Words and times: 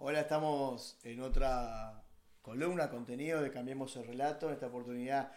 Hola, 0.00 0.20
estamos 0.20 0.96
en 1.02 1.20
otra 1.20 2.04
columna, 2.40 2.88
contenido 2.88 3.42
de 3.42 3.50
Cambiemos 3.50 3.96
el 3.96 4.06
Relato, 4.06 4.46
en 4.46 4.54
esta 4.54 4.68
oportunidad 4.68 5.32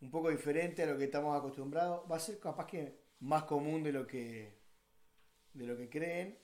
un 0.00 0.08
poco 0.08 0.30
diferente 0.30 0.84
a 0.84 0.86
lo 0.86 0.96
que 0.96 1.06
estamos 1.06 1.36
acostumbrados. 1.36 2.08
Va 2.08 2.14
a 2.14 2.20
ser 2.20 2.38
capaz 2.38 2.68
que 2.68 2.96
más 3.18 3.42
común 3.42 3.82
de 3.82 3.90
lo 3.90 4.06
que, 4.06 4.56
de 5.52 5.66
lo 5.66 5.76
que 5.76 5.90
creen. 5.90 6.38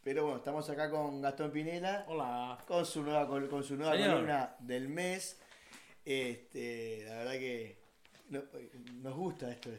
Pero 0.00 0.22
bueno, 0.22 0.38
estamos 0.38 0.70
acá 0.70 0.88
con 0.92 1.20
Gastón 1.20 1.50
Pinela. 1.50 2.04
Hola. 2.06 2.64
Con 2.68 2.86
su 2.86 3.02
nueva, 3.02 3.26
con 3.26 3.64
su 3.64 3.74
nueva 3.74 3.96
columna 3.96 4.54
del 4.60 4.88
mes. 4.88 5.40
Este, 6.04 7.02
la 7.04 7.16
verdad 7.16 7.32
que 7.32 7.82
nos 8.28 9.16
gusta 9.16 9.50
esto 9.50 9.70
de, 9.70 9.78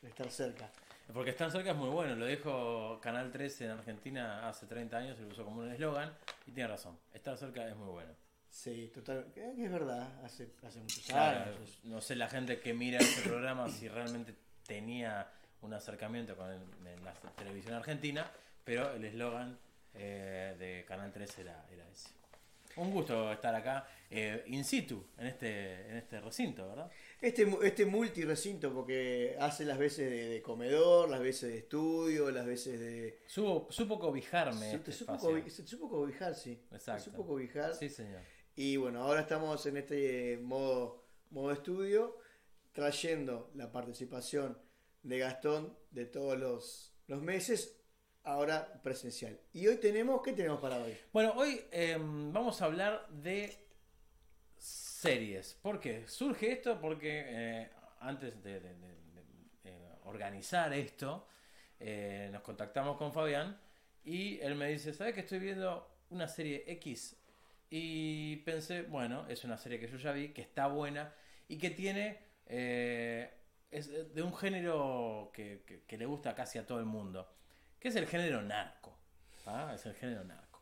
de 0.00 0.08
estar 0.08 0.30
cerca. 0.30 0.70
Porque 1.12 1.30
estar 1.30 1.50
cerca 1.50 1.70
es 1.70 1.76
muy 1.76 1.88
bueno, 1.88 2.14
lo 2.14 2.26
dijo 2.26 3.00
Canal 3.02 3.30
13 3.30 3.64
en 3.64 3.70
Argentina 3.72 4.48
hace 4.48 4.66
30 4.66 4.96
años 4.96 5.18
y 5.18 5.22
lo 5.22 5.28
usó 5.28 5.44
como 5.44 5.60
un 5.60 5.72
eslogan 5.72 6.12
y 6.46 6.52
tiene 6.52 6.68
razón, 6.68 6.98
estar 7.12 7.36
cerca 7.36 7.66
es 7.68 7.76
muy 7.76 7.88
bueno. 7.88 8.12
Sí, 8.50 8.90
total, 8.92 9.26
es 9.36 9.70
verdad, 9.70 10.08
hace, 10.24 10.50
hace 10.62 10.80
muchos 10.80 11.10
años. 11.10 11.80
No 11.84 12.00
sé 12.00 12.16
la 12.16 12.28
gente 12.28 12.60
que 12.60 12.74
mira 12.74 12.98
este 12.98 13.28
programa 13.28 13.68
si 13.68 13.88
realmente 13.88 14.34
tenía 14.66 15.28
un 15.62 15.72
acercamiento 15.72 16.36
con 16.36 16.48
la 17.04 17.12
televisión 17.36 17.74
argentina, 17.74 18.30
pero 18.64 18.92
el 18.92 19.04
eslogan 19.04 19.58
eh, 19.94 20.56
de 20.58 20.84
Canal 20.86 21.12
13 21.12 21.42
era, 21.42 21.64
era 21.72 21.88
ese. 21.88 22.10
Un 22.76 22.92
gusto 22.92 23.32
estar 23.32 23.54
acá 23.54 23.86
eh, 24.08 24.44
in 24.46 24.64
situ, 24.64 25.04
en 25.18 25.26
este, 25.26 25.90
en 25.90 25.96
este 25.96 26.20
recinto, 26.20 26.68
¿verdad? 26.68 26.90
Este, 27.20 27.46
este 27.62 27.84
multi 27.84 28.24
recinto, 28.24 28.72
porque 28.72 29.36
hace 29.38 29.64
las 29.64 29.78
veces 29.78 30.10
de, 30.10 30.40
comedor, 30.40 31.10
las 31.10 31.20
veces 31.20 31.52
de 31.52 31.58
estudio, 31.58 32.30
las 32.30 32.46
veces 32.46 32.80
de. 32.80 33.20
Supo, 33.26 33.70
supo 33.70 33.98
cobijarme. 33.98 34.74
Este 34.74 34.90
supo, 34.92 35.18
supo, 35.18 35.88
cobijar, 35.90 36.34
sí. 36.34 36.62
Exacto. 36.72 37.04
Supo 37.04 37.26
cobijar. 37.26 37.74
Sí, 37.74 37.88
señor. 37.90 38.22
Y 38.56 38.76
bueno, 38.76 39.02
ahora 39.02 39.20
estamos 39.20 39.64
en 39.66 39.76
este 39.76 40.38
modo, 40.42 41.04
modo 41.30 41.52
estudio, 41.52 42.16
trayendo 42.72 43.50
la 43.54 43.70
participación 43.70 44.58
de 45.02 45.18
Gastón 45.18 45.76
de 45.90 46.06
todos 46.06 46.38
los, 46.38 46.94
los 47.06 47.22
meses 47.22 47.80
ahora 48.24 48.80
presencial. 48.82 49.38
Y 49.52 49.66
hoy 49.66 49.76
tenemos, 49.76 50.22
¿qué 50.22 50.32
tenemos 50.32 50.60
para 50.60 50.78
hoy? 50.78 50.96
Bueno, 51.12 51.32
hoy 51.36 51.60
em, 51.70 52.32
vamos 52.32 52.60
a 52.62 52.66
hablar 52.66 53.08
de 53.08 53.69
series. 55.00 55.54
¿Por 55.62 55.80
qué? 55.80 56.06
Surge 56.06 56.52
esto 56.52 56.78
porque 56.78 57.24
eh, 57.26 57.70
antes 58.00 58.42
de, 58.42 58.60
eh, 59.64 59.94
organizar 60.04 60.72
esto, 60.74 61.26
eh, 61.78 62.28
nos 62.30 62.42
contactamos 62.42 62.98
con 62.98 63.10
Fabián 63.10 63.58
y 64.04 64.38
él 64.40 64.56
me 64.56 64.68
dice, 64.68 64.92
¿sabes 64.92 65.14
que 65.14 65.20
estoy 65.20 65.38
viendo 65.38 65.90
una 66.10 66.28
serie 66.28 66.64
X? 66.66 67.16
Y 67.70 68.36
pensé, 68.38 68.82
bueno, 68.82 69.26
es 69.28 69.42
una 69.44 69.56
serie 69.56 69.80
que 69.80 69.88
yo 69.88 69.96
ya 69.96 70.12
vi, 70.12 70.34
que 70.34 70.42
está 70.42 70.66
buena 70.66 71.14
y 71.48 71.56
que 71.56 71.70
tiene... 71.70 72.18
es 72.46 74.14
de 74.14 74.22
un 74.22 74.36
género 74.36 75.30
que, 75.32 75.84
que 75.86 75.96
le 75.96 76.04
gusta 76.04 76.34
casi 76.34 76.58
a 76.58 76.66
todo 76.66 76.78
el 76.78 76.86
mundo 76.86 77.26
que 77.80 77.88
es 77.88 77.96
el 77.96 78.06
género 78.06 78.42
narco. 78.42 78.94
¿ah? 79.46 79.72
Es 79.74 79.86
el 79.86 79.94
género 79.94 80.22
narco. 80.24 80.60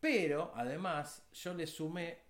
Pero, 0.00 0.52
además, 0.54 1.26
yo 1.32 1.54
le 1.54 1.66
sumé 1.66 2.27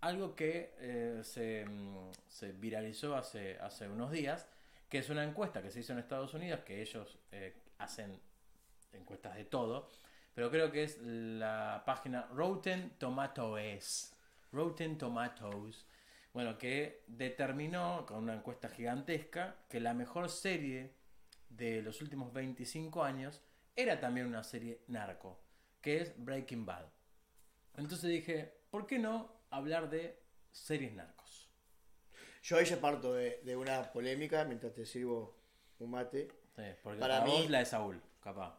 algo 0.00 0.34
que 0.34 0.74
eh, 0.78 1.64
mm, 1.68 2.10
se, 2.28 2.52
viralizó 2.52 3.16
hace, 3.16 3.58
hace 3.58 3.88
unos 3.88 4.10
días, 4.10 4.46
que 4.88 4.98
es 4.98 5.10
una 5.10 5.24
encuesta 5.24 5.62
que 5.62 5.70
se 5.70 5.80
hizo 5.80 5.92
en 5.92 5.98
Estados 5.98 6.34
Unidos, 6.34 6.60
que 6.60 6.80
ellos 6.80 7.18
eh, 7.32 7.54
hacen 7.78 8.18
encuestas 8.92 9.36
de 9.36 9.44
todo, 9.44 9.88
pero 10.34 10.50
creo 10.50 10.72
que 10.72 10.84
es 10.84 10.98
la 11.02 11.82
página 11.84 12.26
Rotten 12.32 12.90
Tomatoes. 12.98 14.16
Rotten 14.52 14.98
Tomatoes. 14.98 15.86
Bueno, 16.32 16.56
que 16.58 17.04
determinó 17.06 18.06
con 18.06 18.18
una 18.18 18.34
encuesta 18.34 18.68
gigantesca 18.68 19.56
que 19.68 19.80
la 19.80 19.94
mejor 19.94 20.28
serie 20.28 20.94
de 21.48 21.82
los 21.82 22.00
últimos 22.00 22.32
25 22.32 23.02
años 23.02 23.42
era 23.74 23.98
también 23.98 24.26
una 24.26 24.44
serie 24.44 24.82
narco, 24.86 25.40
que 25.80 26.00
es 26.00 26.14
Breaking 26.16 26.64
Bad. 26.64 26.86
Entonces 27.76 28.10
dije, 28.10 28.52
¿por 28.70 28.86
qué 28.86 28.98
no 28.98 29.39
hablar 29.50 29.90
de 29.90 30.18
series 30.52 30.92
narcos? 30.92 31.50
Yo 32.42 32.56
ahí 32.56 32.64
ya 32.64 32.80
parto 32.80 33.14
de, 33.14 33.56
una 33.56 33.92
polémica 33.92 34.44
mientras 34.44 34.72
te 34.72 34.86
sirvo 34.86 35.36
un 35.78 35.90
mate. 35.90 36.28
para, 36.98 37.24
mí 37.24 37.48
la 37.48 37.58
de 37.58 37.66
Saúl, 37.66 38.02
capaz. 38.20 38.58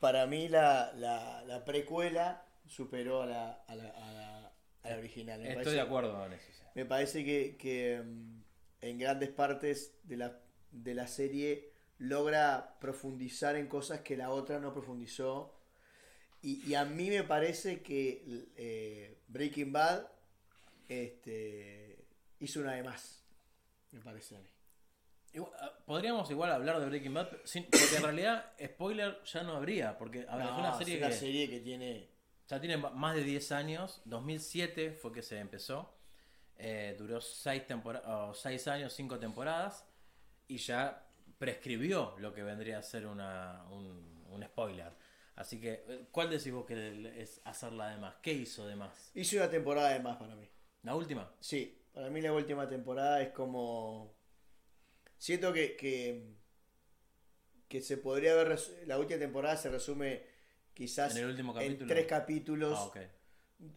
Para 0.00 0.26
mí 0.26 0.48
la, 0.48 1.62
precuela 1.64 2.44
superó 2.66 3.22
a 3.22 3.26
la, 3.26 3.52
a 3.66 3.74
la, 3.74 4.52
original. 4.98 5.44
Estoy 5.46 5.74
de 5.74 5.80
acuerdo 5.80 6.12
con 6.14 6.32
eso. 6.32 6.64
Me 6.74 6.84
parece 6.84 7.24
que, 7.24 7.56
que 7.56 8.02
mm, 8.04 8.42
en 8.80 8.98
grandes 8.98 9.30
partes 9.30 9.94
de 10.02 10.16
la, 10.16 10.40
de 10.70 10.94
la 10.94 11.06
serie 11.06 11.72
logra 11.98 12.76
profundizar 12.80 13.56
en 13.56 13.68
cosas 13.68 14.00
que 14.00 14.16
la 14.16 14.30
otra 14.30 14.58
no 14.58 14.72
profundizó. 14.72 15.56
Y, 16.44 16.74
a 16.74 16.84
mí 16.84 17.08
me 17.08 17.22
parece 17.22 17.82
que 17.82 18.24
eh, 18.56 19.20
Breaking 19.28 19.72
Bad 19.72 20.08
este, 20.92 22.04
hizo 22.40 22.60
una 22.60 22.74
de 22.74 22.82
más. 22.82 23.24
Me 23.90 24.00
parece 24.00 24.36
a 24.36 24.40
mí. 24.40 24.48
Ah, 25.58 25.72
podríamos 25.86 26.30
igual 26.30 26.52
hablar 26.52 26.78
de 26.78 26.86
Breaking 26.86 27.14
Bad, 27.14 27.28
porque 27.30 27.96
en 27.96 28.02
realidad 28.02 28.52
spoiler 28.62 29.22
ya 29.24 29.42
no 29.42 29.54
habría, 29.54 29.96
porque 29.96 30.26
a 30.28 30.36
ver, 30.36 30.46
es 30.46 30.52
una 30.52 30.76
serie, 30.76 30.98
que, 30.98 31.12
serie 31.12 31.48
que 31.48 31.60
tiene... 31.60 32.08
Ya 32.48 32.60
tiene 32.60 32.76
más 32.76 33.14
de 33.14 33.22
10 33.22 33.52
años, 33.52 34.02
2007 34.04 34.92
fue 34.92 35.12
que 35.12 35.22
se 35.22 35.38
empezó, 35.38 35.94
eh, 36.58 36.94
duró 36.98 37.20
6 37.20 37.62
seis 38.34 38.68
años, 38.68 38.92
5 38.92 39.18
temporadas, 39.18 39.86
y 40.48 40.58
ya 40.58 41.06
prescribió 41.38 42.14
lo 42.18 42.34
que 42.34 42.42
vendría 42.42 42.78
a 42.78 42.82
ser 42.82 43.06
una, 43.06 43.64
un, 43.70 44.44
spoiler. 44.44 44.92
Así 45.34 45.60
que, 45.60 45.84
eh, 45.88 46.06
¿cuál 46.10 46.28
decís 46.28 46.52
vos 46.52 46.66
que 46.66 47.22
es 47.22 47.40
hacerla 47.44 47.88
de 47.88 47.96
más? 47.96 48.16
¿Qué 48.16 48.34
hizo 48.34 48.66
de 48.66 48.76
más? 48.76 49.10
Hizo 49.14 49.36
una 49.36 49.48
temporada 49.48 49.90
de 49.90 50.00
más 50.00 50.18
para 50.18 50.34
mí. 50.34 50.46
¿La 50.82 50.94
última? 50.94 51.32
Sí, 51.40 51.82
para 51.92 52.10
mí 52.10 52.20
la 52.20 52.32
última 52.32 52.68
temporada 52.68 53.22
es 53.22 53.30
como... 53.30 54.14
Siento 55.18 55.52
que, 55.52 55.76
que, 57.68 57.80
se 57.80 57.96
podría 57.96 58.32
haber... 58.32 58.58
La 58.86 58.98
última 58.98 59.20
temporada 59.20 59.56
se 59.56 59.70
resume 59.70 60.24
quizás 60.74 61.14
en, 61.16 61.22
el 61.22 61.30
último 61.30 61.54
capítulo? 61.54 61.82
en 61.82 61.88
tres 61.88 62.06
capítulos. 62.06 62.78
Ah, 62.78 62.84
okay. 62.84 63.08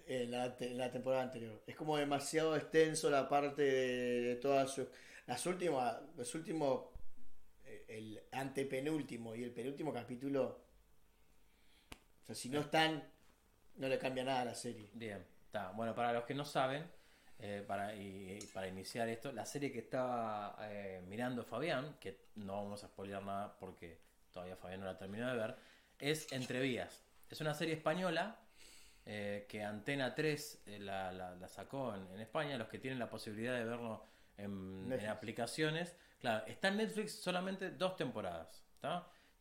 En 0.07 0.31
la, 0.31 0.55
la, 0.59 0.91
temporada 0.91 1.23
anterior. 1.23 1.61
Es 1.67 1.75
como 1.75 1.97
demasiado 1.97 2.55
extenso 2.55 3.09
la 3.11 3.29
parte 3.29 3.61
de, 3.61 4.35
todas 4.37 4.72
sus... 4.72 4.87
Las 5.27 5.45
últimas, 5.45 5.97
los 6.16 6.33
últimos 6.35 6.95
el 7.87 8.22
antepenúltimo 8.31 9.35
y 9.35 9.43
el 9.43 9.51
penúltimo 9.51 9.93
capítulo, 9.93 10.66
o 12.22 12.25
sea, 12.25 12.35
si 12.35 12.49
no 12.49 12.59
están, 12.59 13.03
no 13.75 13.87
le 13.87 13.97
cambia 13.97 14.23
nada 14.23 14.41
a 14.41 14.45
la 14.45 14.55
serie. 14.55 14.89
Bien, 14.93 15.25
está. 15.55 15.71
Bueno, 15.71 15.95
para 15.95 16.11
los 16.11 16.25
que 16.25 16.33
no 16.33 16.43
saben, 16.43 16.85
eh, 17.39 17.63
para, 17.66 17.93
para 18.53 18.67
iniciar 18.67 19.07
esto, 19.07 19.31
la 19.31 19.45
serie 19.45 19.71
que 19.71 19.79
estaba 19.79 20.57
eh, 20.61 21.01
mirando 21.07 21.43
Fabián, 21.43 21.97
que 21.99 22.27
no 22.35 22.63
vamos 22.63 22.83
a 22.83 22.88
spoilear 22.88 23.23
nada 23.23 23.55
porque 23.57 23.99
todavía 24.31 24.55
Fabián 24.55 24.81
no 24.81 24.85
la 24.85 24.97
terminó 24.97 25.27
de 25.27 25.38
ver, 25.38 25.55
es 25.99 26.31
Entrevías. 26.31 27.03
Es 27.29 27.41
una 27.41 27.53
serie 27.53 27.75
española 27.75 28.38
eh, 29.05 29.45
que 29.49 29.63
Antena 29.63 30.13
3 30.13 30.63
la, 30.79 31.11
la, 31.11 31.47
sacó 31.47 31.95
en, 31.95 32.19
España, 32.19 32.57
los 32.57 32.67
que 32.67 32.79
tienen 32.79 32.99
la 32.99 33.09
posibilidad 33.09 33.53
de 33.53 33.63
verlo 33.63 34.03
en, 34.37 34.91
en 34.91 35.07
aplicaciones 35.07 35.95
Claro, 36.19 36.45
está 36.47 36.69
en 36.69 36.77
Netflix 36.77 37.22
solamente 37.22 37.72
dos 37.72 37.95
temporadas. 37.95 38.63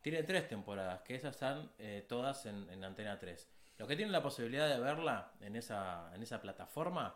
Tiene 0.03 0.23
tres 0.23 0.49
temporadas, 0.49 1.01
que 1.03 1.15
esas 1.15 1.35
están 1.35 1.71
todas 2.09 2.45
en, 2.45 2.85
Antena 2.85 3.19
3. 3.19 3.49
Los 3.79 3.89
que 3.89 3.97
tienen 3.97 4.13
la 4.13 4.23
posibilidad 4.23 4.69
de 4.69 4.79
verla 4.79 5.33
en 5.41 5.57
esa, 5.57 6.13
en 6.15 6.23
esa 6.23 6.41
plataforma, 6.41 7.15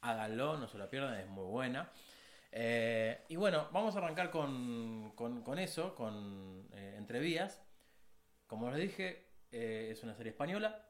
háganlo, 0.00 0.58
no 0.58 0.68
se 0.68 0.78
la 0.78 0.90
pierdan, 0.90 1.14
es 1.18 1.28
muy 1.28 1.44
buena. 1.44 1.90
Eh, 2.52 3.24
y 3.28 3.36
bueno, 3.36 3.68
vamos 3.72 3.94
a 3.94 3.98
arrancar 3.98 4.30
con, 4.30 5.12
con, 5.14 5.58
eso, 5.58 5.94
con 5.94 6.68
eh, 6.72 6.94
Entrevías. 6.98 7.62
Como 8.46 8.70
les 8.70 8.80
dije, 8.80 9.26
es 9.52 10.02
una 10.02 10.14
serie 10.14 10.30
española 10.30 10.84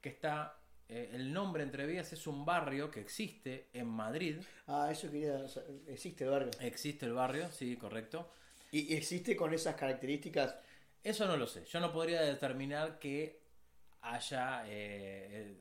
que 0.00 0.10
está 0.10 0.58
eh, 0.88 1.10
el 1.12 1.32
nombre 1.32 1.62
Entre 1.62 1.84
Vías 1.84 2.12
es 2.12 2.26
un 2.26 2.44
barrio 2.46 2.90
que 2.90 3.00
existe 3.00 3.68
en 3.72 3.86
Madrid. 3.86 4.38
Ah, 4.66 4.88
eso 4.90 5.10
quería. 5.10 5.44
Existe 5.86 6.24
el 6.24 6.30
barrio. 6.30 6.50
Existe 6.60 7.06
el 7.06 7.12
barrio, 7.12 7.50
sí, 7.50 7.76
correcto. 7.76 8.30
¿Y 8.70 8.94
existe 8.94 9.36
con 9.36 9.52
esas 9.52 9.76
características? 9.76 10.56
Eso 11.04 11.26
no 11.26 11.36
lo 11.36 11.46
sé. 11.46 11.64
Yo 11.66 11.80
no 11.80 11.92
podría 11.92 12.22
determinar 12.22 12.98
que 12.98 13.40
haya 14.02 14.62
eh, 14.66 15.56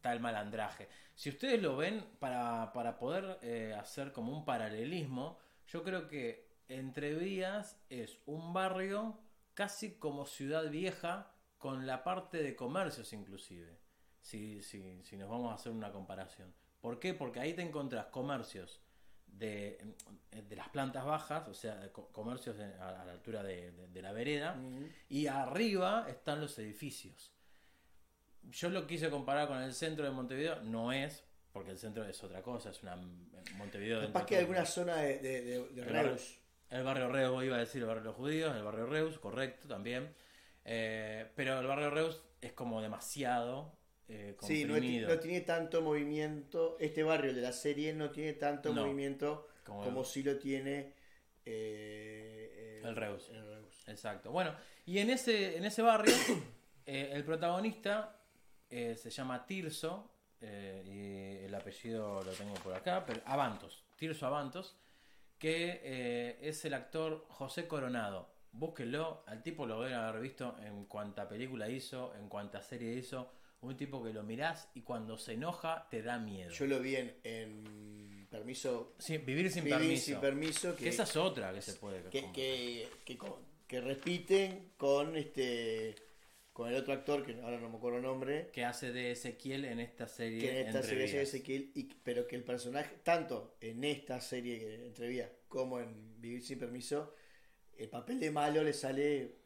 tal 0.00 0.20
malandraje. 0.20 0.88
Si 1.14 1.30
ustedes 1.30 1.60
lo 1.62 1.76
ven, 1.76 2.04
para, 2.18 2.72
para 2.72 2.98
poder 2.98 3.38
eh, 3.42 3.74
hacer 3.78 4.12
como 4.12 4.32
un 4.32 4.44
paralelismo, 4.44 5.38
yo 5.66 5.82
creo 5.82 6.08
que 6.08 6.50
Entre 6.68 7.14
Vías 7.14 7.80
es 7.90 8.18
un 8.26 8.52
barrio 8.52 9.18
casi 9.54 9.98
como 9.98 10.24
ciudad 10.26 10.70
vieja, 10.70 11.30
con 11.58 11.86
la 11.86 12.02
parte 12.02 12.42
de 12.42 12.56
comercios 12.56 13.12
inclusive. 13.12 13.78
si, 14.20 14.62
si, 14.62 15.02
si 15.04 15.16
nos 15.16 15.28
vamos 15.28 15.50
a 15.52 15.54
hacer 15.54 15.72
una 15.72 15.92
comparación. 15.92 16.54
¿Por 16.80 16.98
qué? 16.98 17.14
Porque 17.14 17.40
ahí 17.40 17.54
te 17.54 17.62
encontrás 17.62 18.06
comercios 18.06 18.80
de, 19.26 19.94
de 20.30 20.56
las 20.56 20.68
plantas 20.70 21.04
bajas, 21.04 21.48
o 21.48 21.54
sea, 21.54 21.90
co- 21.92 22.08
comercios 22.12 22.58
a, 22.58 23.04
la 23.04 23.12
altura 23.12 23.42
de, 23.42 23.72
de- 23.72 23.88
de 23.88 24.02
la 24.02 24.12
vereda, 24.12 24.56
y 25.08 25.26
arriba 25.26 26.06
están 26.08 26.40
los 26.40 26.58
edificios. 26.58 27.32
Yo 28.50 28.68
lo 28.70 28.86
quise 28.86 29.08
comparar 29.10 29.48
con 29.48 29.62
el 29.62 29.72
centro 29.72 30.04
de 30.04 30.10
Montevideo, 30.10 30.60
no 30.62 30.92
es, 30.92 31.24
porque 31.52 31.70
el 31.70 31.78
centro 31.78 32.04
es 32.04 32.22
otra 32.22 32.42
cosa, 32.42 32.70
es 32.70 32.82
una 32.82 32.96
Montevideo. 33.56 34.00
Capaz 34.02 34.26
que 34.26 34.34
todo. 34.34 34.40
alguna 34.40 34.64
zona 34.66 34.96
de, 34.96 35.18
de, 35.18 35.42
de- 35.42 35.68
de 35.68 35.82
El 35.82 35.86
barrio- 35.88 36.02
Reus. 36.10 36.38
El 36.70 36.84
barrio 36.84 37.08
Reus, 37.08 37.44
iba 37.44 37.56
a 37.56 37.60
decir 37.60 37.82
el 37.82 37.86
barrio 37.88 38.02
de 38.02 38.08
los 38.08 38.16
judíos, 38.16 38.56
el 38.56 38.62
barrio 38.62 38.86
Reus, 38.86 39.18
correcto, 39.18 39.68
también. 39.68 40.14
Eh, 40.64 41.26
pero 41.34 41.60
el 41.60 41.66
barrio 41.66 41.90
Reus 41.90 42.22
es 42.40 42.52
como 42.52 42.80
demasiado 42.80 43.76
eh, 44.08 44.36
Sí, 44.42 44.64
no, 44.64 44.74
no 44.74 45.18
tiene 45.20 45.40
tanto 45.42 45.80
movimiento. 45.82 46.76
Este 46.80 47.02
barrio 47.02 47.34
de 47.34 47.40
la 47.42 47.52
serie 47.52 47.92
no 47.92 48.10
tiene 48.10 48.34
tanto 48.34 48.72
No, 48.74 48.82
movimiento 48.82 49.48
como 49.64 50.04
si 50.04 50.22
lo 50.22 50.38
tiene 50.38 50.92
eh, 51.44 52.80
El 52.84 52.96
Reus. 52.96 53.28
el 53.30 53.46
Reus. 53.46 53.88
Exacto. 53.88 54.30
Bueno, 54.30 54.54
y 54.86 54.98
en 54.98 55.10
ese, 55.10 55.56
en 55.56 55.64
ese 55.64 55.82
barrio, 55.82 56.14
el 56.86 57.24
protagonista 57.24 58.16
eh, 58.72 58.96
se 58.96 59.10
llama 59.10 59.46
Tirso, 59.46 60.10
eh, 60.40 60.82
y 61.40 61.44
el 61.44 61.54
apellido 61.54 62.22
lo 62.22 62.32
tengo 62.32 62.54
por 62.54 62.74
acá, 62.74 63.04
pero 63.06 63.20
Avantos, 63.26 63.84
Tirso 63.96 64.26
Avantos, 64.26 64.76
que 65.38 65.80
eh, 65.84 66.38
es 66.40 66.64
el 66.64 66.74
actor 66.74 67.26
José 67.28 67.68
Coronado. 67.68 68.30
Búsquenlo, 68.52 69.24
al 69.26 69.42
tipo 69.42 69.66
lo 69.66 69.80
deben 69.82 69.98
haber 69.98 70.20
visto 70.20 70.56
en 70.60 70.84
cuanta 70.86 71.28
película 71.28 71.68
hizo, 71.68 72.14
en 72.16 72.28
cuanta 72.28 72.60
serie 72.62 72.94
hizo. 72.94 73.30
Un 73.62 73.76
tipo 73.76 74.02
que 74.02 74.12
lo 74.12 74.24
mirás 74.24 74.68
y 74.74 74.82
cuando 74.82 75.16
se 75.16 75.34
enoja 75.34 75.86
te 75.88 76.02
da 76.02 76.18
miedo. 76.18 76.50
Yo 76.50 76.66
lo 76.66 76.80
vi 76.80 76.96
en, 76.96 77.16
en 77.22 78.26
Permiso. 78.28 78.94
Sí, 78.98 79.18
vivir 79.18 79.50
sin 79.52 79.62
Vivir 79.64 79.78
permiso. 79.78 80.04
sin 80.04 80.20
permiso. 80.20 80.74
que 80.76 80.84
Que, 80.84 80.88
esa 80.88 81.04
es 81.04 81.16
otra 81.16 81.52
que 81.52 81.62
se 81.62 81.74
puede. 81.74 82.10
que, 82.10 82.32
que, 82.32 82.88
que, 83.04 83.18
que 83.68 83.80
repiten 83.80 84.72
con 84.76 85.16
este 85.16 85.94
con 86.52 86.68
el 86.68 86.76
otro 86.76 86.92
actor 86.92 87.24
que 87.24 87.40
ahora 87.40 87.58
no 87.58 87.68
me 87.70 87.76
acuerdo 87.76 87.98
el 87.98 88.04
nombre. 88.04 88.50
que 88.52 88.64
hace 88.64 88.92
de 88.92 89.12
Ezequiel 89.12 89.64
en 89.64 89.80
esta 89.80 90.06
serie. 90.06 90.40
que 90.40 90.50
en 90.60 90.66
esta 90.66 90.78
Entre 90.80 90.90
serie 90.90 91.04
Vías. 91.06 91.28
Ezequiel, 91.28 91.70
y, 91.74 91.84
pero 92.02 92.26
que 92.26 92.36
el 92.36 92.44
personaje, 92.44 92.96
tanto 93.02 93.56
en 93.60 93.84
esta 93.84 94.20
serie 94.20 94.58
que- 94.58 94.86
entre 94.86 95.08
vías 95.08 95.30
como 95.48 95.80
en 95.80 96.20
Vivir 96.20 96.42
sin 96.42 96.58
permiso, 96.58 97.14
el 97.76 97.88
papel 97.88 98.20
de 98.20 98.30
malo 98.30 98.62
le 98.62 98.72
sale 98.72 99.38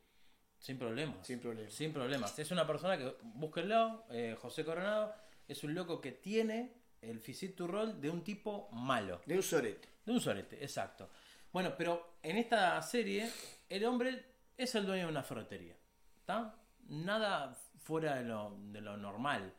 Sin 0.58 0.78
problemas. 0.78 1.26
sin 1.26 1.38
problema. 1.38 1.70
Sin 1.70 1.92
problemas. 1.92 2.38
Es 2.38 2.50
una 2.50 2.66
persona 2.66 2.98
que, 2.98 3.14
búsquenlo, 3.22 4.04
eh, 4.10 4.36
José 4.38 4.64
Coronado, 4.64 5.14
es 5.48 5.62
un 5.64 5.74
loco 5.74 6.00
que 6.00 6.12
tiene 6.12 6.72
el 7.00 7.20
physique 7.20 7.54
to 7.54 7.66
rol 7.68 8.00
de 8.00 8.10
un 8.10 8.22
tipo 8.24 8.68
malo. 8.72 9.20
De 9.26 9.36
un 9.36 9.42
sorete. 9.42 9.88
De 10.04 10.12
un 10.12 10.20
sorete, 10.20 10.56
exacto. 10.62 11.08
Bueno, 11.52 11.74
pero 11.78 12.18
en 12.22 12.36
esta 12.36 12.82
serie, 12.82 13.30
el 13.68 13.84
hombre 13.84 14.24
es 14.56 14.74
el 14.74 14.84
dueño 14.84 15.04
de 15.04 15.10
una 15.12 15.22
ferretería. 15.22 15.76
¿Está? 16.18 16.54
Nada 16.88 17.54
fuera 17.78 18.16
de 18.16 18.24
lo, 18.24 18.56
de 18.58 18.80
lo 18.80 18.96
normal. 18.96 19.52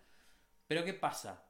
Pero 0.67 0.83
¿qué 0.83 0.93
pasa? 0.93 1.43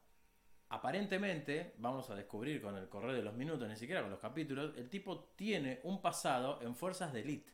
Aparentemente, 0.70 1.74
vamos 1.78 2.10
a 2.10 2.14
descubrir 2.14 2.60
con 2.60 2.76
el 2.76 2.88
correr 2.88 3.16
de 3.16 3.22
los 3.22 3.34
minutos, 3.34 3.66
ni 3.68 3.76
siquiera 3.76 4.02
con 4.02 4.10
los 4.10 4.20
capítulos, 4.20 4.76
el 4.76 4.88
tipo 4.90 5.30
tiene 5.34 5.80
un 5.84 6.02
pasado 6.02 6.60
en 6.62 6.74
fuerzas 6.76 7.12
de 7.12 7.20
élite, 7.20 7.52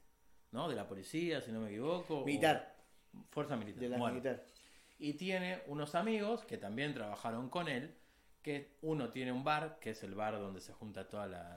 ¿no? 0.51 0.69
De 0.69 0.75
la 0.75 0.89
policía, 0.89 1.41
si 1.41 1.53
no 1.53 1.61
me 1.61 1.69
equivoco. 1.69 2.25
Militar. 2.25 2.75
Fuerza 3.31 3.57
militar. 3.57 3.81
De 3.81 3.89
la 3.89 3.99
Bueno, 3.99 4.15
militar. 4.15 4.45
y 4.99 5.15
tiene 5.15 5.63
unos 5.69 5.95
amigos 5.95 6.45
que 6.45 6.59
también 6.59 6.93
trabajaron 6.93 7.49
con 7.51 7.69
él, 7.69 7.95
que 8.43 8.77
uno 8.83 9.11
tiene 9.11 9.31
un 9.31 9.45
bar, 9.45 9.79
que 9.81 9.91
es 9.91 10.03
el 10.03 10.15
bar 10.17 10.35
donde 10.39 10.61
se 10.61 10.73
junta 10.73 11.09
toda 11.09 11.27
la... 11.29 11.57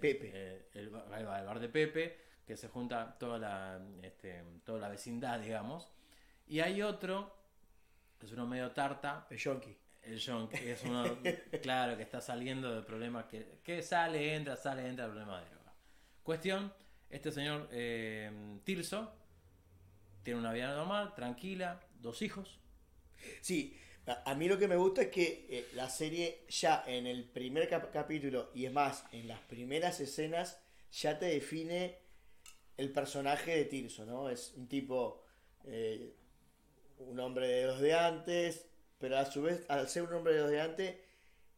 Pepe. 0.00 0.30
eh, 0.34 0.68
el 0.74 0.90
bar 0.90 1.60
de 1.60 1.68
Pepe, 1.68 2.18
que 2.44 2.56
se 2.56 2.68
junta 2.68 3.16
toda 3.18 3.38
la, 3.38 3.80
este, 4.02 4.42
toda 4.64 4.80
la 4.80 4.88
vecindad, 4.88 5.38
digamos. 5.40 5.90
Y 6.48 6.60
hay 6.60 6.82
otro, 6.82 7.34
que 8.18 8.26
es 8.26 8.32
uno 8.32 8.46
medio 8.46 8.70
tarta, 8.72 9.26
El 9.30 9.38
yonki. 9.38 9.76
el 10.02 10.18
que 10.50 10.72
es 10.72 10.82
uno, 10.84 11.18
claro, 11.62 11.96
que 11.96 12.02
está 12.02 12.20
saliendo 12.20 12.74
de 12.74 12.82
problemas, 12.82 13.26
que, 13.26 13.60
que 13.62 13.82
sale, 13.82 14.34
entra, 14.34 14.56
sale, 14.56 14.86
entra, 14.86 15.06
problema 15.06 15.40
de 15.42 15.50
droga. 15.50 15.74
Cuestión, 16.22 16.72
este 17.10 17.30
señor 17.32 17.68
eh, 17.72 18.30
Tirso 18.64 19.12
tiene 20.22 20.40
una 20.40 20.52
vida 20.52 20.74
normal, 20.74 21.14
tranquila, 21.14 21.80
dos 22.00 22.22
hijos. 22.22 22.58
Sí, 23.40 23.78
a, 24.06 24.30
a 24.30 24.34
mí 24.34 24.48
lo 24.48 24.58
que 24.58 24.68
me 24.68 24.76
gusta 24.76 25.02
es 25.02 25.08
que 25.08 25.46
eh, 25.50 25.68
la 25.74 25.88
serie 25.90 26.44
ya 26.48 26.84
en 26.86 27.06
el 27.06 27.24
primer 27.24 27.68
cap- 27.68 27.90
capítulo, 27.92 28.50
y 28.54 28.64
es 28.66 28.72
más, 28.72 29.04
en 29.12 29.28
las 29.28 29.40
primeras 29.40 30.00
escenas, 30.00 30.60
ya 30.92 31.18
te 31.18 31.26
define 31.26 31.98
el 32.76 32.92
personaje 32.92 33.56
de 33.56 33.64
Tirso, 33.66 34.06
¿no? 34.06 34.30
Es 34.30 34.54
un 34.54 34.68
tipo, 34.68 35.24
eh, 35.64 36.14
un 36.98 37.18
hombre 37.20 37.48
de 37.48 37.66
los 37.66 37.80
de 37.80 37.94
antes, 37.94 38.66
pero 38.98 39.18
a 39.18 39.24
su 39.26 39.42
vez, 39.42 39.64
al 39.68 39.88
ser 39.88 40.02
un 40.04 40.14
hombre 40.14 40.34
de 40.34 40.40
los 40.40 40.50
de 40.50 40.60
antes, 40.60 40.96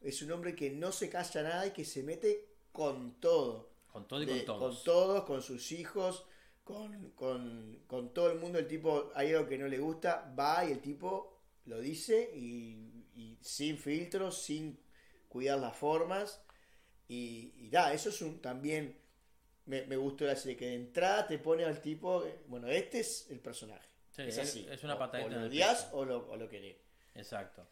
es 0.01 0.23
un 0.23 0.33
hombre 0.33 0.55
que 0.55 0.71
no 0.71 0.93
se 0.93 1.09
calla 1.11 1.43
nada 1.43 1.67
y 1.67 1.71
que 1.73 1.85
se 1.85 2.03
mete 2.03 2.47
con 2.73 3.21
todo. 3.21 3.71
Con 3.93 4.07
todo 4.07 4.23
y 4.23 4.27
De- 4.27 4.45
con 4.45 4.59
todos. 4.59 4.59
Con 4.77 4.85
todos, 4.85 5.25
con 5.25 5.43
sus 5.43 5.73
hijos, 5.73 6.25
con, 6.65 7.11
con- 7.13 7.83
con 7.87 8.15
todo 8.15 8.31
el 8.31 8.39
mundo. 8.39 8.59
El 8.59 8.69
tipo, 8.69 9.11
hay 9.15 9.33
algo 9.35 9.49
que 9.49 9.59
no 9.59 9.67
le 9.69 9.79
gusta, 9.79 10.33
va 10.39 10.65
y 10.65 10.73
el 10.73 10.81
tipo 10.81 11.39
lo 11.67 11.81
dice 11.81 12.31
y, 12.35 13.07
y 13.17 13.39
sin 13.43 13.77
filtros, 13.79 14.43
sin 14.43 14.79
cuidar 15.29 15.59
las 15.59 15.77
formas. 15.77 16.43
Y, 17.09 17.53
y 17.57 17.69
da, 17.71 17.93
eso 17.93 18.11
es 18.11 18.23
un 18.23 18.41
también. 18.41 18.97
Me, 19.67 19.85
me 19.87 19.97
gustó 19.97 20.25
la 20.25 20.37
serie, 20.37 20.57
que 20.57 20.67
de 20.67 20.75
entrada 20.75 21.27
te 21.27 21.39
pone 21.39 21.65
al 21.65 21.81
tipo. 21.83 22.25
eh, 22.25 22.41
Bueno, 22.47 22.69
este 22.69 23.01
es 23.01 23.29
el 23.31 23.41
personaje. 23.41 23.90
Sí, 24.25 24.31
es 24.31 24.39
así. 24.39 24.69
es 24.71 24.83
una 24.85 24.95
O- 24.95 24.99
O, 24.99 25.29
lo 25.29 25.47
odias 25.47 25.89
o 25.93 26.05
lo, 26.05 26.29
o 26.31 26.37
lo 26.37 26.49
querés. 26.49 26.77
Exacto. 27.15 27.67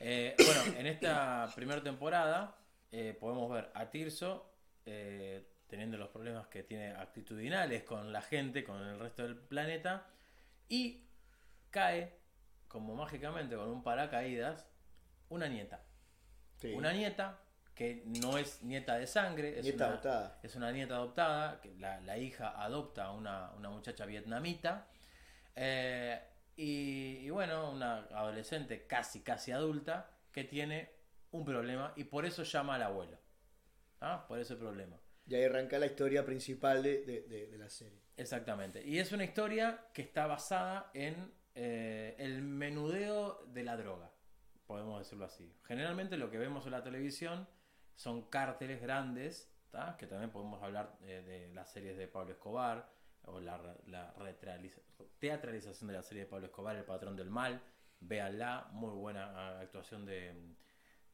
Eh, 0.00 0.34
bueno, 0.44 0.78
en 0.78 0.86
esta 0.86 1.50
primera 1.54 1.82
temporada 1.82 2.56
eh, 2.92 3.16
podemos 3.18 3.50
ver 3.50 3.70
a 3.74 3.90
Tirso 3.90 4.50
eh, 4.86 5.46
teniendo 5.68 5.96
los 5.96 6.08
problemas 6.10 6.46
que 6.48 6.62
tiene 6.62 6.92
actitudinales 6.92 7.82
con 7.84 8.12
la 8.12 8.22
gente, 8.22 8.64
con 8.64 8.80
el 8.80 8.98
resto 8.98 9.22
del 9.22 9.36
planeta, 9.36 10.06
y 10.68 11.04
cae, 11.70 12.16
como 12.68 12.94
mágicamente 12.94 13.56
con 13.56 13.68
un 13.68 13.82
paracaídas, 13.82 14.66
una 15.30 15.48
nieta. 15.48 15.82
Sí. 16.60 16.72
Una 16.72 16.92
nieta 16.92 17.40
que 17.74 18.04
no 18.06 18.38
es 18.38 18.62
nieta 18.62 18.96
de 18.98 19.06
sangre, 19.08 19.58
es, 19.58 19.64
Nieta 19.64 19.84
una, 19.86 19.92
adoptada. 19.94 20.38
es 20.44 20.54
una 20.54 20.70
nieta 20.70 20.94
adoptada, 20.94 21.60
que 21.60 21.74
la, 21.78 22.00
la 22.02 22.16
hija 22.18 22.50
adopta 22.62 23.06
a 23.06 23.12
una, 23.12 23.50
una 23.56 23.70
muchacha 23.70 24.06
vietnamita. 24.06 24.86
Eh, 25.56 26.20
y, 26.56 27.18
y 27.22 27.30
bueno, 27.30 27.70
una 27.72 27.98
adolescente 28.12 28.86
casi, 28.86 29.22
casi 29.22 29.52
adulta 29.52 30.10
que 30.32 30.44
tiene 30.44 30.90
un 31.32 31.44
problema 31.44 31.92
y 31.96 32.04
por 32.04 32.24
eso 32.26 32.42
llama 32.42 32.76
al 32.76 32.82
abuelo. 32.82 33.18
¿Ah? 34.00 34.24
Por 34.28 34.38
ese 34.38 34.56
problema. 34.56 34.96
Y 35.26 35.34
ahí 35.34 35.44
arranca 35.44 35.78
la 35.78 35.86
historia 35.86 36.24
principal 36.24 36.82
de, 36.82 37.02
de- 37.04 37.22
de- 37.22 37.46
de 37.48 37.58
la 37.58 37.68
serie. 37.70 37.98
Exactamente. 38.16 38.84
Y 38.84 38.98
es 38.98 39.10
una 39.12 39.24
historia 39.24 39.86
que 39.92 40.02
está 40.02 40.26
basada 40.26 40.90
en 40.94 41.32
eh, 41.54 42.14
el 42.18 42.42
menudeo 42.42 43.44
de 43.46 43.62
la 43.64 43.76
droga, 43.76 44.10
podemos 44.66 44.98
decirlo 44.98 45.24
así. 45.24 45.52
Generalmente 45.64 46.16
lo 46.16 46.30
que 46.30 46.38
vemos 46.38 46.66
en 46.66 46.72
la 46.72 46.82
televisión 46.82 47.48
son 47.96 48.28
cárteles 48.28 48.82
grandes, 48.82 49.50
¿tá? 49.70 49.96
que 49.96 50.06
también 50.06 50.30
podemos 50.30 50.62
hablar 50.62 50.96
eh, 51.02 51.22
de 51.24 51.54
las 51.54 51.72
series 51.72 51.96
de 51.96 52.06
Pablo 52.08 52.32
Escobar 52.32 52.90
o 53.26 53.40
la, 53.40 53.58
la 53.86 54.14
teatralización 55.18 55.88
de 55.88 55.94
la 55.94 56.02
serie 56.02 56.24
de 56.24 56.30
Pablo 56.30 56.46
Escobar, 56.46 56.76
El 56.76 56.84
Patrón 56.84 57.16
del 57.16 57.30
Mal. 57.30 57.60
Véanla, 58.00 58.68
muy 58.72 58.90
buena 58.90 59.32
ah, 59.34 59.60
actuación 59.60 60.04
de, 60.04 60.54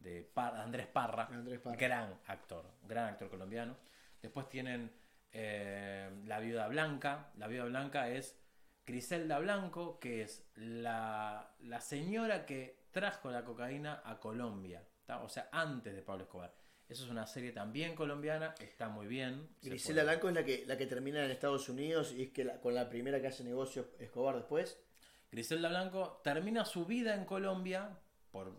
de 0.01 0.31
Andrés 0.35 0.87
Parra, 0.89 1.27
Andrés 1.27 1.61
Parra. 1.61 1.77
gran 1.77 2.19
actor, 2.27 2.67
gran 2.83 3.09
actor 3.09 3.31
colombiano. 3.31 3.77
Después 4.21 4.49
tienen 4.49 4.93
eh, 5.31 6.11
La 6.25 6.41
Viuda 6.41 6.69
Blanca. 6.69 7.31
La 7.37 7.47
Viuda 7.47 7.67
Blanca 7.67 8.09
es 8.09 8.37
Griselda 8.85 9.39
Blanco, 9.39 10.01
que 10.01 10.23
es 10.23 10.51
la, 10.57 11.55
la 11.61 11.81
señora 11.81 12.45
que 12.45 12.89
trajo 12.91 13.31
la 13.31 13.45
cocaína 13.45 14.03
a 14.05 14.19
Colombia. 14.19 14.85
¿tá? 15.05 15.23
O 15.23 15.29
sea, 15.29 15.49
antes 15.53 15.95
de 15.95 16.03
Pablo 16.03 16.25
Escobar. 16.25 16.60
Eso 16.91 17.05
es 17.05 17.11
una 17.11 17.27
serie 17.27 17.53
también 17.53 17.95
colombiana, 17.95 18.55
está 18.61 18.89
muy 18.89 19.07
bien. 19.07 19.49
se 19.63 19.69
Grisela 19.71 20.03
Blanco 20.03 20.29
es 20.29 20.35
la 20.35 20.45
que, 20.45 20.65
la 20.67 20.77
que 20.77 20.87
termina 20.87 21.25
en 21.25 21.31
Estados 21.31 21.69
Unidos 21.69 22.13
y 22.13 22.25
es 22.25 22.31
que 22.33 22.45
la- 22.45 22.61
con 22.61 22.75
la 22.75 22.89
primera 22.91 23.21
que 23.21 23.29
hace 23.29 23.45
negocio 23.45 23.89
Escobar 23.99 24.35
después. 24.37 24.77
Griselda 25.31 25.69
Blanco 25.69 26.21
termina 26.25 26.65
su 26.65 26.85
vida 26.87 27.15
en 27.15 27.25
Colombia 27.25 27.97
por 28.33 28.57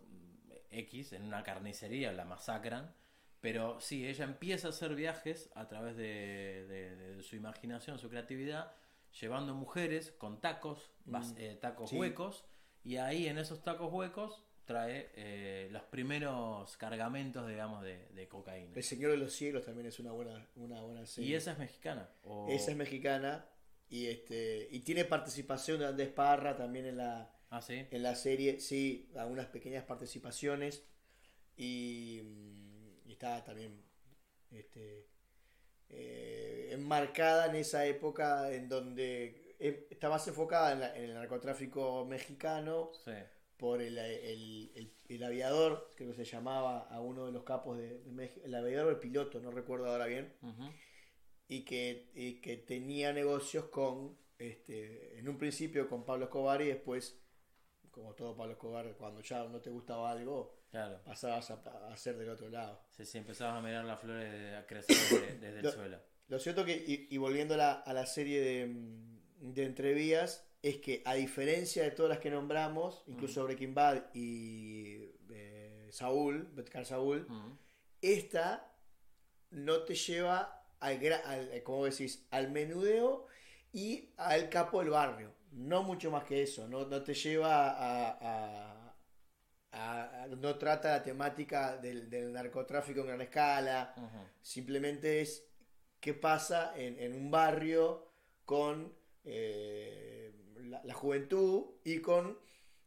X, 0.71 1.11
en 1.11 1.23
una 1.23 1.43
carnicería, 1.43 2.13
la 2.13 2.23
masacran. 2.25 2.95
Pero 3.41 3.79
sí, 3.81 4.07
ella 4.07 4.23
empieza 4.23 4.67
a 4.67 4.69
hacer 4.69 4.95
viajes 4.95 5.49
a 5.55 5.67
través 5.67 5.97
de, 5.97 6.65
de- 6.67 6.95
de 7.15 7.23
su 7.23 7.35
imaginación, 7.35 7.99
su 7.99 8.09
creatividad, 8.09 8.71
llevando 9.19 9.53
mujeres 9.53 10.11
con 10.11 10.39
tacos, 10.39 10.91
vas- 11.05 11.33
eh, 11.37 11.57
tacos 11.59 11.89
sí. 11.89 11.97
huecos, 11.97 12.45
Y 12.83 12.95
ahí 12.97 13.27
en 13.27 13.37
esos 13.37 13.61
tacos 13.61 13.91
huecos 13.93 14.41
trae 14.65 15.11
eh, 15.15 15.67
los 15.71 15.83
primeros 15.83 16.77
cargamentos, 16.77 17.47
digamos, 17.47 17.83
de, 17.83 18.07
de 18.09 18.27
cocaína. 18.27 18.73
El 18.75 18.83
Señor 18.83 19.11
de 19.11 19.17
los 19.17 19.33
Cielos 19.33 19.65
también 19.65 19.87
es 19.87 19.99
una 19.99 20.11
buena, 20.11 20.47
una 20.55 20.81
buena 20.81 21.05
serie. 21.05 21.31
¿Y 21.31 21.33
esa 21.35 21.51
es 21.53 21.57
mexicana? 21.59 22.09
o- 22.23 22.47
Esa 22.49 22.71
es 22.71 22.77
mexicana 22.77 23.45
y 23.89 24.07
este 24.07 24.67
y 24.71 24.79
tiene 24.81 25.03
participación 25.05 25.79
de 25.79 25.87
Andrés 25.87 26.09
Parra 26.09 26.55
también 26.55 26.85
en 26.85 26.97
la 26.97 27.29
Ah, 27.49 27.61
sí. 27.61 27.85
en 27.91 28.03
la 28.03 28.15
serie, 28.15 28.59
sí, 28.61 29.11
algunas 29.17 29.47
pequeñas 29.47 29.83
participaciones 29.83 30.85
y, 31.57 32.21
mm, 32.23 33.09
y 33.09 33.11
está 33.11 33.43
también 33.43 33.83
este, 34.51 35.07
eh, 35.89 36.69
enmarcada 36.71 37.47
en 37.47 37.55
esa 37.55 37.85
época 37.85 38.51
en 38.53 38.69
donde 38.69 39.55
eh, 39.59 39.87
está 39.89 40.09
más 40.09 40.25
enfocada 40.27 40.71
en, 40.71 40.79
la- 40.79 40.95
en 40.97 41.03
el 41.03 41.13
narcotráfico 41.13 42.05
mexicano 42.05 42.91
Sí. 43.03 43.11
Por 43.61 43.79
el, 43.79 43.95
el- 43.99 44.71
el- 44.73 44.91
el 45.07 45.23
aviador, 45.23 45.93
creo 45.95 46.09
que 46.09 46.15
se 46.15 46.25
llamaba 46.25 46.79
a 46.89 46.99
uno 46.99 47.27
de 47.27 47.31
los 47.31 47.43
capos 47.43 47.77
de, 47.77 47.99
de 47.99 48.11
México, 48.11 48.41
el 48.43 48.55
aviador 48.55 48.87
o 48.87 48.89
el 48.89 48.97
piloto, 48.97 49.39
no 49.39 49.51
recuerdo 49.51 49.85
ahora 49.85 50.07
bien, 50.07 50.33
Ujú. 50.41 50.63
y 51.47 51.63
que, 51.63 52.09
y 52.15 52.41
que 52.41 52.57
tenía 52.57 53.13
negocios 53.13 53.65
con, 53.65 54.17
este, 54.39 55.19
en 55.19 55.29
un 55.29 55.37
principio 55.37 55.87
con 55.87 56.03
Pablo 56.03 56.25
Escobar 56.25 56.59
y 56.63 56.69
después, 56.69 57.21
como 57.91 58.15
todo 58.15 58.35
Pablo 58.35 58.53
Escobar, 58.53 58.95
cuando 58.97 59.21
ya 59.21 59.43
no 59.47 59.61
te 59.61 59.69
gustaba 59.69 60.09
algo, 60.09 60.57
Claro. 60.71 60.99
pasabas 61.05 61.51
a, 61.51 61.87
hacer 61.93 62.17
del 62.17 62.29
otro 62.29 62.49
lado. 62.49 62.83
Sí, 62.89 63.05
sí, 63.05 63.19
empezabas 63.19 63.59
a 63.59 63.61
mirar 63.61 63.85
las 63.85 63.99
flores 63.99 64.31
de- 64.31 64.55
a 64.55 64.65
crecer 64.65 64.95
de- 65.21 65.37
desde 65.39 65.57
el 65.59 65.65
Lo- 65.65 65.71
suelo. 65.71 65.99
Lo 66.29 66.39
cierto 66.39 66.65
que, 66.65 66.75
y, 66.75 67.07
y 67.11 67.17
volviendo 67.19 67.53
a 67.53 67.57
la, 67.57 67.73
a 67.73 67.93
la 67.93 68.07
serie 68.07 68.41
de, 68.41 68.73
de 69.53 69.65
entrevías, 69.65 70.50
es 70.61 70.77
que 70.77 71.01
a 71.05 71.15
diferencia 71.15 71.83
de 71.83 71.91
todas 71.91 72.09
las 72.09 72.19
que 72.19 72.29
nombramos, 72.29 73.03
incluso 73.07 73.43
Breaking 73.43 73.73
Bad 73.73 74.03
y 74.13 75.09
eh, 75.31 75.87
Saúl, 75.91 76.47
Better 76.53 76.71
Call 76.71 76.85
Saúl, 76.85 77.25
Ujú. 77.29 77.57
esta 78.01 78.71
no 79.51 79.83
te 79.83 79.95
lleva 79.95 80.63
al, 80.79 80.97
al 81.25 81.51
eh, 81.53 81.63
¿cómo 81.63 81.85
decís? 81.85 82.25
al 82.31 82.51
menudeo 82.51 83.27
y 83.73 84.09
al 84.17 84.49
capo 84.49 84.79
del 84.81 84.89
barrio. 84.91 85.33
No 85.51 85.83
mucho 85.83 86.11
más 86.11 86.23
que 86.25 86.43
eso. 86.43 86.67
No, 86.67 86.85
no 86.85 87.03
te 87.03 87.13
lleva 87.13 87.69
a, 87.71 88.09
a- 88.11 88.95
a- 89.71 90.23
a- 90.23 90.27
No 90.27 90.57
trata 90.57 90.89
la 90.91 91.03
temática 91.03 91.77
del, 91.77 92.09
del 92.09 92.31
narcotráfico 92.31 93.01
en 93.01 93.07
gran 93.07 93.21
escala. 93.21 93.93
Simplemente 94.41 95.21
es 95.21 95.43
qué 95.99 96.13
pasa 96.13 96.73
en, 96.77 96.97
en 96.99 97.13
un 97.13 97.29
barrio 97.31 98.07
con 98.45 98.93
eh, 99.23 100.20
la, 100.71 100.81
la 100.83 100.93
juventud 100.93 101.65
y 101.83 101.99
con 101.99 102.37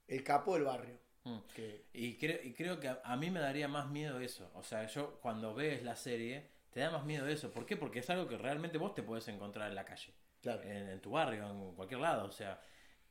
el 0.09 0.23
capo 0.25 0.55
del 0.55 0.65
barrio. 0.65 0.99
Mm. 1.25 1.39
Que, 1.55 1.87
Y, 1.95 2.17
creo, 2.19 2.39
y 2.43 2.53
creo 2.53 2.81
que 2.81 2.89
a, 2.89 3.01
a 3.05 3.17
mí 3.17 3.31
me 3.31 3.41
daría 3.41 3.69
más 3.69 3.89
miedo 3.91 4.21
eso. 4.21 4.51
O 4.55 4.63
sea, 4.63 4.87
yo 4.87 5.19
cuando 5.21 5.55
ves 5.55 5.83
la 5.83 5.97
serie, 5.97 6.51
te 6.71 6.81
da 6.81 6.91
más 6.91 7.05
miedo 7.05 7.27
eso. 7.29 7.51
¿Por 7.53 7.65
qué? 7.67 7.77
Porque 7.77 8.01
es 8.01 8.11
algo 8.11 8.27
que 8.29 8.37
realmente 8.37 8.79
vos 8.79 8.95
te 8.95 9.03
puedes 9.03 9.27
encontrar 9.29 9.69
en 9.69 9.75
la 9.75 9.85
calle. 9.85 10.13
claro. 10.43 10.63
En, 10.63 10.89
en 10.89 11.01
tu 11.01 11.11
barrio, 11.13 11.49
en 11.49 11.75
cualquier 11.75 12.01
lado. 12.01 12.27
O 12.27 12.33
sea, 12.33 12.61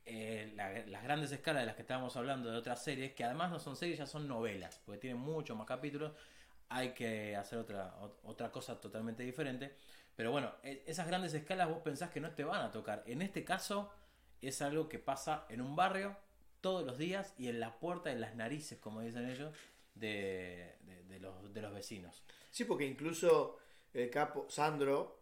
eh, 0.04 0.52
la- 0.54 0.84
las 0.86 1.02
grandes 1.02 1.32
escalas 1.32 1.62
de 1.62 1.66
las 1.66 1.74
que 1.76 1.82
estábamos 1.82 2.16
hablando 2.16 2.50
de 2.50 2.56
otras 2.58 2.82
series, 2.84 3.12
que 3.14 3.24
además 3.24 3.50
no 3.50 3.58
son 3.58 3.74
series, 3.76 3.98
ya 3.98 4.06
son 4.06 4.28
novelas, 4.28 4.80
porque 4.84 5.00
tienen 5.00 5.18
muchos 5.18 5.56
más 5.56 5.66
capítulos. 5.66 6.12
Hay 6.68 6.90
que 6.92 7.34
hacer 7.36 7.58
otra, 7.58 7.94
ot- 8.00 8.18
otra 8.24 8.50
cosa 8.52 8.80
totalmente 8.80 9.22
diferente. 9.24 9.76
Pero 10.14 10.30
bueno, 10.30 10.52
e- 10.62 10.84
esas 10.86 11.06
grandes 11.08 11.34
escalas 11.34 11.68
vos 11.68 11.78
pensás 11.82 12.10
que 12.10 12.20
no 12.20 12.30
te 12.32 12.44
van 12.44 12.62
a 12.62 12.70
tocar. 12.70 13.02
En 13.06 13.22
este 13.22 13.44
caso, 13.44 13.90
es 14.48 14.60
algo 14.62 14.88
que 14.88 14.98
pasa 14.98 15.46
en 15.48 15.60
un 15.60 15.74
barrio 15.76 16.16
todos 16.60 16.84
los 16.86 16.96
días 16.98 17.34
y 17.38 17.48
en 17.48 17.60
la 17.60 17.78
puerta, 17.78 18.10
en 18.10 18.20
las 18.20 18.34
narices, 18.34 18.78
como 18.78 19.00
dicen 19.02 19.28
ellos, 19.28 19.54
de, 19.94 20.74
de- 20.82 21.02
de 21.04 21.20
los, 21.20 21.52
de 21.52 21.60
los 21.62 21.72
vecinos. 21.74 22.22
Sí, 22.50 22.64
porque 22.64 22.86
incluso 22.86 23.58
el 23.92 24.10
capo 24.10 24.46
Sandro, 24.48 25.20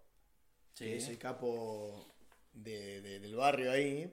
Sí. 0.74 0.84
que 0.84 0.96
es 0.96 1.08
el 1.08 1.18
capo 1.18 2.06
de- 2.52 3.00
de- 3.02 3.18
del 3.20 3.34
barrio 3.36 3.72
ahí, 3.72 4.10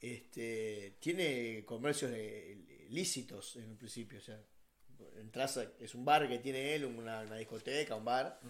este, 0.00 0.96
tiene 1.00 1.64
comercios 1.64 2.10
de- 2.10 2.86
lícitos 2.90 3.56
en 3.56 3.70
un 3.70 3.76
principio. 3.76 4.18
O 4.18 4.22
sea, 4.22 4.40
entras 5.16 5.58
a- 5.58 5.70
es 5.80 5.94
un 5.94 6.04
bar 6.04 6.26
que 6.28 6.38
tiene 6.38 6.74
él, 6.74 6.84
una, 6.86 7.20
una 7.20 7.36
discoteca, 7.36 7.94
un 7.96 8.04
bar, 8.04 8.40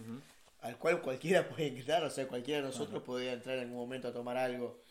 al 0.61 0.77
cual 0.77 1.01
cualquiera 1.01 1.47
puede 1.49 1.67
entrar. 1.67 2.03
O 2.03 2.09
sea, 2.09 2.27
cualquiera 2.27 2.61
de 2.61 2.67
nosotros 2.67 3.03
podría 3.03 3.33
entrar 3.33 3.57
en 3.57 3.63
algún 3.65 3.77
momento 3.77 4.07
a 4.07 4.13
tomar 4.13 4.37
algo. 4.37 4.81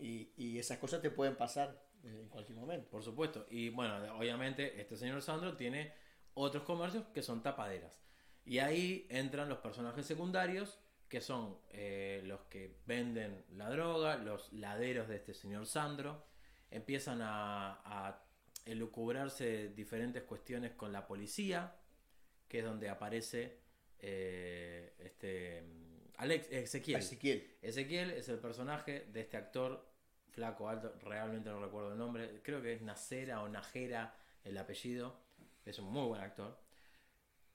Y, 0.00 0.32
y 0.36 0.58
esas 0.58 0.78
cosas 0.78 1.02
te 1.02 1.10
pueden 1.10 1.36
pasar 1.36 1.82
en 2.04 2.28
cualquier 2.28 2.58
momento. 2.58 2.88
Por 2.88 3.02
supuesto. 3.02 3.46
Y 3.50 3.68
bueno, 3.70 3.96
obviamente 4.16 4.80
este 4.80 4.96
señor 4.96 5.22
Sandro 5.22 5.56
tiene 5.56 5.92
otros 6.34 6.64
comercios 6.64 7.04
que 7.14 7.22
son 7.22 7.42
tapaderas. 7.42 8.02
Y 8.44 8.58
ahí 8.58 9.06
entran 9.08 9.48
los 9.48 9.58
personajes 9.58 10.06
secundarios, 10.06 10.80
que 11.08 11.20
son 11.20 11.58
eh, 11.70 12.22
los 12.24 12.40
que 12.42 12.78
venden 12.86 13.44
la 13.50 13.68
droga, 13.70 14.16
los 14.16 14.52
laderos 14.52 15.08
de 15.08 15.16
este 15.16 15.34
señor 15.34 15.66
Sandro. 15.66 16.24
Empiezan 16.70 17.20
a, 17.22 17.82
a 17.84 18.24
elucubrarse 18.64 19.68
diferentes 19.68 20.22
cuestiones 20.22 20.72
con 20.72 20.92
la 20.92 21.06
policía, 21.06 21.76
que 22.48 22.60
es 22.60 22.64
donde 22.64 22.88
aparece 22.88 23.60
eh, 23.98 24.94
este 24.98 25.62
Alex 26.22 26.46
Ezequiel. 26.50 27.00
Ezequiel. 27.00 27.56
Ezequiel 27.62 28.10
es 28.12 28.28
el 28.28 28.38
personaje 28.38 29.06
de 29.12 29.20
este 29.22 29.36
actor 29.36 29.84
flaco, 30.30 30.68
alto, 30.68 30.94
realmente 31.02 31.50
no 31.50 31.60
recuerdo 31.60 31.92
el 31.92 31.98
nombre, 31.98 32.40
creo 32.42 32.62
que 32.62 32.72
es 32.74 32.80
Nacera 32.82 33.42
o 33.42 33.48
Najera 33.48 34.14
el 34.44 34.56
apellido, 34.56 35.16
es 35.66 35.78
un 35.78 35.92
muy 35.92 36.06
buen 36.06 36.20
actor, 36.22 36.56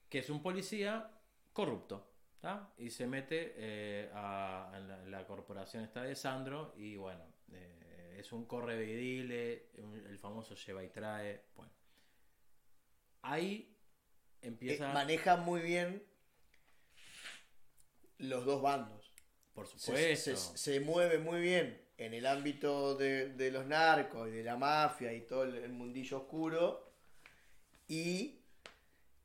que 0.09 0.19
es 0.19 0.29
un 0.29 0.41
policía 0.43 1.09
corrupto, 1.53 2.07
¿tá? 2.41 2.69
y 2.77 2.89
se 2.89 3.07
mete 3.07 3.53
eh, 3.55 4.11
a, 4.13 4.79
la, 5.07 5.25
corporación 5.25 5.83
esta 5.83 6.03
de 6.03 6.13
Sandro 6.15 6.73
y 6.77 6.97
bueno, 6.97 7.23
eh, 7.53 8.17
es 8.19 8.31
un 8.31 8.45
correvidile, 8.45 9.69
un- 9.77 10.05
el 10.05 10.19
famoso 10.19 10.53
lleva 10.55 10.83
y 10.83 10.89
trae, 10.89 11.41
bueno. 11.55 11.71
Ahí 13.23 13.73
Eh, 14.41 14.47
empieza, 14.47 14.93
maneja 14.93 15.35
muy 15.37 15.61
bien 15.61 16.03
los 18.19 18.45
dos 18.45 18.61
bandos. 18.61 19.11
por 19.53 19.67
se, 19.67 19.79
supuesto, 19.79 20.35
se- 20.35 20.57
se 20.57 20.79
mueve 20.79 21.17
muy 21.19 21.41
bien 21.41 21.81
en 21.97 22.13
el 22.13 22.25
ámbito 22.27 22.95
de, 22.95 23.29
de 23.29 23.51
los 23.51 23.65
narcos 23.65 24.27
y 24.29 24.31
de 24.31 24.43
la 24.43 24.55
mafia 24.57 25.13
y 25.13 25.21
todo 25.21 25.43
el, 25.43 25.55
el 25.55 25.71
mundillo 25.73 26.17
oscuro. 26.17 26.91
Y 27.87 28.41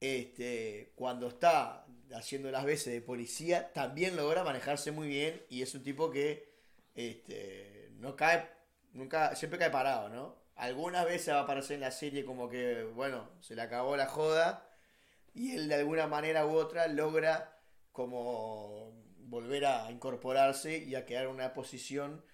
este, 0.01 0.93
cuando 0.95 1.29
está 1.29 1.87
haciendo 2.15 2.51
las 2.51 2.65
veces 2.65 2.93
de 2.93 3.01
policía, 3.01 3.73
también 3.73 4.17
logra 4.17 4.45
manejarse 4.45 4.91
muy 4.93 5.09
bien 5.09 5.43
y 5.49 5.63
es 5.63 5.75
un 5.75 5.83
tipo 5.83 6.11
que 6.11 6.53
este, 6.95 7.91
no 7.99 8.17
cae, 8.17 8.49
nunca, 8.93 9.35
siempre 9.37 9.59
cae 9.59 9.71
parado, 9.71 10.09
¿no? 10.09 10.43
Algunas 10.57 11.05
veces 11.07 11.35
va 11.35 11.41
a 11.41 11.43
aparecer 11.43 11.75
en 11.77 11.81
la 11.81 11.91
serie 11.91 12.25
como 12.25 12.49
que, 12.49 12.85
bueno, 12.85 13.31
se 13.41 13.55
le 13.55 13.63
acabó 13.63 13.97
la 13.97 14.07
joda 14.07 14.69
y 15.35 15.55
él 15.57 15.69
de 15.69 15.77
alguna 15.77 16.07
manera 16.07 16.47
u 16.47 16.55
otra 16.57 16.89
logra 16.89 17.52
como 17.93 18.93
volver 19.19 19.67
a 19.67 19.91
incorporarse 19.91 20.79
y 20.79 20.95
a 20.95 21.05
quedar 21.07 21.25
en 21.25 21.31
una 21.31 21.55
posición 21.55 22.25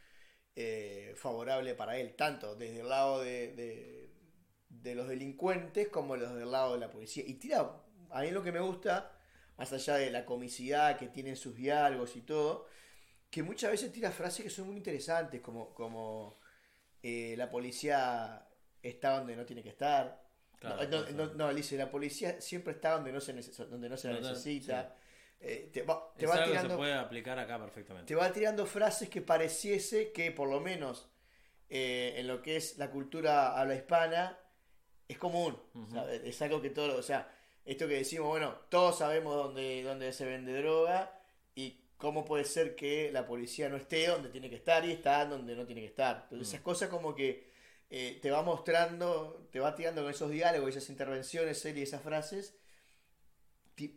eh, 0.56 1.14
favorable 1.16 1.74
para 1.74 1.98
él, 1.98 2.14
tanto 2.16 2.56
desde 2.56 2.80
el 2.80 2.88
lado 2.88 3.20
de, 3.20 3.54
de- 3.54 4.14
de 4.68 4.94
los 4.94 5.08
delincuentes 5.08 5.88
como 5.88 6.16
los 6.16 6.34
del 6.34 6.50
lado 6.50 6.74
de 6.74 6.80
la 6.80 6.90
policía. 6.90 7.24
Y 7.26 7.34
tira, 7.34 7.80
a 8.10 8.22
mí 8.22 8.30
lo 8.30 8.42
que 8.42 8.52
me 8.52 8.60
gusta, 8.60 9.12
más 9.56 9.72
allá 9.72 9.94
de 9.96 10.10
la 10.10 10.24
comicidad 10.26 10.98
que 10.98 11.08
tienen 11.08 11.36
sus 11.36 11.54
diálogos 11.54 12.16
y 12.16 12.22
todo, 12.22 12.66
que 13.30 13.42
muchas 13.42 13.70
veces 13.70 13.92
tira 13.92 14.10
frases 14.12 14.44
que 14.44 14.50
son 14.50 14.66
muy 14.68 14.76
interesantes, 14.76 15.40
como, 15.40 15.74
como 15.74 16.38
eh, 17.02 17.34
la 17.36 17.50
policía 17.50 18.46
está 18.82 19.18
donde 19.18 19.36
no 19.36 19.44
tiene 19.46 19.62
que 19.62 19.70
estar. 19.70 20.26
Claro, 20.58 20.82
no, 21.14 21.26
no, 21.34 21.54
dice, 21.54 21.76
la 21.76 21.90
policía 21.90 22.40
siempre 22.40 22.72
está 22.74 22.92
donde 22.92 23.12
no 23.12 23.20
se, 23.20 23.32
donde 23.32 23.88
no 23.88 23.96
se 23.96 24.08
la 24.08 24.14
necesita. 24.30 24.96
Eh, 25.40 25.70
te 25.72 25.82
va, 25.82 26.12
te 26.16 26.24
es 26.24 26.30
va 26.30 26.34
algo 26.34 26.46
que 26.46 26.50
tirando, 26.52 26.70
se 26.74 26.76
puede 26.78 26.94
aplicar 26.94 27.38
acá 27.38 27.58
perfectamente. 27.60 28.08
te 28.08 28.14
va 28.16 28.32
tirando 28.32 28.66
frases 28.66 29.08
que 29.08 29.22
pareciese 29.22 30.10
que 30.12 30.32
por 30.32 30.48
lo 30.48 30.60
menos 30.60 31.08
eh, 31.68 32.14
en 32.16 32.26
lo 32.26 32.42
que 32.42 32.56
es 32.56 32.76
la 32.78 32.90
cultura 32.90 33.58
habla 33.58 33.74
hispana 33.76 34.36
es 35.06 35.16
común. 35.18 35.56
Ujú. 35.74 35.94
¿sabes? 35.94 36.22
Es 36.24 36.42
algo 36.42 36.60
que 36.60 36.70
todo, 36.70 36.98
o 36.98 37.02
sea, 37.02 37.32
esto 37.64 37.86
que 37.86 37.94
decimos, 37.94 38.28
bueno, 38.28 38.52
todos 38.68 38.98
sabemos 38.98 39.36
dónde, 39.36 39.82
dónde 39.84 40.12
se 40.12 40.24
vende 40.26 40.60
droga 40.60 41.18
y 41.54 41.82
cómo 41.98 42.24
puede 42.24 42.44
ser 42.44 42.74
que 42.74 43.10
la 43.12 43.26
policía 43.26 43.68
no 43.68 43.76
esté 43.76 44.06
donde 44.08 44.30
tiene 44.30 44.48
que 44.50 44.56
estar 44.56 44.84
y 44.84 44.92
está 44.92 45.24
donde 45.24 45.54
no 45.54 45.66
tiene 45.66 45.82
que 45.82 45.88
estar. 45.88 46.22
Entonces 46.24 46.48
Mm. 46.48 46.50
esas 46.50 46.60
cosas 46.62 46.88
como 46.88 47.14
que 47.14 47.46
eh, 47.90 48.18
te 48.20 48.30
va 48.30 48.42
mostrando, 48.42 49.48
te 49.50 49.60
va 49.60 49.74
tirando 49.74 50.02
con 50.02 50.10
esos 50.10 50.30
diálogos, 50.30 50.70
esas 50.70 50.90
intervenciones, 50.90 51.64
él 51.64 51.78
y 51.78 51.82
esas 51.82 52.02
frases, 52.02 52.54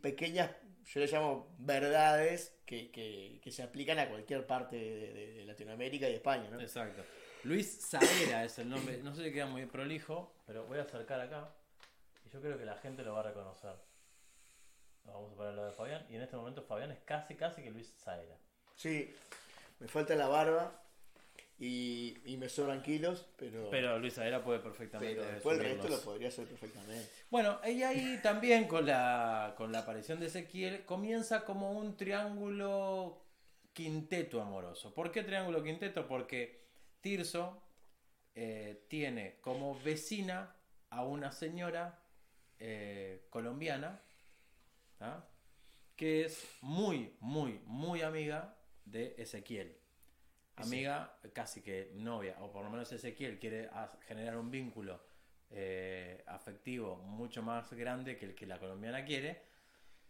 pequeñas, 0.00 0.50
yo 0.84 1.00
le 1.00 1.06
llamo 1.06 1.54
verdades 1.58 2.54
que, 2.66 2.90
que- 2.90 3.40
que 3.42 3.50
se 3.52 3.62
aplican 3.62 3.98
a 3.98 4.08
cualquier 4.08 4.46
parte 4.46 4.76
de, 4.76 5.12
de- 5.12 5.32
de 5.34 5.44
Latinoamérica 5.44 6.08
y 6.08 6.14
España, 6.14 6.48
¿no? 6.50 6.60
Exacto. 6.60 7.02
Luis 7.44 7.66
Saera 7.80 8.44
es 8.44 8.58
el 8.58 8.68
nombre. 8.68 8.98
No 9.02 9.14
sé 9.14 9.24
si 9.24 9.32
queda 9.32 9.46
muy 9.46 9.66
prolijo, 9.66 10.32
pero 10.46 10.64
voy 10.66 10.78
a 10.78 10.82
acercar 10.82 11.20
acá. 11.20 11.52
Y 12.24 12.30
yo 12.30 12.40
creo 12.40 12.56
que 12.56 12.64
la 12.64 12.76
gente 12.76 13.02
lo 13.02 13.14
va 13.14 13.20
a 13.20 13.24
reconocer. 13.24 13.74
Vamos 15.04 15.32
a 15.32 15.36
poner 15.36 15.54
lo 15.54 15.64
de 15.66 15.72
Fabián. 15.72 16.06
Y 16.08 16.14
en 16.16 16.22
este 16.22 16.36
momento 16.36 16.62
Fabián 16.62 16.92
es 16.92 17.00
casi, 17.00 17.34
casi 17.34 17.62
que 17.62 17.70
Luis 17.70 17.92
Saera. 17.98 18.36
Sí, 18.76 19.12
me 19.80 19.88
falta 19.88 20.14
la 20.14 20.28
barba 20.28 20.80
y, 21.64 22.18
y 22.24 22.36
me 22.38 22.48
sobran 22.48 22.82
kilos, 22.82 23.24
pero, 23.36 23.70
Pero 23.70 23.96
Luis 24.00 24.14
Saera 24.14 24.42
puede 24.42 24.58
perfectamente. 24.58 25.14
pero 25.14 25.32
después 25.32 25.60
el 25.60 25.64
resto 25.64 25.88
lo 25.90 26.00
podría 26.00 26.26
hacer 26.26 26.48
perfectamente. 26.48 27.08
Bueno, 27.30 27.60
y 27.64 27.84
ahí 27.84 28.18
también 28.20 28.66
con 28.66 28.84
la, 28.84 29.54
con 29.56 29.70
la 29.70 29.78
aparición 29.78 30.18
de 30.18 30.26
Ezequiel 30.26 30.84
comienza 30.84 31.44
como 31.44 31.70
un 31.70 31.96
triángulo 31.96 33.22
quinteto 33.72 34.42
amoroso. 34.42 34.92
¿Por 34.92 35.12
qué 35.12 35.22
triángulo 35.22 35.62
quinteto? 35.62 36.08
Porque 36.08 36.64
Tirso 37.00 37.62
eh, 38.34 38.84
tiene 38.88 39.38
como 39.40 39.80
vecina 39.82 40.56
a 40.90 41.04
una 41.04 41.30
señora 41.30 42.02
eh, 42.58 43.28
colombiana 43.30 44.02
¿ah? 44.98 45.24
que 45.94 46.24
es 46.24 46.44
muy, 46.60 47.14
muy, 47.20 47.60
muy 47.66 48.02
amiga 48.02 48.56
de 48.84 49.14
Ezequiel. 49.16 49.81
Amiga, 50.56 51.18
casi 51.32 51.62
que 51.62 51.92
novia, 51.94 52.36
o 52.40 52.52
por 52.52 52.64
lo 52.64 52.70
menos 52.70 52.92
Ezequiel 52.92 53.38
quiere 53.38 53.70
generar 54.06 54.36
un 54.36 54.50
vínculo 54.50 55.00
eh, 55.50 56.22
afectivo 56.26 56.96
mucho 56.96 57.42
más 57.42 57.72
grande 57.72 58.16
que 58.16 58.26
el 58.26 58.34
que 58.34 58.46
la 58.46 58.58
colombiana 58.58 59.04
quiere. 59.04 59.42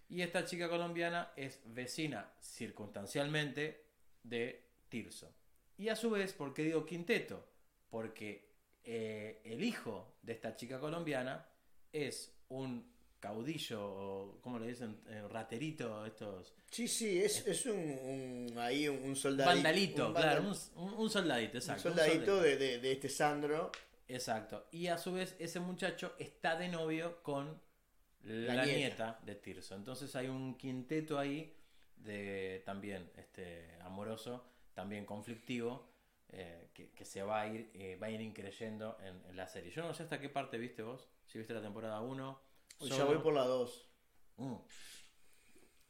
Y 0.09 0.21
esta 0.21 0.45
chica 0.45 0.69
colombiana 0.69 1.33
es 1.37 1.61
vecina 1.65 2.33
circunstancialmente 2.41 3.87
de 4.23 4.69
Tirso. 4.89 5.35
Y 5.79 5.89
a 5.89 5.97
su 5.97 6.11
vez, 6.11 6.33
¿por 6.33 6.53
qué 6.53 6.65
digo 6.65 6.85
quinteto? 6.85 7.49
Porque 7.89 8.53
eh, 8.85 9.41
el 9.45 9.65
hijo 9.65 10.17
de 10.23 10.35
esta 10.35 10.55
chica 10.55 10.79
colombiana 10.79 11.47
es 11.93 12.37
un 12.49 12.93
caudillo, 13.23 13.81
o 13.83 14.39
¿cómo 14.43 14.59
le 14.59 14.67
dicen? 14.67 15.01
Eh, 15.09 15.23
raterito, 15.31 16.05
estos... 16.05 16.53
Sí, 16.71 16.89
sí, 16.89 17.23
es, 17.23 17.47
es 17.47 17.65
un, 17.67 17.79
un- 17.79 18.59
ahí 18.59 18.89
un, 18.89 19.15
soldadito. 19.15 19.55
Vandalito, 19.55 20.09
un 20.09 20.15
claro, 20.15 20.43
un, 20.77 21.09
soldadito, 21.09 21.59
exacto. 21.59 21.89
un 21.91 21.95
soldadito 21.95 22.37
soldadito. 22.37 22.43
de, 22.43 22.57
de- 22.57 22.79
de 22.81 22.93
este 22.93 23.09
Sandro. 23.09 23.71
Exacto. 24.09 24.67
Y 24.73 24.89
a 24.89 24.99
su 24.99 25.13
vez 25.13 25.37
ese 25.39 25.61
muchacho 25.61 26.15
está 26.19 26.57
de 26.57 26.69
novio 26.69 27.23
con 27.23 27.61
la, 28.25 28.55
La 28.55 28.65
nieta. 28.67 28.77
nieta. 28.79 29.21
de 29.25 29.35
Tirso. 29.37 29.77
Entonces 29.77 30.15
hay 30.17 30.27
un 30.27 30.57
quinteto 30.59 31.19
ahí 31.19 31.55
de 31.97 32.63
también 32.67 33.09
este 33.17 33.77
amoroso, 33.83 34.45
también 34.75 35.07
conflictivo, 35.07 35.89
eh, 36.31 36.71
que, 36.75 36.91
que 36.91 37.05
se 37.05 37.23
va 37.23 37.43
a 37.43 37.47
ir, 37.49 37.71
eh, 37.75 37.97
va 38.03 38.09
a 38.09 38.11
ir 38.11 38.21
increyendo 38.21 38.99
en, 39.01 39.23
en 39.29 39.37
la 39.37 39.47
serie. 39.47 39.71
Yo 39.71 39.83
no 39.83 39.95
sé 39.95 40.03
hasta 40.03 40.21
qué 40.21 40.29
parte 40.29 40.59
viste 40.59 40.83
vos, 40.83 41.09
si 41.27 41.39
viste 41.39 41.55
la 41.55 41.63
temporada 41.63 42.01
1. 42.01 42.51
Ya 42.81 43.05
voy 43.05 43.19
por 43.19 43.33
la 43.35 43.45
2. 43.45 43.89
Mm. 44.37 44.55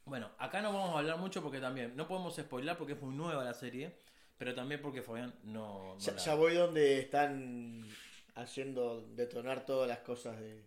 Bueno, 0.04 0.30
acá 0.38 0.60
no 0.60 0.72
vamos 0.72 0.94
a 0.94 0.98
hablar 0.98 1.16
mucho 1.18 1.42
porque 1.42 1.60
también 1.60 1.96
no 1.96 2.08
podemos 2.08 2.34
spoilar 2.36 2.76
porque 2.76 2.94
es 2.94 3.00
muy 3.00 3.14
nueva 3.14 3.44
la 3.44 3.54
serie, 3.54 3.96
pero 4.36 4.54
también 4.54 4.82
porque 4.82 5.02
Fabián 5.02 5.34
no, 5.44 5.94
no 5.94 5.98
Ya, 5.98 6.12
la- 6.12 6.18
ya 6.18 6.34
voy 6.34 6.54
donde 6.54 6.98
están 6.98 7.88
haciendo 8.34 9.02
detonar 9.08 9.64
todas 9.64 9.88
las 9.88 9.98
cosas 10.00 10.38
de, 10.40 10.64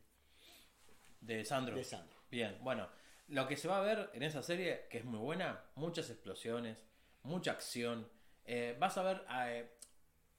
de 1.20 1.44
Sandro. 1.46 1.76
de 1.76 1.84
Sandro. 1.84 2.16
Bien, 2.32 2.58
bueno, 2.62 2.88
lo 3.28 3.48
que 3.48 3.58
se 3.58 3.68
va 3.68 3.78
a 3.80 3.82
ver 3.82 4.10
en 4.14 4.24
esa 4.24 4.42
serie, 4.42 4.88
que 4.90 5.00
es 5.00 5.06
muy 5.06 5.20
buena, 5.20 5.62
muchas 5.76 6.10
explosiones, 6.10 6.78
mucha 7.24 7.52
acción. 7.52 8.08
eh, 8.46 8.78
vas 8.80 8.98
a 8.98 9.04
ver 9.04 9.26
a 9.28 9.52
eh, 9.52 9.70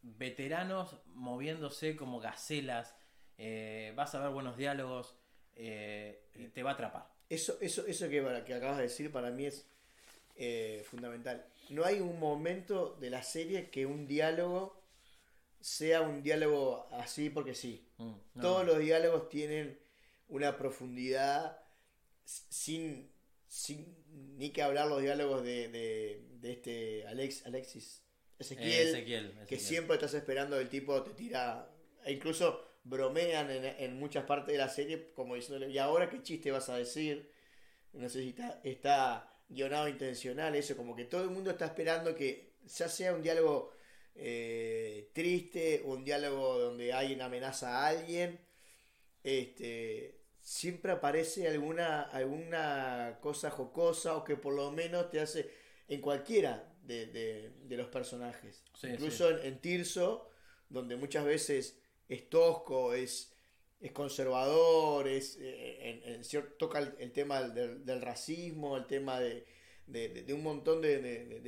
veteranos 0.03 0.97
moviéndose 1.07 1.97
como 1.97 2.21
gacelas, 2.21 2.97
eh, 3.37 3.93
vas 3.97 4.15
a 4.15 4.21
ver 4.21 4.31
buenos 4.31 4.57
diálogos, 4.57 5.17
eh, 5.57 6.21
y 6.35 6.49
te 6.49 6.63
va 6.63 6.71
a 6.71 6.75
atrapar. 6.75 7.09
Eso, 7.29 7.59
eso, 7.61 7.87
eso 7.87 8.09
que, 8.09 8.23
que 8.47 8.55
acabas 8.55 8.77
de 8.77 8.85
decir 8.85 9.11
para 9.11 9.31
mí 9.31 9.47
es 9.47 9.67
eh, 10.37 10.85
fundamental. 10.89 11.45
No 11.71 11.85
hay 11.85 12.01
un 12.01 12.21
momento 12.21 12.97
de 13.01 13.11
la 13.11 13.23
serie 13.23 13.71
que 13.71 13.87
un 13.87 14.07
diálogo 14.07 14.81
sea 15.61 16.03
un 16.03 16.23
diálogo 16.23 16.87
así 16.93 17.31
porque 17.31 17.55
sí. 17.55 17.85
Mm, 17.99 18.13
no, 18.35 18.43
Todos 18.43 18.67
los 18.67 18.79
diálogos 18.79 19.29
tienen 19.29 19.79
una 20.29 20.57
profundidad 20.57 21.59
sin, 22.25 23.11
sin 23.49 23.97
ni 24.37 24.51
que 24.51 24.63
hablar 24.63 24.87
los 24.89 25.01
diálogos 25.01 25.43
de, 25.43 25.69
de, 25.69 26.23
de 26.41 26.53
este 26.53 27.07
Alex, 27.07 27.47
Alexis 27.47 28.03
Ezequiel, 28.39 28.71
Eh, 28.71 28.91
Ezequiel, 28.91 29.33
que 29.49 29.59
siempre 29.59 29.95
estás 29.95 30.15
esperando 30.15 30.59
el 30.61 30.69
tipo 30.69 31.03
te 31.03 31.15
tira 31.15 31.69
e 32.05 32.13
incluso 32.13 32.66
bromean 32.89 33.51
en, 33.51 33.65
en 33.65 33.99
muchas 33.99 34.25
partes 34.25 34.53
de 34.53 34.59
la 34.59 34.69
serie 34.69 35.13
como 35.15 35.35
diciéndole 35.35 35.71
y 35.73 35.79
ahora 35.79 36.09
qué 36.11 36.23
chiste 36.23 36.51
vas 36.53 36.69
a 36.69 36.77
decir 36.79 37.31
no 37.93 38.09
sé 38.09 38.23
si 38.23 38.29
está, 38.31 38.61
está 38.65 39.33
guionado 39.49 39.89
intencional 39.89 40.55
eso 40.55 40.77
como 40.77 40.95
que 40.97 41.05
todo 41.05 41.23
el 41.25 41.31
mundo 41.31 41.51
está 41.51 41.67
esperando 41.67 42.15
que 42.15 42.55
ya 42.67 42.89
sea 42.89 43.15
un 43.15 43.23
diálogo 43.23 43.73
eh, 44.15 45.11
triste 45.13 45.83
o 45.87 45.93
un 45.95 46.05
diálogo 46.05 46.59
donde 46.59 46.93
alguien 46.93 47.23
amenaza 47.23 47.67
a 47.81 47.89
alguien 47.89 48.41
este 49.25 50.21
siempre 50.41 50.93
aparece 50.93 51.49
alguna 51.49 52.03
alguna 52.03 53.19
cosa 53.21 53.51
jocosa 53.51 54.17
o 54.17 54.25
que 54.25 54.37
por 54.37 54.55
lo 54.55 54.71
menos 54.71 55.11
te 55.11 55.21
hace 55.21 55.51
en 55.89 56.01
cualquiera 56.01 56.73
de, 56.83 57.07
de- 57.07 57.51
de 57.65 57.77
los 57.77 57.89
personajes. 57.89 58.63
Sí, 58.75 58.89
incluso 58.89 59.31
En, 59.31 59.45
en 59.47 59.61
Tirso 59.61 60.31
donde 60.69 60.97
muchas 60.97 61.25
veces 61.25 61.81
es 62.09 62.29
tosco 62.29 62.95
es 62.95 63.33
es 63.81 63.93
conservador 63.93 65.07
es 65.09 65.37
eh, 65.41 65.79
en- 65.91 66.03
toca 66.59 66.79
el, 66.79 66.95
el 66.99 67.13
tema 67.13 67.43
del, 67.43 67.85
del 67.85 68.01
racismo 68.03 68.77
el 68.77 68.87
tema 68.87 69.21
de, 69.21 69.45
de- 69.87 70.09
de- 70.09 70.23
de 70.23 70.35
un 70.35 70.43
montón 70.43 70.81
de, 70.83 70.99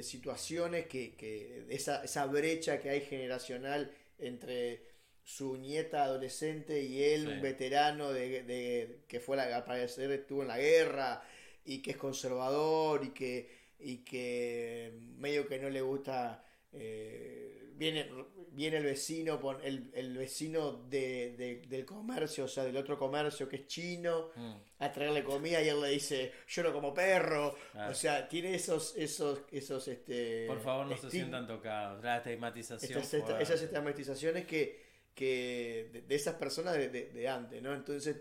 situaciones 0.02 0.86
que, 0.86 1.14
que 1.16 1.64
esa, 1.70 2.04
esa 2.04 2.26
brecha 2.26 2.78
que 2.80 2.90
hay 2.90 3.00
generacional 3.00 3.92
entre 4.18 4.82
su 5.24 5.56
nieta 5.56 6.04
adolescente 6.04 6.82
y 6.82 7.02
él, 7.02 7.22
Sí. 7.22 7.26
un 7.28 7.42
veterano 7.42 8.12
de, 8.12 8.42
de- 8.44 9.00
que 9.08 9.20
fue 9.20 9.36
la, 9.36 9.54
al 9.56 9.64
parecer 9.64 10.10
estuvo 10.12 10.42
en 10.42 10.48
la 10.48 10.58
guerra 10.58 11.22
y 11.64 11.82
que 11.82 11.90
es 11.92 11.96
conservador 11.96 13.04
y 13.04 13.10
que, 13.10 13.50
y 13.78 13.98
que 14.04 14.92
medio 15.16 15.46
que 15.46 15.58
no 15.58 15.68
le 15.70 15.82
gusta 15.82 16.44
eh, 16.72 17.57
viene, 17.78 18.10
viene 18.52 18.78
el 18.78 18.84
vecino 18.84 19.40
el, 19.62 19.90
el 19.94 20.16
vecino 20.18 20.72
de, 20.88 21.36
de- 21.36 21.62
del 21.68 21.84
comercio, 21.84 22.44
o 22.44 22.48
sea 22.48 22.64
del 22.64 22.76
otro 22.76 22.98
comercio 22.98 23.48
que 23.48 23.56
es 23.56 23.66
chino 23.66 24.30
Mm, 24.36 24.54
a 24.80 24.92
traerle 24.92 25.22
comida 25.24 25.62
y 25.62 25.68
él 25.68 25.80
le 25.80 25.88
dice 25.90 26.32
yo 26.48 26.62
no 26.64 26.72
como 26.72 26.92
perro 26.92 27.54
Claro. 27.72 27.90
o 27.92 27.94
sea 27.94 28.28
tiene 28.28 28.54
esos 28.54 28.96
esos 28.96 29.42
esos 29.52 29.86
este 29.88 30.46
Por 30.46 30.60
favor, 30.60 30.86
no 30.86 30.96
se 30.96 31.10
sientan 31.10 31.46
tocados. 31.46 32.02
La 32.02 32.18
estigmatización. 32.18 32.90
estas, 32.90 33.14
esta- 33.14 33.26
fuerte. 33.26 33.42
esas 33.44 33.62
estigmatizaciones 33.62 34.46
que, 34.46 34.82
que 35.14 35.88
de, 35.92 36.02
de 36.02 36.14
esas 36.14 36.34
personas 36.34 36.74
de, 36.76 36.88
de- 36.88 37.10
de 37.12 37.28
antes, 37.28 37.62
¿no? 37.62 37.72
Entonces, 37.74 38.16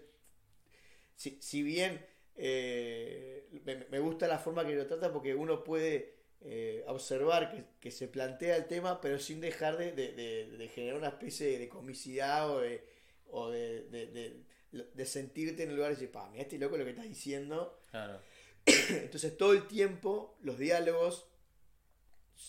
si, 1.16 1.42
si 1.42 1.64
bien 1.64 2.06
eh, 2.36 3.48
me, 3.66 3.86
me 3.90 4.00
gusta 4.00 4.28
la 4.28 4.38
forma 4.38 4.66
que 4.66 4.76
lo 4.76 4.86
trata 4.86 5.12
porque 5.12 5.34
uno 5.34 5.64
puede 5.64 6.17
eh, 6.42 6.84
observar 6.88 7.52
que, 7.52 7.66
que 7.80 7.92
se 7.92 8.08
plantea 8.08 8.56
el 8.56 8.68
tema, 8.68 9.02
pero 9.02 9.20
sin 9.20 9.42
dejar 9.42 9.78
de, 9.78 9.92
de- 9.92 10.14
de- 10.14 10.58
de 10.58 10.68
generar 10.70 10.98
una 10.98 11.10
especie 11.10 11.58
de 11.60 11.68
comicidad 11.70 12.50
o 12.52 12.60
de, 12.60 12.84
o 13.32 13.50
sentirte 15.06 15.64
en 15.64 15.70
el 15.70 15.76
lugar 15.76 15.92
y 15.92 15.96
decir, 15.96 16.12
pa, 16.12 16.30
mira 16.30 16.44
este 16.44 16.58
loco 16.58 16.78
lo 16.78 16.84
que 16.86 16.92
está 16.92 17.04
diciendo. 17.04 17.80
Claro. 17.92 18.20
Entonces 18.90 19.38
todo 19.38 19.54
el 19.54 19.68
tiempo 19.68 20.38
los 20.42 20.58
diálogos 20.58 21.28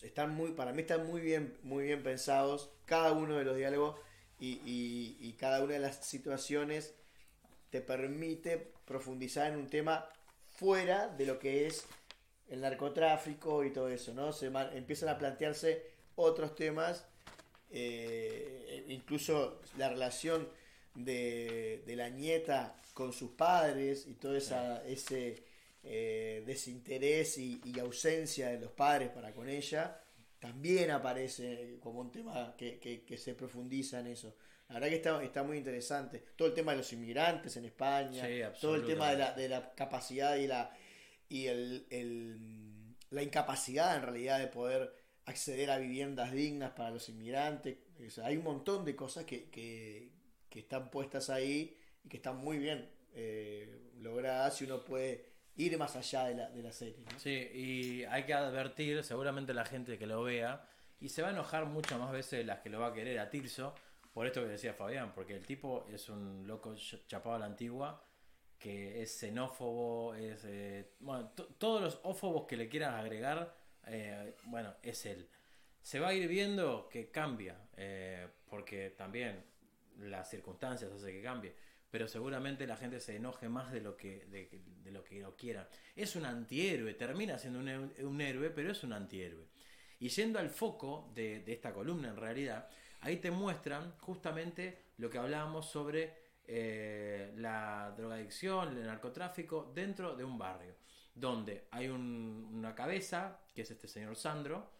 están 0.03 0.33
muy, 0.35 0.51
para 0.51 0.71
mí 0.73 0.81
están 0.81 1.07
muy 1.07 1.21
bien, 1.21 1.57
muy 1.63 1.85
bien 1.85 2.03
pensados, 2.03 2.69
cada 2.85 3.11
uno 3.11 3.37
de 3.37 3.43
los 3.43 3.57
diálogos 3.57 3.99
y, 4.39 4.61
y- 4.65 5.17
y 5.19 5.33
cada 5.33 5.63
una 5.63 5.73
de 5.73 5.79
las 5.79 6.05
situaciones 6.05 6.93
te 7.69 7.81
permite 7.81 8.71
profundizar 8.85 9.51
en 9.51 9.57
un 9.59 9.69
tema 9.69 10.07
fuera 10.57 11.07
de 11.07 11.25
lo 11.25 11.39
que 11.39 11.67
es 11.67 11.85
el 12.49 12.61
narcotráfico 12.61 13.63
y 13.63 13.71
todo 13.71 13.89
eso, 13.89 14.13
¿no? 14.13 14.33
Se 14.33 14.47
empiezan 14.47 15.09
a 15.09 15.17
plantearse 15.17 15.83
otros 16.15 16.55
temas, 16.55 17.05
eh, 17.71 18.85
incluso 18.89 19.61
la 19.77 19.89
relación 19.89 20.49
de, 20.95 21.83
de 21.85 21.95
la 21.95 22.09
nieta 22.09 22.75
con 22.93 23.13
sus 23.13 23.31
padres 23.31 24.05
y 24.07 24.15
todo 24.15 24.35
esa, 24.35 24.83
ese 24.85 25.43
eh, 25.83 26.43
desinterés 26.45 27.37
y, 27.37 27.61
y 27.63 27.79
ausencia 27.79 28.49
de 28.49 28.59
los 28.59 28.71
padres 28.71 29.09
para 29.09 29.31
con 29.33 29.47
ella, 29.47 30.01
también 30.39 30.91
aparece 30.91 31.77
como 31.81 31.99
un 32.01 32.11
tema 32.11 32.55
que, 32.57 32.79
que- 32.79 33.03
que 33.03 33.17
se 33.17 33.33
profundiza 33.35 33.99
en 33.99 34.07
eso. 34.07 34.35
La 34.67 34.75
verdad 34.75 34.89
que 34.89 34.95
está, 34.95 35.23
está 35.23 35.43
muy 35.43 35.57
interesante. 35.57 36.23
Todo 36.35 36.47
el 36.49 36.53
tema 36.53 36.71
de 36.73 36.77
los 36.79 36.93
inmigrantes 36.93 37.55
en 37.57 37.65
España, 37.65 38.25
Sí, 38.25 38.61
todo 38.61 38.75
el 38.75 38.81
tema 38.85 39.11
de 39.11 39.17
la, 39.17 39.31
de 39.33 39.49
la 39.49 39.73
capacidad 39.73 40.35
y 40.35 40.47
la 40.47 40.71
y 41.29 41.47
el, 41.47 41.85
el- 41.89 42.95
la 43.11 43.23
incapacidad 43.23 43.95
en 43.95 44.03
realidad 44.03 44.39
de 44.39 44.47
poder 44.47 44.93
acceder 45.25 45.71
a 45.71 45.77
viviendas 45.77 46.31
dignas 46.31 46.71
para 46.71 46.91
los 46.91 47.07
inmigrantes. 47.09 47.77
O 48.05 48.09
sea, 48.09 48.25
hay 48.27 48.37
un 48.37 48.43
montón 48.43 48.85
de 48.85 48.95
cosas 48.95 49.25
que, 49.25 49.49
que, 49.49 50.11
que 50.49 50.59
están 50.59 50.89
puestas 50.91 51.29
ahí 51.29 51.77
y 52.03 52.09
que 52.09 52.17
están 52.17 52.37
muy 52.37 52.57
bien 52.59 52.89
eh, 53.13 53.91
logradas 54.01 54.61
y 54.61 54.65
uno 54.65 54.83
puede 54.83 55.25
ir 55.55 55.77
más 55.77 55.95
allá 55.95 56.25
de 56.25 56.35
la, 56.35 56.49
de 56.49 56.63
la 56.63 56.71
serie. 56.71 57.03
¿no? 57.11 57.19
Sí, 57.19 57.29
y 57.53 58.03
hay 58.05 58.25
que 58.25 58.33
advertir, 58.33 59.03
seguramente 59.03 59.53
la 59.53 59.65
gente 59.65 59.97
que 59.97 60.05
lo 60.07 60.23
vea, 60.23 60.65
y 61.01 61.09
se 61.09 61.21
va 61.21 61.29
a 61.29 61.31
enojar 61.31 61.65
muchas 61.65 61.99
más 61.99 62.11
veces 62.11 62.39
de 62.39 62.43
las 62.45 62.59
que 62.59 62.69
lo 62.69 62.79
va 62.79 62.87
a 62.87 62.93
querer 62.93 63.19
a 63.19 63.29
Tirso, 63.29 63.73
por 64.13 64.25
esto 64.27 64.41
que 64.41 64.47
decía 64.49 64.73
Fabián, 64.73 65.13
porque 65.13 65.35
el 65.35 65.45
tipo 65.45 65.85
es 65.91 66.09
un 66.09 66.45
loco 66.47 66.73
ch- 66.75 67.05
chapado 67.07 67.35
a 67.35 67.39
la 67.39 67.45
antigua, 67.45 68.03
que 68.59 69.01
es 69.01 69.11
xenófobo, 69.19 70.13
es... 70.15 70.43
eh, 70.45 70.91
bueno, 70.99 71.29
to- 71.29 71.47
todos 71.57 71.81
los 71.81 71.99
ófobos 72.03 72.45
que 72.47 72.57
le 72.57 72.69
quieras 72.69 72.93
agregar, 72.95 73.55
eh, 73.87 74.35
bueno, 74.45 74.75
es 74.83 75.05
él. 75.05 75.29
Se 75.81 75.99
va 75.99 76.09
a 76.09 76.13
ir 76.13 76.27
viendo 76.27 76.89
que 76.89 77.09
cambia, 77.09 77.55
eh, 77.77 78.27
porque 78.49 78.91
también 78.91 79.43
las 79.97 80.29
circunstancias 80.29 80.91
hacen 80.91 81.11
que 81.15 81.21
cambie, 81.21 81.55
pero 81.89 82.07
seguramente 82.07 82.67
la 82.67 82.77
gente 82.77 82.99
se 82.99 83.15
enoje 83.15 83.49
más 83.49 83.71
de 83.71 83.81
lo 83.81 83.97
que, 83.97 84.25
de, 84.25 84.91
lo 84.91 85.03
que 85.03 85.21
lo 85.21 85.35
quieran. 85.35 85.67
Es 85.95 86.15
un 86.15 86.25
antihéroe, 86.25 86.93
termina 86.93 87.37
siendo 87.39 87.59
un, 87.59 87.93
un 88.05 88.21
héroe, 88.21 88.49
pero 88.51 88.71
es 88.71 88.83
un 88.83 88.93
antihéroe. 88.93 89.47
Y 89.99 90.09
yendo 90.09 90.39
al 90.39 90.49
foco 90.49 91.11
de, 91.15 91.39
de 91.41 91.53
esta 91.53 91.73
columna, 91.73 92.09
en 92.09 92.17
realidad, 92.17 92.69
ahí 93.01 93.17
te 93.17 93.31
muestran 93.31 93.93
justamente 93.99 94.77
lo 94.97 95.09
que 95.09 95.17
hablábamos 95.17 95.69
sobre 95.69 96.28
eh, 96.51 97.31
la 97.37 97.93
drogadicción, 97.95 98.75
el 98.75 98.85
narcotráfico 98.87 99.71
dentro 99.75 100.15
de 100.15 100.23
un 100.23 100.37
barrio, 100.37 100.75
donde 101.13 101.67
hay 101.71 101.87
un- 101.89 102.49
una 102.53 102.73
cabeza, 102.73 103.39
que 103.53 103.61
es 103.61 103.69
este 103.71 103.87
señor 103.87 104.15
Sandro, 104.15 104.71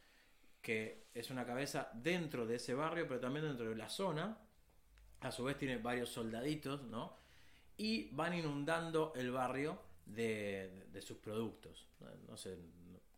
que 0.62 1.10
es 1.13 1.29
una 1.29 1.45
cabeza 1.45 1.89
dentro 1.93 2.45
de 2.47 2.55
ese 2.55 2.73
barrio, 2.73 3.08
pero 3.08 3.19
también 3.19 3.45
dentro 3.45 3.69
de 3.69 3.75
la 3.75 3.88
zona. 3.89 4.38
A 5.21 5.32
su 5.32 5.43
vez 5.43 5.58
tiene 5.58 5.77
varios 5.77 6.10
soldaditos, 6.10 6.82
¿no? 6.84 7.15
Y 7.77 8.10
van 8.15 8.34
inundando 8.34 9.13
el 9.15 9.32
barrio 9.32 9.79
de, 10.05 10.86
de 10.91 11.01
sus 11.01 11.17
productos. 11.17 11.88
No 12.27 12.36
sé, 12.36 12.58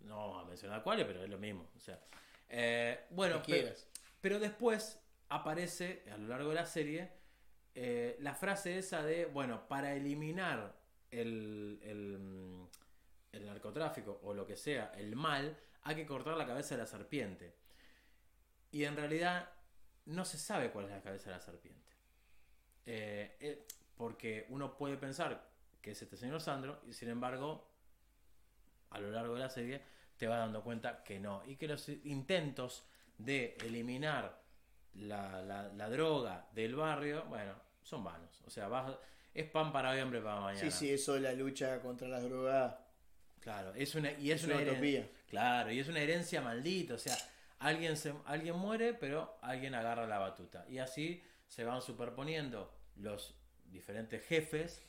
no, 0.02 0.18
vamos 0.18 0.46
a 0.46 0.50
mencionar 0.50 0.84
cuáles, 0.84 1.06
pero 1.06 1.24
es 1.24 1.30
lo 1.30 1.38
mismo. 1.38 1.70
O 1.78 1.80
sea, 1.80 2.00
eh, 2.50 3.06
bueno, 3.12 3.42
pero, 3.48 3.70
pero 4.20 4.40
después 4.40 5.00
aparece 5.30 6.04
a 6.12 6.18
lo 6.18 6.28
largo 6.28 6.50
de 6.50 6.56
la 6.56 6.66
serie 6.66 7.21
eh, 7.76 8.18
la 8.20 8.36
frase 8.36 8.78
esa 8.78 9.04
de, 9.04 9.26
bueno, 9.26 9.68
para 9.68 9.94
eliminar 9.94 10.76
el, 11.10 11.80
el, 11.84 12.68
el 13.32 13.46
narcotráfico 13.46 14.20
o 14.24 14.34
lo 14.34 14.46
que 14.46 14.56
sea, 14.56 14.92
el 14.98 15.16
mal, 15.16 15.58
hay 15.84 15.96
que 15.96 16.06
cortar 16.06 16.36
la 16.38 16.46
cabeza 16.46 16.76
de 16.76 16.82
la 16.82 16.88
serpiente. 16.88 17.56
Y 18.72 18.86
en 18.86 18.96
realidad 18.96 19.50
no 20.06 20.26
se 20.26 20.38
sabe 20.38 20.72
cuál 20.72 20.86
es 20.86 20.92
la 20.92 21.02
cabeza 21.02 21.30
de 21.30 21.36
la 21.36 21.42
serpiente. 21.42 21.92
Eh, 22.86 23.38
eh, 23.40 23.68
porque 23.96 24.46
uno 24.50 24.76
puede 24.76 24.98
pensar 24.98 25.50
que 25.82 25.92
es 25.92 26.02
este 26.02 26.18
señor 26.18 26.42
Sandro 26.42 26.82
y 26.88 26.94
sin 26.94 27.10
embargo 27.10 27.70
a 28.90 29.00
lo 29.00 29.12
largo 29.12 29.36
de 29.36 29.40
la 29.40 29.50
serie 29.50 29.82
te 30.18 30.28
vas 30.28 30.40
dando 30.40 30.64
cuenta 30.64 31.04
que 31.04 31.20
no. 31.20 31.44
Y 31.46 31.56
que 31.56 31.68
los 31.68 31.88
intentos 31.90 32.86
de 33.18 33.56
eliminar 33.62 34.41
la, 34.96 35.42
la- 35.42 35.70
la 35.70 35.90
droga 35.90 36.48
del 36.54 36.76
barrio, 36.76 37.26
bueno, 37.26 37.54
son 37.84 38.04
vanos. 38.04 38.42
O 38.46 38.50
sea, 38.50 38.68
vas- 38.68 38.98
es 39.34 39.50
pan 39.50 39.72
para 39.72 39.92
hoy, 39.92 40.00
hambre 40.00 40.22
para 40.22 40.42
mañana. 40.42 40.60
Sí, 40.60 40.72
sí, 40.72 40.92
eso 40.92 41.14
de 41.14 41.22
la 41.22 41.34
lucha 41.34 41.80
contra 41.82 42.08
las 42.08 42.24
drogas 42.24 42.76
Claro, 43.40 43.74
es 43.74 43.96
una, 43.96 44.12
y 44.12 44.32
es, 44.32 44.44
es 44.44 44.48
una, 44.48 44.58
utopía. 44.62 45.10
Claro, 45.28 45.72
y 45.72 45.80
es 45.80 45.88
una 45.88 46.00
herencia 46.00 46.42
maldita. 46.42 46.94
O 46.94 46.98
sea, 47.00 47.18
alguien, 47.60 47.98
se, 47.98 48.14
alguien 48.26 48.56
muere, 48.56 48.94
pero 48.94 49.38
alguien 49.42 49.74
agarra 49.74 50.06
la 50.06 50.20
batuta. 50.20 50.64
Y 50.70 50.78
así 50.78 51.24
se 51.48 51.64
van 51.64 51.82
superponiendo 51.82 52.72
los 52.98 53.34
diferentes 53.66 54.24
jefes 54.26 54.84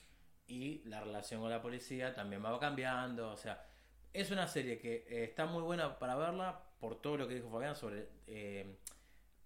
y 0.47 0.83
la 0.85 1.01
relación 1.01 1.41
con 1.41 1.49
la 1.49 1.63
policía 1.63 2.13
también 2.15 2.45
va 2.45 2.59
cambiando. 2.61 3.31
O 3.31 3.37
sea, 3.39 3.65
es 4.13 4.31
una 4.31 4.47
serie 4.47 4.79
que 4.79 5.07
eh, 5.09 5.25
está 5.25 5.47
muy 5.47 5.63
buena 5.63 5.99
para 5.99 6.15
verla 6.17 6.61
por 6.79 7.01
todo 7.01 7.17
lo 7.17 7.27
que 7.29 7.37
dijo 7.37 7.51
Fabián 7.51 7.75
sobre 7.75 8.09
eh, 8.27 8.77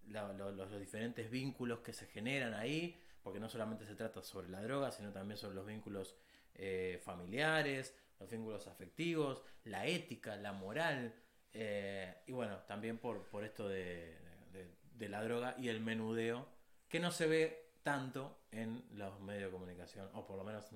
la- 0.08 0.32
lo- 0.32 0.52
los, 0.52 0.70
los 0.70 0.80
diferentes 0.80 1.30
vínculos 1.30 1.80
que 1.80 1.92
se 1.92 2.06
generan 2.06 2.54
ahí, 2.54 2.98
porque 3.22 3.40
no 3.40 3.48
solamente 3.48 3.84
se 3.86 3.94
trata 3.94 4.22
sobre 4.22 4.48
la 4.48 4.62
droga, 4.62 4.90
sino 4.92 5.12
también 5.12 5.36
sobre 5.38 5.54
los 5.56 5.66
vínculos 5.66 6.14
eh, 6.54 7.00
familiares, 7.04 7.94
los 8.20 8.30
vínculos 8.30 8.66
afectivos, 8.66 9.42
la 9.64 9.86
ética, 9.86 10.36
la 10.36 10.52
moral, 10.52 11.14
eh, 11.52 12.14
y 12.26 12.32
bueno, 12.32 12.58
también 12.60 12.98
por, 12.98 13.24
por 13.28 13.44
esto 13.44 13.68
de, 13.68 14.16
de- 14.52 14.70
de 14.96 15.08
la 15.08 15.22
droga 15.22 15.54
y 15.58 15.68
el 15.68 15.80
menudeo, 15.80 16.46
que 16.88 17.00
no 17.00 17.10
se 17.10 17.26
ve 17.26 17.66
tanto 17.82 18.38
en 18.52 18.82
los 18.92 19.20
medios 19.20 19.50
de 19.50 19.50
comunicación, 19.50 20.08
o 20.14 20.26
por 20.26 20.36
lo 20.38 20.44
menos 20.44 20.66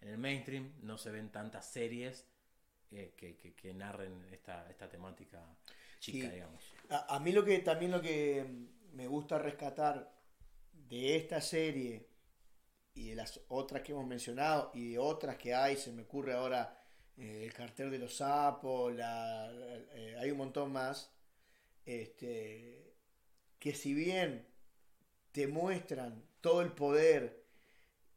en 0.00 0.08
el 0.08 0.18
mainstream 0.18 0.72
no 0.82 0.96
se 0.98 1.10
ven 1.10 1.30
tantas 1.30 1.66
series 1.66 2.26
eh, 2.92 3.14
que, 3.16 3.36
que- 3.36 3.54
que 3.54 3.74
narren 3.74 4.24
esta, 4.32 4.70
esta 4.70 4.88
temática 4.88 5.42
chica, 5.98 6.28
Sí. 6.28 6.34
digamos. 6.34 6.72
A, 6.88 7.16
a 7.16 7.20
mí 7.20 7.32
lo 7.32 7.44
que 7.44 7.58
también 7.58 7.90
lo 7.90 8.00
que 8.00 8.46
me 8.92 9.06
gusta 9.06 9.38
rescatar 9.38 10.12
de 10.72 11.16
esta 11.16 11.40
serie 11.40 12.08
y 12.94 13.10
de 13.10 13.14
las 13.14 13.40
otras 13.48 13.82
que 13.82 13.92
hemos 13.92 14.06
mencionado 14.06 14.70
y 14.74 14.92
de 14.92 14.98
otras 14.98 15.36
que 15.36 15.54
hay, 15.54 15.76
se 15.76 15.92
me 15.92 16.02
ocurre 16.02 16.32
ahora 16.32 16.76
eh, 17.16 17.44
el 17.44 17.52
cartel 17.52 17.90
de 17.90 17.98
los 17.98 18.16
sapos, 18.16 18.94
eh, 18.98 20.16
hay 20.18 20.30
un 20.30 20.38
montón 20.38 20.72
más, 20.72 21.12
este, 21.84 22.94
que 23.58 23.74
si 23.74 23.94
bien 23.94 24.46
te 25.32 25.46
muestran 25.46 26.24
todo 26.40 26.62
el 26.62 26.72
poder, 26.72 27.44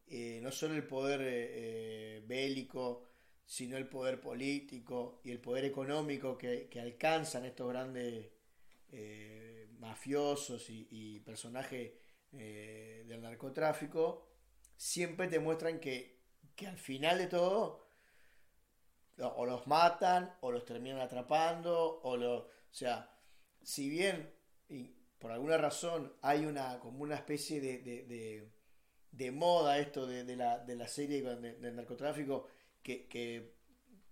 eh, 0.08 0.40
no 0.42 0.52
solo 0.52 0.76
el 0.76 0.88
poder 0.88 2.22
bélico, 2.26 3.06
sino 3.46 3.78
el 3.78 3.88
poder 3.88 4.22
político 4.22 5.22
y 5.24 5.32
el 5.32 5.40
poder 5.40 5.66
económico 5.66 6.38
que, 6.38 6.70
que 6.70 6.80
alcanzan 6.80 7.46
estos 7.46 7.70
grandes 7.70 8.32
mafiosos 9.80 10.70
y, 10.70 10.88
personajes 11.22 11.94
eh, 12.34 13.04
del 13.08 13.22
narcotráfico, 13.22 14.28
siempre 14.78 15.28
te 15.28 15.40
muestran 15.40 15.80
que, 15.80 16.20
que 16.56 16.68
al 16.68 16.78
final 16.78 17.18
de 17.18 17.28
todo 17.28 17.90
o- 19.20 19.46
los 19.46 19.68
matan 19.68 20.34
o 20.42 20.52
los 20.52 20.66
terminan 20.66 21.00
atrapando 21.02 22.00
o 22.04 22.18
lo, 22.18 22.36
o 22.38 22.50
sea, 22.72 23.10
si 23.62 23.90
bien 23.90 24.34
y 24.70 24.96
por 25.20 25.32
alguna 25.32 25.58
razón 25.58 26.14
hay 26.22 26.46
una 26.46 26.80
como 26.80 27.04
una 27.04 27.16
especie 27.16 27.60
de, 27.60 27.80
de, 27.80 28.04
de- 29.12 29.32
moda 29.32 29.80
esto 29.80 30.08
de, 30.08 30.36
la, 30.36 30.60
de 30.60 30.76
la 30.76 30.88
serie 30.88 31.22
del 31.22 31.76
narcotráfico 31.76 32.48
que, 32.82 33.08
que 33.08 33.56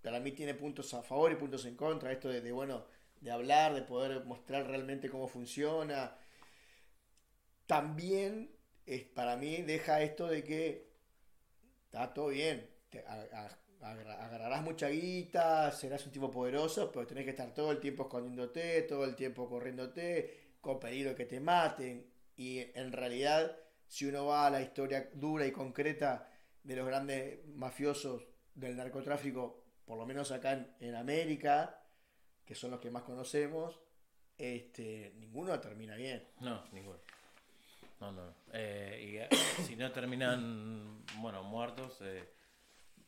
para 0.02 0.20
mí 0.20 0.32
tiene 0.32 0.54
puntos 0.56 0.94
a 0.94 1.04
favor 1.04 1.32
y 1.32 1.36
puntos 1.36 1.66
en 1.66 1.76
contra 1.76 2.12
esto 2.12 2.30
de, 2.30 2.52
bueno 2.52 2.86
de 3.22 3.32
hablar 3.32 3.74
de 3.74 3.82
poder 3.82 4.24
mostrar 4.26 4.68
realmente 4.68 5.10
cómo 5.10 5.28
funciona. 5.28 6.16
También 7.66 8.52
es, 8.86 9.04
para 9.04 9.36
mí 9.38 9.62
deja 9.62 10.02
esto 10.02 10.28
de 10.28 10.44
que 10.44 10.90
está 11.86 12.14
todo 12.14 12.28
bien. 12.28 12.70
Agarrarás 13.82 14.64
mucha 14.64 14.88
guita 14.90 15.72
serás 15.72 16.04
un 16.06 16.12
tipo 16.12 16.32
poderoso 16.32 16.92
pero 16.92 17.06
tenés 17.06 17.26
que 17.26 17.30
estar 17.30 17.54
todo 17.54 17.72
el 17.72 17.80
tiempo 17.80 18.04
escondiéndote 18.04 18.82
todo 18.84 19.06
el 19.06 19.16
tiempo 19.16 19.48
corriéndote 19.48 20.56
con 20.62 20.80
peligro 20.80 21.16
que 21.16 21.26
te 21.26 21.40
maten. 21.40 22.10
Y 22.36 22.60
en 22.76 22.92
realidad 22.92 23.56
si 23.88 24.06
uno 24.06 24.26
va 24.26 24.48
a 24.48 24.50
la 24.50 24.62
historia 24.62 25.10
dura 25.14 25.46
y 25.46 25.52
concreta 25.52 26.30
de 26.64 26.76
los 26.76 26.88
grandes 26.88 27.46
mafiosos 27.48 28.28
del 28.54 28.76
narcotráfico, 28.76 29.64
por 29.86 29.98
lo 29.98 30.06
menos 30.06 30.32
acá 30.32 30.76
en 30.80 30.96
América, 30.96 31.80
que 32.48 32.56
son 32.56 32.72
los 32.72 32.80
que 32.80 32.90
más 32.90 33.04
conocemos, 33.04 33.80
este, 34.38 35.12
ninguno 35.18 35.60
termina 35.60 35.96
bien. 35.96 36.24
No, 36.40 36.64
ninguno. 36.72 37.00
No, 38.00 38.12
no. 38.12 38.34
Eh, 38.54 39.10
y 39.12 39.18
eh, 39.18 39.30
si 39.68 39.76
no 39.76 39.92
terminan, 39.92 41.04
bueno, 41.18 41.44
muertos, 41.44 42.00
eh, 42.02 42.24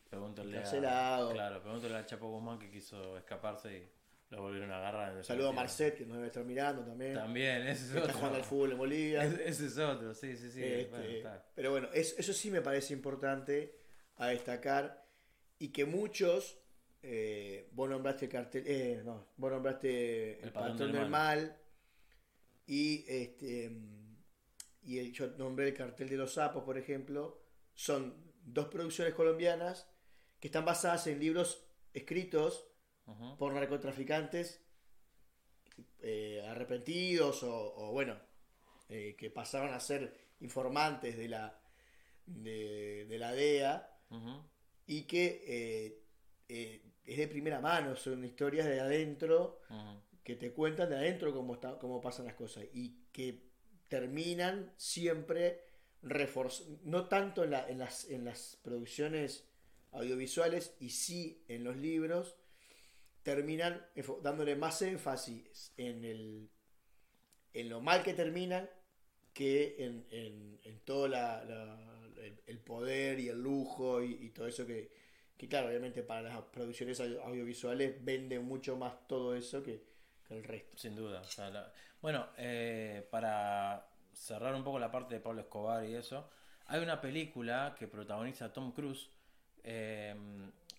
pregúntale 0.09 0.57
a... 0.59 1.29
Claro, 1.31 1.61
pregúntale 1.61 1.95
al 1.95 2.05
Chapo 2.05 2.27
Guzmán 2.29 2.59
que 2.59 2.69
quiso 2.69 3.17
escarparse 3.17 3.77
y 3.77 3.89
lo 4.31 4.41
volvieron 4.41 4.71
a 4.71 4.77
agarrar. 4.77 5.23
Saludo 5.23 5.49
a. 5.49 5.53
Marcet, 5.53 5.95
que 5.97 6.05
nos 6.05 6.17
debe 6.17 6.27
estar 6.27 6.43
mirando 6.43 6.83
también. 6.83 7.13
También, 7.13 7.61
ese 7.67 7.71
es 7.85 7.89
está 7.91 8.01
otro. 8.01 8.13
jugando 8.15 8.37
al 8.37 8.43
fútbol 8.43 8.71
en 8.73 8.77
Bolivia. 8.77 9.23
Ese, 9.23 9.43
ese 9.47 9.65
es 9.67 9.77
otro, 9.77 10.13
sí, 10.13 10.35
sí, 10.35 10.51
sí. 10.51 10.63
Este, 10.63 10.89
bueno, 10.89 11.05
está. 11.05 11.45
pero 11.55 11.71
bueno, 11.71 11.89
es- 11.93 12.15
eso 12.19 12.33
sí 12.33 12.51
me 12.51 12.61
parece 12.61 12.93
importante 12.93 13.75
a 14.17 14.27
destacar 14.27 15.05
y 15.59 15.69
que 15.69 15.85
muchos, 15.85 16.57
eh, 17.01 17.69
vos 17.71 17.89
nombraste 17.89 18.25
el 18.25 18.31
cartel, 18.31 18.63
eh, 18.67 19.01
no, 19.05 19.27
vos 19.37 19.51
nombraste 19.51 20.39
el, 20.41 20.51
patrón, 20.51 20.77
del 20.91 21.09
mal, 21.09 21.57
y 22.67 23.05
este 23.07 23.71
y 24.83 24.97
el- 24.99 25.11
yo 25.13 25.27
nombré 25.37 25.69
el 25.69 25.73
cartel 25.73 26.09
de 26.09 26.17
los 26.17 26.33
sapos, 26.33 26.63
por 26.63 26.77
ejemplo, 26.77 27.41
son 27.73 28.31
dos 28.43 28.67
producciones 28.67 29.13
colombianas 29.13 29.87
que 30.39 30.47
están 30.47 30.65
basadas 30.65 31.05
en 31.07 31.19
libros 31.19 31.65
escritos 31.93 32.65
por 33.37 33.53
narcotraficantes 33.53 34.61
eh, 36.01 36.45
arrepentidos 36.47 37.43
o, 37.43 37.75
o, 37.75 37.91
bueno, 37.91 38.17
eh, 38.89 39.15
que 39.17 39.29
pasaron 39.29 39.73
a 39.73 39.79
ser 39.79 40.15
informantes 40.39 41.17
de 41.17 41.27
la, 41.27 41.59
de, 42.25 43.05
de 43.09 43.17
la 43.17 43.31
DEA 43.33 43.95
y 44.87 45.03
que 45.03 45.43
eh, 45.45 46.03
eh, 46.47 46.81
es 47.11 47.17
de 47.17 47.27
primera 47.27 47.59
mano, 47.59 47.95
son 47.95 48.23
historias 48.25 48.67
de 48.67 48.79
adentro 48.79 49.59
que 50.23 50.35
te 50.35 50.51
cuentan 50.53 50.89
de 50.89 50.97
adentro 50.97 51.33
cómo, 51.33 51.55
está, 51.55 51.77
cómo 51.79 52.01
pasan 52.01 52.25
las 52.25 52.35
cosas 52.35 52.65
y 52.73 53.05
que 53.11 53.49
terminan 53.87 54.73
siempre 54.77 55.61
reforzando, 56.01 56.79
no 56.83 57.07
tanto 57.07 57.43
en, 57.43 57.51
la- 57.51 57.67
en 57.69 57.79
las, 57.79 58.09
en 58.09 58.25
las 58.25 58.59
producciones 58.63 59.45
audiovisuales 59.91 60.75
y 60.79 60.91
sí 60.91 61.43
en 61.47 61.63
los 61.63 61.75
libros, 61.77 62.37
terminan 63.23 63.85
dándole 64.23 64.55
más 64.55 64.81
énfasis 64.81 65.73
en, 65.77 66.05
el, 66.05 66.49
en 67.53 67.69
lo 67.69 67.81
mal 67.81 68.03
que 68.03 68.13
terminan 68.13 68.69
que 69.33 69.75
en, 69.79 70.05
en, 70.11 70.59
en 70.63 70.79
todo 70.81 71.07
la, 71.07 71.43
la- 71.45 71.85
el, 72.23 72.41
el 72.45 72.59
poder 72.59 73.19
y 73.19 73.29
el 73.29 73.41
lujo 73.41 74.03
y, 74.03 74.13
y 74.25 74.29
todo 74.31 74.47
eso 74.47 74.65
que, 74.65 74.91
que, 75.39 75.47
claro, 75.47 75.69
obviamente 75.69 76.03
para 76.03 76.21
las 76.23 76.37
producciones 76.43 76.99
audio- 76.99 77.23
audiovisuales 77.23 78.03
vende 78.03 78.39
mucho 78.39 78.75
más 78.75 79.07
todo 79.07 79.33
eso 79.35 79.63
que, 79.63 79.81
que 80.27 80.37
el 80.37 80.43
resto. 80.43 80.77
Sin 80.77 80.95
duda. 80.95 81.21
o 81.21 81.23
sea, 81.23 81.49
la- 81.49 81.71
Bueno, 82.01 82.27
eh, 82.37 83.07
para 83.09 83.87
cerrar 84.13 84.53
un 84.53 84.63
poco 84.65 84.77
la 84.79 84.91
parte 84.91 85.15
de 85.15 85.21
Pablo 85.21 85.41
Escobar 85.41 85.85
y 85.85 85.95
eso, 85.95 86.29
hay 86.67 86.81
una 86.83 86.99
película 87.01 87.73
que 87.79 87.87
protagoniza 87.87 88.51
Tom 88.53 88.73
Cruise, 88.73 89.09
eh, 89.63 90.13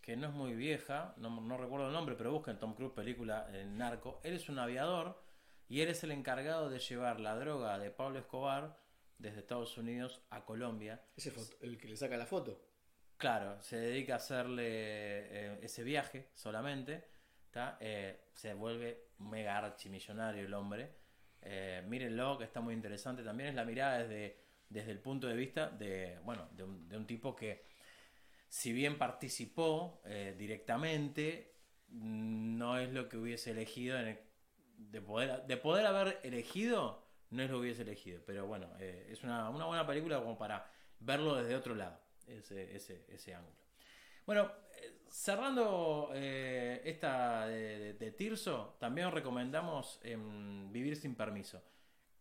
que 0.02 0.16
no 0.16 0.28
es 0.28 0.32
muy 0.34 0.54
vieja, 0.54 1.14
no, 1.16 1.40
no 1.40 1.56
recuerdo 1.56 1.86
el 1.88 1.92
nombre, 1.92 2.14
pero 2.16 2.32
busquen 2.32 2.58
Tom 2.58 2.74
Cruise 2.74 2.92
película 2.92 3.48
en 3.52 3.76
Narco. 3.78 4.20
Él 4.24 4.34
es 4.34 4.48
un 4.48 4.58
aviador 4.58 5.22
y 5.68 5.80
él 5.80 5.88
es 5.88 6.02
el 6.04 6.10
encargado 6.12 6.68
de 6.68 6.78
llevar 6.80 7.18
la 7.20 7.34
droga 7.36 7.78
de 7.78 7.90
Pablo 7.90 8.18
Escobar 8.18 8.76
desde 9.18 9.40
Estados 9.40 9.76
Unidos 9.78 10.20
a 10.30 10.44
Colombia. 10.44 11.02
Ese 11.16 11.30
foto- 11.30 11.56
el 11.60 11.76
que 11.78 11.88
le 11.88 11.96
saca 11.96 12.16
la 12.16 12.26
foto. 12.26 12.60
Claro, 13.20 13.60
se 13.60 13.76
dedica 13.76 14.14
a 14.14 14.16
hacerle 14.16 14.64
eh, 14.66 15.58
ese 15.60 15.84
viaje 15.84 16.30
solamente. 16.34 17.04
Eh, 17.78 18.18
se 18.32 18.54
vuelve 18.54 19.08
mega 19.18 19.58
archimillonario 19.58 20.46
el 20.46 20.54
hombre. 20.54 20.90
Eh, 21.42 21.84
mírenlo, 21.86 22.38
que 22.38 22.44
está 22.44 22.62
muy 22.62 22.72
interesante. 22.72 23.22
También 23.22 23.50
es 23.50 23.54
la 23.54 23.66
mirada 23.66 23.98
desde, 23.98 24.38
desde 24.70 24.92
el 24.92 25.00
punto 25.00 25.26
de 25.26 25.34
vista 25.34 25.68
de, 25.68 26.18
bueno, 26.24 26.48
de, 26.52 26.62
un, 26.64 26.88
de 26.88 26.96
un 26.96 27.06
tipo 27.06 27.36
que, 27.36 27.62
si 28.48 28.72
bien 28.72 28.96
participó 28.96 30.00
eh, 30.06 30.34
directamente, 30.38 31.56
no 31.90 32.78
es 32.78 32.90
lo 32.90 33.06
que 33.06 33.18
hubiese 33.18 33.50
elegido. 33.50 33.98
De, 33.98 35.02
poder, 35.02 35.42
de 35.46 35.58
poder 35.58 35.84
haber 35.84 36.20
elegido, 36.22 37.06
no 37.28 37.42
es 37.42 37.50
lo 37.50 37.56
que 37.56 37.60
hubiese 37.64 37.82
elegido. 37.82 38.22
Pero 38.24 38.46
bueno, 38.46 38.70
es 38.78 39.22
una, 39.24 39.50
una 39.50 39.66
buena 39.66 39.86
película 39.86 40.20
como 40.20 40.38
para 40.38 40.70
verlo 41.00 41.34
desde 41.34 41.54
otro 41.54 41.74
lado, 41.74 42.00
ese, 42.38 42.74
ese, 42.76 43.04
ese 43.08 43.34
ángulo. 43.34 43.56
Bueno, 44.26 44.52
eh, 44.80 45.00
cerrando 45.08 46.10
eh, 46.14 46.82
esta 46.84 47.46
de, 47.46 47.78
de- 47.78 47.92
de 47.94 48.12
Tirso, 48.12 48.76
también 48.78 49.08
os 49.08 49.14
recomendamos 49.14 50.00
em, 50.02 50.70
Vivir 50.72 50.96
sin 50.96 51.14
permiso, 51.14 51.62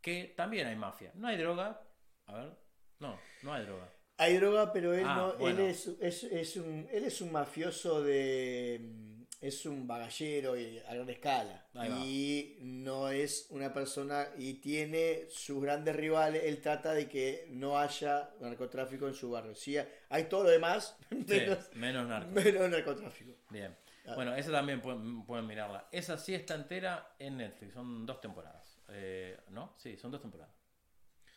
que 0.02 0.34
también 0.36 0.68
hay 0.68 0.76
mafia. 0.76 1.12
No 1.16 1.28
hay 1.28 1.38
droga, 1.38 1.82
a 2.28 2.34
ver, 2.36 2.58
no, 3.00 3.20
no 3.44 3.54
hay 3.54 3.66
droga. 3.66 3.90
Hay 4.18 4.38
droga, 4.38 4.74
pero 4.74 4.94
él 4.94 5.06
Ah, 5.06 5.16
no, 5.16 5.34
bueno. 5.38 5.62
él 5.62 5.68
es, 5.70 5.88
es, 6.02 6.24
es 6.26 6.58
un, 6.58 6.88
él 6.92 7.06
es 7.06 7.22
un 7.22 7.32
mafioso 7.32 8.02
de, 8.04 8.80
mm, 8.82 9.19
es 9.42 9.66
un 9.66 9.88
bagallero 9.88 10.58
y- 10.58 10.80
a 10.80 10.94
gran 10.94 11.10
escala 11.10 11.66
y 12.06 12.58
no 12.62 13.10
es 13.10 13.48
una 13.52 13.74
persona 13.74 14.28
y 14.38 14.56
tiene 14.56 15.28
sus 15.30 15.62
grandes 15.62 15.96
rivales. 15.96 16.44
Él 16.44 16.60
trata 16.62 16.94
de 16.94 17.08
que 17.08 17.48
no 17.52 17.78
haya 17.80 18.30
narcotráfico 18.42 19.08
en 19.08 19.14
su 19.14 19.32
barrio. 19.32 19.56
Sí, 19.56 19.78
hay 20.10 20.24
todo 20.26 20.44
lo 20.44 20.50
demás, 20.50 20.98
Sí, 21.10 21.42
menos, 21.74 22.08
narco. 22.08 22.32
menos 22.32 22.70
narcotráfico. 22.70 23.32
Bien. 23.50 23.76
Ah. 24.06 24.16
Bueno, 24.16 24.36
esa 24.36 24.52
también 24.52 24.82
pueden, 24.82 25.24
pueden 25.26 25.46
mirarla. 25.48 25.88
Esa 25.92 26.18
sí 26.18 26.34
está 26.34 26.56
entera 26.56 27.14
en 27.20 27.38
Netflix, 27.38 27.74
son 27.74 28.06
dos 28.06 28.20
temporadas. 28.20 28.80
Eh, 28.90 29.38
¿No? 29.50 29.74
Sí, 29.78 29.96
son 29.98 30.12
dos 30.12 30.20
temporadas. 30.22 30.54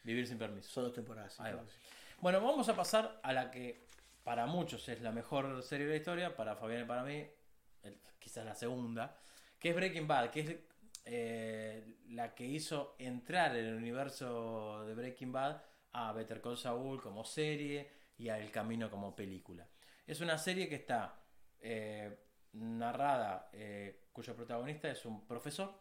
Vivir 0.04 0.26
sin 0.26 0.38
permiso. 0.38 0.70
Son 0.70 0.84
dos 0.84 0.92
temporadas. 0.94 1.34
sí, 1.34 1.42
Ahí 1.44 1.52
va. 1.52 1.62
sí. 1.68 1.76
Bueno, 2.20 2.40
vamos 2.40 2.68
a 2.68 2.74
pasar 2.74 3.20
a 3.22 3.32
la 3.32 3.50
que 3.50 3.86
para 4.24 4.46
muchos 4.46 4.88
es 4.88 5.00
la 5.02 5.12
mejor 5.12 5.62
serie 5.62 5.86
de 5.86 5.92
la 5.92 5.96
historia, 5.98 6.36
para 6.36 6.56
Fabián 6.56 6.82
y 6.82 6.86
para 6.86 7.02
mí, 7.04 7.26
el- 7.82 8.00
quizás 8.18 8.44
la 8.44 8.54
segunda, 8.54 9.16
que 9.58 9.70
es 9.70 9.74
Breaking 9.76 10.06
Bad, 10.06 10.30
que 10.30 10.40
es 10.40 10.56
eh, 11.04 11.96
la 12.10 12.34
que 12.34 12.44
hizo 12.46 12.94
entrar 12.98 13.56
en 13.56 13.66
el 13.66 13.74
universo 13.74 14.84
de 14.86 14.94
Breaking 14.94 15.32
Bad 15.32 15.60
a 15.92 16.12
Better 16.12 16.40
Call 16.40 16.56
Saul 16.56 17.02
como 17.02 17.24
serie 17.24 17.90
y 18.16 18.28
a 18.28 18.38
El 18.38 18.50
Camino 18.52 18.88
como 18.90 19.14
película. 19.16 19.68
Es 20.06 20.20
una 20.20 20.38
serie 20.38 20.68
que 20.68 20.76
está 20.76 21.18
eh, 21.60 22.18
narrada, 22.52 23.48
eh, 23.52 24.08
cuyo 24.12 24.34
protagonista 24.36 24.90
es 24.90 25.04
un 25.04 25.26
profesor 25.26 25.74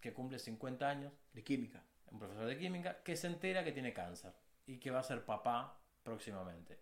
que 0.00 0.12
cumple 0.12 0.38
50 0.38 0.88
años 0.88 1.12
De 1.32 1.42
química. 1.42 1.82
un 2.10 2.18
profesor 2.18 2.46
de 2.46 2.58
química, 2.58 3.02
que 3.02 3.16
se 3.16 3.26
entera 3.26 3.64
que 3.64 3.72
tiene 3.72 3.92
cáncer 3.92 4.32
y 4.66 4.78
que 4.78 4.90
va 4.90 5.00
a 5.00 5.02
ser 5.02 5.24
papá 5.24 5.80
próximamente. 6.02 6.80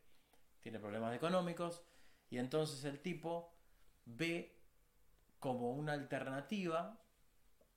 Tiene 0.60 0.78
problemas 0.78 1.14
económicos 1.16 1.82
y 2.30 2.38
entonces 2.38 2.84
el 2.84 3.00
tipo 3.00 3.53
ve 4.06 4.56
como 5.38 5.72
una 5.72 5.92
alternativa 5.92 6.98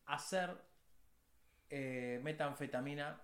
hacer 0.06 0.56
eh, 1.70 2.20
metanfetamina 2.24 3.22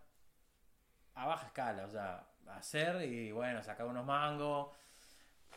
a 1.15 1.25
baja 1.25 1.47
escala, 1.47 1.85
o 1.85 1.89
sea, 1.89 2.27
hacer 2.47 3.01
y 3.07 3.31
bueno, 3.31 3.63
sacar 3.63 3.85
unos 3.85 4.05
mangos 4.05 4.75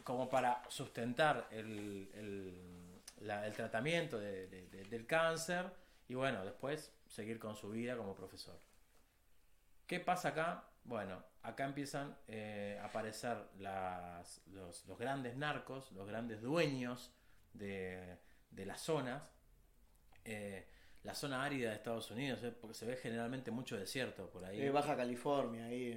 como 0.05 0.29
para 0.29 0.63
sustentar 0.69 1.49
el, 1.51 2.11
el- 2.15 3.03
el 3.21 3.53
tratamiento 3.55 4.19
de- 4.19 4.47
de- 4.47 4.67
de- 4.69 4.85
del 4.85 5.07
cáncer 5.07 5.73
y 6.09 6.15
bueno, 6.15 6.45
después 6.45 6.93
seguir 7.09 7.39
con 7.39 7.57
su 7.57 7.71
vida 7.71 7.97
como 7.97 8.15
profesor. 8.15 8.59
¿Qué 9.87 9.99
pasa 10.01 10.29
acá? 10.29 10.65
Bueno, 10.85 11.25
acá 11.43 11.65
empiezan 11.65 12.17
eh, 12.29 12.79
a 12.81 12.87
aparecer 12.87 13.37
las- 13.59 14.47
los 14.47 14.99
grandes 14.99 15.37
narcos, 15.37 15.91
los 15.93 16.07
grandes 16.07 16.41
dueños 16.43 17.11
de, 17.59 18.19
de 18.51 18.67
las 18.67 18.81
zonas. 18.81 19.23
Eh, 20.25 20.67
la 21.03 21.15
zona 21.15 21.45
árida 21.45 21.71
de 21.71 21.77
Estados 21.77 22.11
Unidos, 22.11 22.43
eh, 22.43 22.51
porque 22.51 22.75
se 22.75 22.85
ve 22.85 22.97
generalmente 22.97 23.51
mucho 23.53 23.77
desierto 23.77 24.29
por 24.29 24.45
ahí. 24.45 24.61
Eh, 24.61 24.71
Baja 24.71 24.97
California. 24.97 25.67
Ahí. 25.67 25.95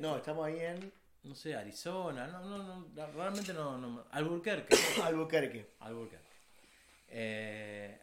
No, 0.00 0.16
estamos 0.16 0.46
ahí 0.46 0.58
en 0.60 0.92
no 1.22 1.34
sé, 1.34 1.56
Arizona, 1.56 2.28
no, 2.28 2.40
no, 2.40 2.86
no, 2.88 3.06
realmente 3.12 3.52
no, 3.52 3.76
no- 3.76 4.06
Albuquerque, 4.12 4.76
Albuquerque. 5.02 5.74
Albuquerque. 5.80 6.24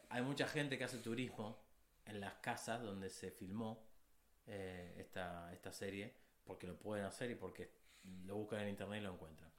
Hay 0.10 0.22
mucha 0.22 0.46
gente 0.48 0.78
que 0.78 0.84
hace 0.84 0.98
turismo 0.98 1.58
en 2.06 2.20
las 2.20 2.34
casas 2.36 2.82
donde 2.84 3.10
se 3.10 3.32
filmó 3.32 3.82
esta, 4.46 5.54
esta 5.54 5.72
serie, 5.72 6.14
porque 6.44 6.68
lo 6.68 6.78
pueden 6.78 7.06
hacer 7.06 7.32
y 7.32 7.36
porque 7.36 7.72
lo 8.26 8.36
buscan 8.36 8.60
en 8.60 8.70
internet 8.70 9.00
y 9.02 9.04
lo 9.06 9.14
encuentran. 9.14 9.50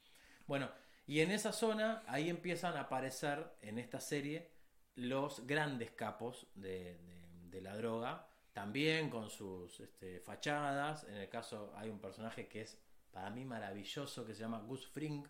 Bueno, 0.46 0.70
y 1.06 1.20
en 1.20 1.30
esa 1.30 1.52
zona, 1.52 2.02
ahí 2.06 2.28
empiezan 2.30 2.76
a 2.76 2.82
aparecer 2.82 3.44
en 3.62 3.78
esta 3.78 4.00
serie 4.00 4.50
los 4.96 5.46
grandes 5.46 5.90
capos 5.92 6.46
de, 6.54 6.96
de- 6.98 7.24
de 7.50 7.60
la 7.60 7.76
droga, 7.76 8.26
también 8.52 9.10
con 9.10 9.30
sus 9.30 9.78
este, 9.80 10.20
fachadas. 10.20 11.04
En 11.04 11.14
el 11.16 11.28
caso 11.28 11.72
hay 11.76 11.88
un 11.90 12.00
personaje 12.00 12.48
que 12.48 12.62
es 12.62 12.78
para 13.12 13.30
mí 13.30 13.44
maravilloso, 13.44 14.24
que 14.26 14.34
se 14.34 14.40
llama 14.40 14.58
Gus 14.60 14.86
Fring, 14.88 15.24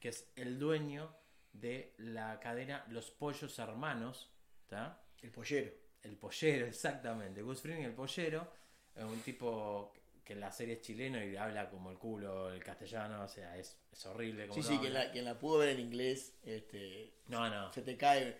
que 0.00 0.08
es 0.08 0.32
el 0.36 0.58
dueño 0.58 1.14
de 1.52 1.94
la 1.98 2.38
cadena 2.40 2.84
Los 2.88 3.10
Pollos 3.10 3.58
Hermanos, 3.58 4.30
¿tá? 4.66 5.00
El 5.22 5.30
pollero. 5.30 5.72
El 6.02 6.16
pollero, 6.16 6.66
exactamente. 6.74 7.42
Gus 7.42 7.60
Fring, 7.62 7.82
el 7.84 7.94
pollero, 7.94 8.52
es 8.94 9.04
un 9.04 9.20
tipo 9.20 9.92
que 10.26 10.32
en 10.32 10.40
la 10.40 10.50
serie 10.50 10.74
es 10.74 10.80
chileno 10.80 11.22
y 11.24 11.36
habla 11.36 11.70
como 11.70 11.90
el 11.92 11.98
culo 11.98 12.52
el 12.52 12.62
castellano, 12.62 13.22
o 13.22 13.28
sea, 13.28 13.56
es, 13.56 13.78
es 13.92 14.06
horrible. 14.06 14.48
Como 14.48 14.60
Sí, 14.60 14.68
sí, 14.68 14.78
quien 14.78 14.88
habla. 14.92 15.04
la, 15.04 15.12
quien 15.12 15.24
la 15.24 15.38
pudo 15.38 15.58
ver 15.58 15.68
en 15.70 15.80
inglés, 15.80 16.34
este, 16.42 17.14
No, 17.28 17.48
no. 17.48 17.72
se 17.72 17.82
te 17.82 17.96
cae, 17.96 18.36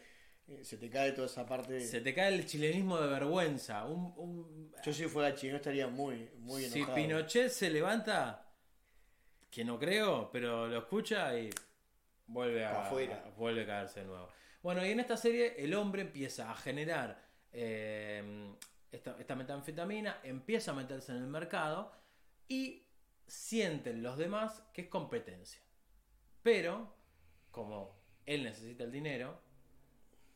eh, 0.49 0.65
se 0.65 0.79
te 0.79 0.91
cae 0.91 1.13
toda 1.13 1.29
esa 1.29 1.47
parte. 1.47 1.81
Se 1.81 2.01
te 2.01 2.13
cae 2.13 2.35
el 2.35 2.45
chilenismo 2.45 3.01
de 3.01 3.07
vergüenza. 3.07 3.85
Un, 3.87 4.13
un- 4.17 4.75
Yo 4.85 4.93
si 4.93 5.05
fuera 5.07 5.33
chino 5.37 5.57
estaría 5.57 5.87
muy, 5.87 6.29
muy 6.39 6.65
si 6.65 6.79
enojado. 6.79 6.97
Pinochet 6.97 7.51
se 7.51 7.71
levanta, 7.71 8.51
que 9.51 9.65
no 9.65 9.79
creo, 9.79 10.29
pero 10.33 10.67
lo 10.67 10.79
escucha 10.79 11.39
y 11.39 11.51
vuelve 12.27 12.65
a, 12.65 12.83
afuera. 12.87 13.23
a- 13.25 13.31
vuelve 13.39 13.63
a 13.63 13.67
caerse 13.67 14.01
de 14.01 14.07
nuevo. 14.07 14.29
Bueno, 14.61 14.85
y 14.85 14.91
en 14.91 14.99
esta 14.99 15.17
serie 15.17 15.55
el 15.59 15.73
hombre 15.75 16.03
empieza 16.03 16.51
a 16.51 16.57
generar 16.57 17.25
eh, 17.53 18.53
esta, 18.93 19.17
esta 19.19 19.35
metanfetamina, 19.35 20.21
empieza 20.23 20.71
a 20.71 20.75
meterse 20.75 21.13
en 21.13 21.19
el 21.19 21.27
mercado 21.27 21.93
y 22.49 22.87
sienten 23.27 24.03
los 24.03 24.19
demás 24.19 24.63
que 24.73 24.83
es 24.83 24.89
competencia. 24.89 25.61
Pero, 26.43 26.95
como 27.51 27.97
él 28.25 28.45
necesita 28.45 28.85
el 28.85 28.93
dinero, 28.93 29.41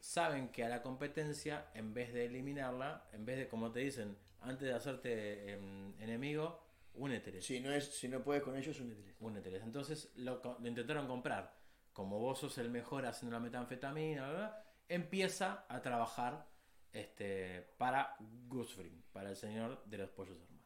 saben 0.01 0.49
que 0.49 0.65
a 0.65 0.69
la 0.69 0.83
competencia, 0.83 1.71
en 1.75 1.95
vez 1.95 2.13
de 2.13 2.27
eliminarla, 2.27 3.05
en 3.13 3.25
vez 3.25 3.39
de, 3.39 3.49
como 3.49 3.71
te 3.71 3.81
dicen, 3.81 4.17
antes 4.41 4.69
de 4.69 4.75
hacerte 4.75 5.53
em, 5.53 6.01
enemigo, 6.01 6.61
úneteles. 6.95 7.45
Si 7.45 7.61
no, 7.61 7.73
es, 7.73 7.85
si 7.85 8.09
no 8.09 8.23
puedes 8.23 8.43
con 8.43 8.57
ellos, 8.57 8.81
úneteles. 8.81 9.15
Úneteles. 9.21 9.63
Entonces 9.63 10.13
lo, 10.17 10.41
intentaron 10.65 11.07
comprar. 11.07 11.55
Como 11.93 12.19
vos 12.19 12.39
sos 12.39 12.57
el 12.59 12.71
mejor 12.71 13.07
haciendo 13.07 13.37
la 13.37 13.41
metanfetamina, 13.41 14.31
bla, 14.31 14.39
bla, 14.39 14.65
empieza 14.89 15.67
a 15.69 15.83
trabajar 15.83 16.47
este, 16.93 17.63
para 17.79 18.17
Gus 18.49 18.75
Fring, 18.75 19.03
para 19.13 19.31
el 19.31 19.37
señor 19.37 19.85
de 19.87 19.99
los 19.99 20.11
pollos 20.11 20.39
hermanos. 20.41 20.61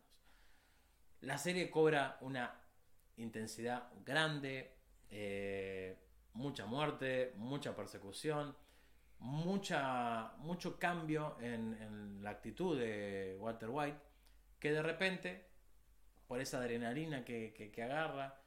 La 1.20 1.38
serie 1.38 1.70
cobra 1.70 2.18
una 2.20 2.60
intensidad 3.16 3.90
grande, 4.04 4.76
eh, 5.10 5.98
mucha 6.34 6.66
muerte, 6.66 7.32
mucha 7.37 7.74
persecución, 7.74 8.56
mucha, 9.20 10.32
mucho 10.38 10.78
cambio 10.78 11.37
en, 11.40 11.74
en 11.80 12.22
la 12.22 12.30
actitud 12.30 12.78
de 12.78 13.37
Walter 13.40 13.70
White, 13.70 13.98
que 14.58 14.72
de 14.72 14.82
repente, 14.82 15.46
por 16.26 16.40
esa 16.40 16.58
adrenalina 16.58 17.24
que, 17.24 17.52
que- 17.54 17.70
que 17.70 17.82
agarra, 17.82 18.40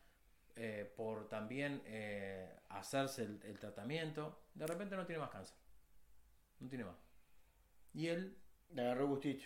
eh, 0.56 0.92
por 0.96 1.30
también 1.30 1.82
eh, 1.86 2.60
hacerse 2.70 3.24
el, 3.24 3.42
el 3.44 3.60
tratamiento, 3.60 4.42
de 4.56 4.68
repente 4.68 4.96
no 4.96 5.06
tiene 5.06 5.20
más 5.22 5.30
cáncer. 5.32 5.58
No 6.60 6.70
tiene 6.70 6.86
más. 6.86 7.07
Y 7.98 8.08
él 8.08 8.38
Le 8.70 8.82
agarró 8.82 9.08
gustito. 9.08 9.46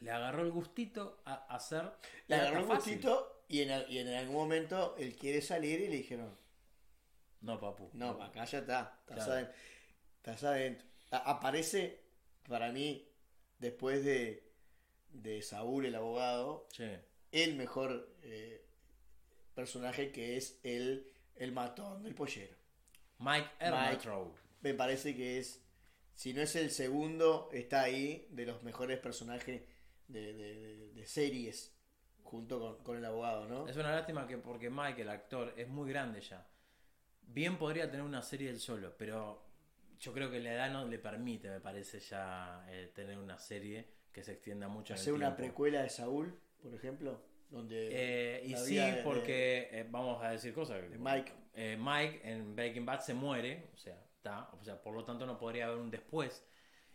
le 0.00 0.10
agarró 0.10 0.42
el 0.42 0.50
gustito 0.50 1.22
a 1.24 1.34
hacer... 1.54 1.90
Le 2.26 2.34
agarró 2.36 2.58
el 2.60 2.64
fácil. 2.66 2.94
gustito 2.94 3.44
y 3.48 3.60
en, 3.62 3.84
y 3.90 3.98
en 3.98 4.08
algún 4.08 4.36
momento 4.36 4.96
él 4.98 5.14
quiere 5.16 5.40
salir 5.40 5.80
y 5.80 5.88
le 5.88 5.96
dijeron, 5.98 6.36
No, 7.40 7.58
papu. 7.60 7.90
no, 7.92 8.20
acá 8.22 8.44
ya 8.46 8.58
está, 8.58 8.98
estás, 9.02 9.16
Claro. 9.16 9.32
adentro. 9.32 9.54
Estás 10.16 10.44
adentro. 10.44 10.86
Aparece, 11.10 12.00
para 12.48 12.72
mí, 12.72 13.06
después 13.58 14.04
de, 14.04 14.50
de 15.10 15.40
Saúl 15.42 15.86
el 15.86 15.94
abogado, 15.94 16.66
Sí. 16.72 16.90
el 17.32 17.54
mejor 17.56 18.08
eh, 18.22 18.64
personaje 19.54 20.10
que 20.10 20.36
es 20.36 20.58
el, 20.64 21.06
el 21.36 21.52
matón 21.52 22.02
del 22.02 22.14
pollero. 22.14 22.56
Mike 23.18 23.48
Ermatrow. 23.60 24.34
Me 24.62 24.74
parece 24.74 25.14
que 25.14 25.38
es, 25.38 25.63
si 26.14 26.32
no 26.32 26.40
es 26.42 26.54
el 26.56 26.70
segundo, 26.70 27.48
está 27.52 27.82
ahí 27.82 28.26
de 28.30 28.46
los 28.46 28.62
mejores 28.62 28.98
personajes 28.98 29.62
de, 30.08 30.32
de- 30.32 30.54
de- 30.54 30.92
de 30.92 31.06
series 31.06 31.74
junto 32.22 32.58
con, 32.60 32.82
con 32.84 32.96
el 32.96 33.04
abogado, 33.04 33.46
¿no? 33.46 33.68
Es 33.68 33.76
una 33.76 33.92
lástima 33.94 34.26
que 34.26 34.38
porque 34.38 34.70
Mike, 34.70 35.02
el 35.02 35.08
actor, 35.10 35.52
es 35.56 35.68
muy 35.68 35.88
grande 35.90 36.20
ya. 36.20 36.46
Bien 37.22 37.56
podría 37.58 37.90
tener 37.90 38.04
una 38.04 38.22
serie 38.22 38.50
él 38.50 38.60
solo, 38.60 38.94
pero 38.96 39.42
yo 39.98 40.12
creo 40.12 40.30
que 40.30 40.40
la 40.40 40.52
edad 40.54 40.70
no 40.70 40.86
le 40.86 40.98
permite, 40.98 41.48
me 41.48 41.60
parece, 41.60 42.00
ya 42.00 42.66
eh, 42.70 42.90
tener 42.94 43.18
una 43.18 43.38
serie 43.38 43.88
que 44.12 44.22
se 44.22 44.32
extienda 44.32 44.68
mucho 44.68 44.92
en 44.92 44.96
el 44.98 45.00
Hacer 45.02 45.12
una 45.14 45.26
tiempo. 45.34 45.36
precuela 45.38 45.82
de 45.82 45.88
Saúl, 45.90 46.38
por 46.62 46.74
ejemplo, 46.74 47.20
donde 47.50 47.88
Eh, 47.92 48.42
y 48.46 48.56
sí, 48.56 48.78
porque 49.02 49.68
eh, 49.72 49.86
vamos 49.90 50.22
a 50.22 50.30
decir 50.30 50.52
cosas. 50.52 50.82
Mike. 50.98 51.32
Mike 51.78 52.20
en 52.24 52.54
Breaking 52.56 52.84
Bad 52.84 53.00
se 53.00 53.14
muere, 53.14 53.68
o 53.72 53.76
sea, 53.76 53.96
está, 54.24 54.48
o 54.58 54.64
sea, 54.64 54.80
por 54.80 54.94
lo 54.94 55.04
tanto 55.04 55.26
no 55.26 55.36
podría 55.38 55.66
haber 55.66 55.78
un 55.78 55.90
después 55.90 56.44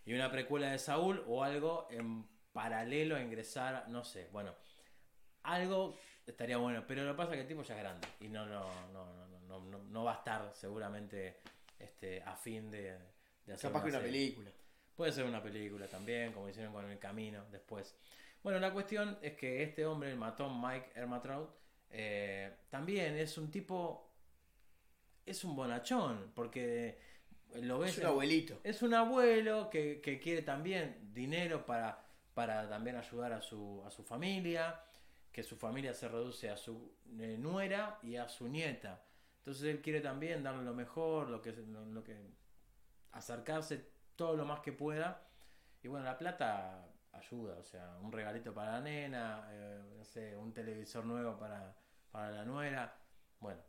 y 0.05 0.13
una 0.13 0.31
precuela 0.31 0.71
de 0.71 0.79
Saúl 0.79 1.23
o 1.27 1.43
algo 1.43 1.87
en 1.91 2.25
paralelo 2.51 3.15
a 3.15 3.21
ingresar, 3.21 3.87
no 3.89 4.03
sé, 4.03 4.27
bueno, 4.31 4.55
algo 5.43 5.95
estaría 6.25 6.57
bueno, 6.57 6.83
pero 6.87 7.03
lo 7.03 7.11
que 7.13 7.17
pasa 7.17 7.31
es 7.31 7.35
que 7.37 7.41
el 7.41 7.47
tipo 7.47 7.63
ya 7.63 7.75
es 7.75 7.81
grande 7.81 8.07
y 8.19 8.27
no 8.29 8.45
no 8.47 8.63
no 8.91 9.05
no 9.13 9.39
no, 9.47 9.59
no, 9.61 9.77
no- 9.79 10.03
va 10.03 10.13
a 10.13 10.17
estar 10.17 10.51
seguramente 10.53 11.37
este 11.79 12.21
a 12.23 12.35
fin 12.35 12.69
de, 12.71 12.97
de 13.45 13.53
hacer 13.53 13.71
capaz 13.71 13.83
que 13.83 13.89
una 13.89 14.01
serie. 14.01 14.11
película. 14.11 14.51
Puede 14.95 15.11
ser 15.11 15.25
una 15.25 15.41
película 15.41 15.87
también, 15.87 16.33
como 16.33 16.49
hicieron 16.49 16.73
con 16.73 16.85
El 16.89 16.99
Camino 16.99 17.45
después. 17.51 17.95
Bueno, 18.43 18.59
la 18.59 18.71
cuestión 18.73 19.17
es 19.21 19.33
que 19.35 19.63
este 19.63 19.85
hombre, 19.85 20.11
el 20.11 20.17
matón 20.17 20.59
Mike 20.61 20.91
Ermatrout, 20.95 21.49
eh, 21.89 22.53
también 22.69 23.15
es 23.17 23.37
un 23.37 23.49
tipo. 23.51 24.07
Es 25.25 25.43
un 25.43 25.55
bonachón, 25.55 26.31
porque 26.35 26.97
lo 27.55 27.79
ves. 27.79 27.91
Es 27.91 27.97
un 27.97 28.03
en- 28.03 28.09
abuelito. 28.09 28.59
es 28.63 28.81
un 28.81 28.93
abuelo 28.93 29.69
que, 29.69 30.01
que 30.01 30.19
quiere 30.19 30.41
también 30.41 31.11
dinero 31.13 31.65
para, 31.65 32.03
para 32.33 32.67
también 32.69 32.95
ayudar 32.95 33.33
a 33.33 33.41
su, 33.41 33.83
a 33.85 33.89
su 33.91 34.03
familia, 34.03 34.79
que 35.31 35.43
su 35.43 35.55
familia 35.55 35.93
se 35.93 36.07
reduce 36.07 36.49
a 36.49 36.57
su 36.57 36.91
eh, 37.19 37.37
nuera 37.39 37.99
y 38.03 38.15
a 38.17 38.27
su 38.29 38.47
nieta. 38.47 39.03
Entonces 39.39 39.63
él 39.63 39.81
quiere 39.81 40.01
también 40.01 40.43
darle 40.43 40.63
lo 40.63 40.73
mejor, 40.73 41.29
lo 41.29 41.41
que, 41.41 41.51
lo, 41.53 41.85
lo 41.85 42.03
que 42.03 42.15
acercarse 43.11 43.85
todo 44.15 44.35
lo 44.35 44.45
más 44.45 44.59
que 44.61 44.71
pueda. 44.71 45.21
Y 45.81 45.87
bueno, 45.87 46.05
la 46.05 46.17
plata 46.17 46.85
ayuda, 47.13 47.55
o 47.57 47.63
sea, 47.63 47.97
un 48.01 48.11
regalito 48.11 48.53
para 48.53 48.73
la 48.73 48.81
nena, 48.81 49.47
eh, 49.51 49.81
no 49.97 50.03
sé, 50.03 50.35
un 50.35 50.53
televisor 50.53 51.05
nuevo 51.05 51.37
para, 51.39 51.75
para 52.11 52.31
la 52.31 52.45
nuera. 52.45 52.95
Bueno, 53.39 53.61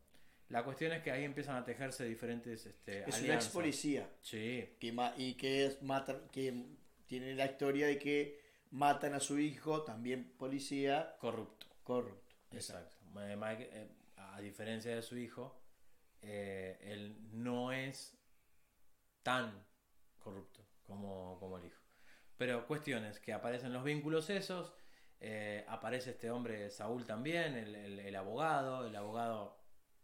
la 0.51 0.63
cuestión 0.65 0.93
es 0.93 1.03
que 1.03 1.11
ahí 1.11 1.25
empiezan 1.25 1.57
a 1.57 1.65
tejerse 1.65 2.05
diferentes 2.05 2.67
este, 2.67 2.99
Es 3.01 3.07
un 3.07 3.13
ex 3.13 3.19
alianzas. 3.21 3.53
policía 3.53 4.11
Sí, 4.21 4.77
que 4.79 4.93
ma- 4.93 5.15
y 5.17 5.35
que 5.35 5.67
es 5.67 5.83
mata, 5.83 6.21
que 6.31 6.77
tiene 7.07 7.35
la 7.35 7.47
historia 7.47 7.87
de 7.87 7.99
que 7.99 8.39
matan 8.71 9.15
a 9.15 9.21
su 9.21 9.39
hijo, 9.39 9.83
también 9.83 10.33
policía, 10.37 11.17
corrupto. 11.19 11.67
corrupto. 11.83 12.37
Exacto. 12.53 12.97
Mike, 13.15 13.69
eh, 13.73 13.89
a 14.17 14.41
diferencia 14.41 14.95
de 14.95 15.03
su 15.03 15.17
hijo, 15.17 15.61
eh, 16.23 16.79
él 16.83 17.17
no 17.33 17.73
es 17.73 18.17
tan 19.23 19.67
corrupto 20.19 20.67
como, 20.87 21.37
como 21.41 21.59
el 21.59 21.67
hijo. 21.67 21.81
Pero 22.37 22.67
cuestiones 22.67 23.19
que 23.21 23.33
aparecen 23.33 23.73
los 23.73 23.85
vínculos 23.85 24.31
esos, 24.31 24.73
eh, 25.21 25.65
aparece 25.69 26.11
este 26.11 26.31
hombre 26.31 26.71
Saúl 26.71 27.05
también, 27.07 27.55
el, 27.55 27.75
el- 27.75 27.99
el 28.01 28.17
abogado, 28.17 28.87
el 28.87 28.97
abogado 28.97 29.59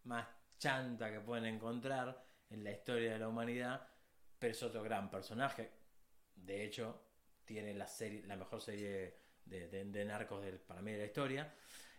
más 0.05 0.27
chanta 0.59 1.11
que 1.11 1.21
pueden 1.21 1.47
encontrar 1.47 2.25
en 2.51 2.65
la 2.65 2.73
historia 2.73 3.13
de 3.13 3.19
la 3.19 3.29
humanidad, 3.29 3.89
pero 4.39 4.53
es 4.53 4.63
otro 4.63 4.83
gran 4.83 5.11
personaje. 5.11 5.71
De 6.35 6.65
hecho, 6.65 7.03
tiene 7.45 7.75
la 7.75 7.87
serie, 7.87 8.23
la 8.27 8.37
mejor 8.37 8.61
serie 8.61 9.15
de, 9.45 10.05
narcos 10.05 10.43
del, 10.43 10.59
para 10.59 10.83
mí 10.83 10.93
de 10.93 10.99
la 10.99 11.05
historia. 11.07 11.55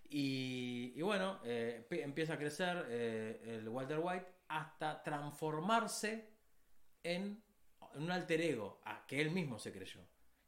Y, 0.09 1.01
bueno, 1.01 1.41
eh, 1.43 1.85
empieza 1.89 2.33
a 2.33 2.37
crecer 2.37 2.85
eh, 2.89 3.41
el 3.45 3.67
Walter 3.67 3.99
White 3.99 4.27
hasta 4.47 5.03
transformarse 5.03 6.29
en, 7.03 7.43
un 7.95 8.11
alter 8.11 8.41
ego 8.41 8.81
a 8.85 9.05
que 9.05 9.19
él 9.21 9.31
mismo 9.31 9.59
se 9.59 9.73
creyó, 9.73 10.01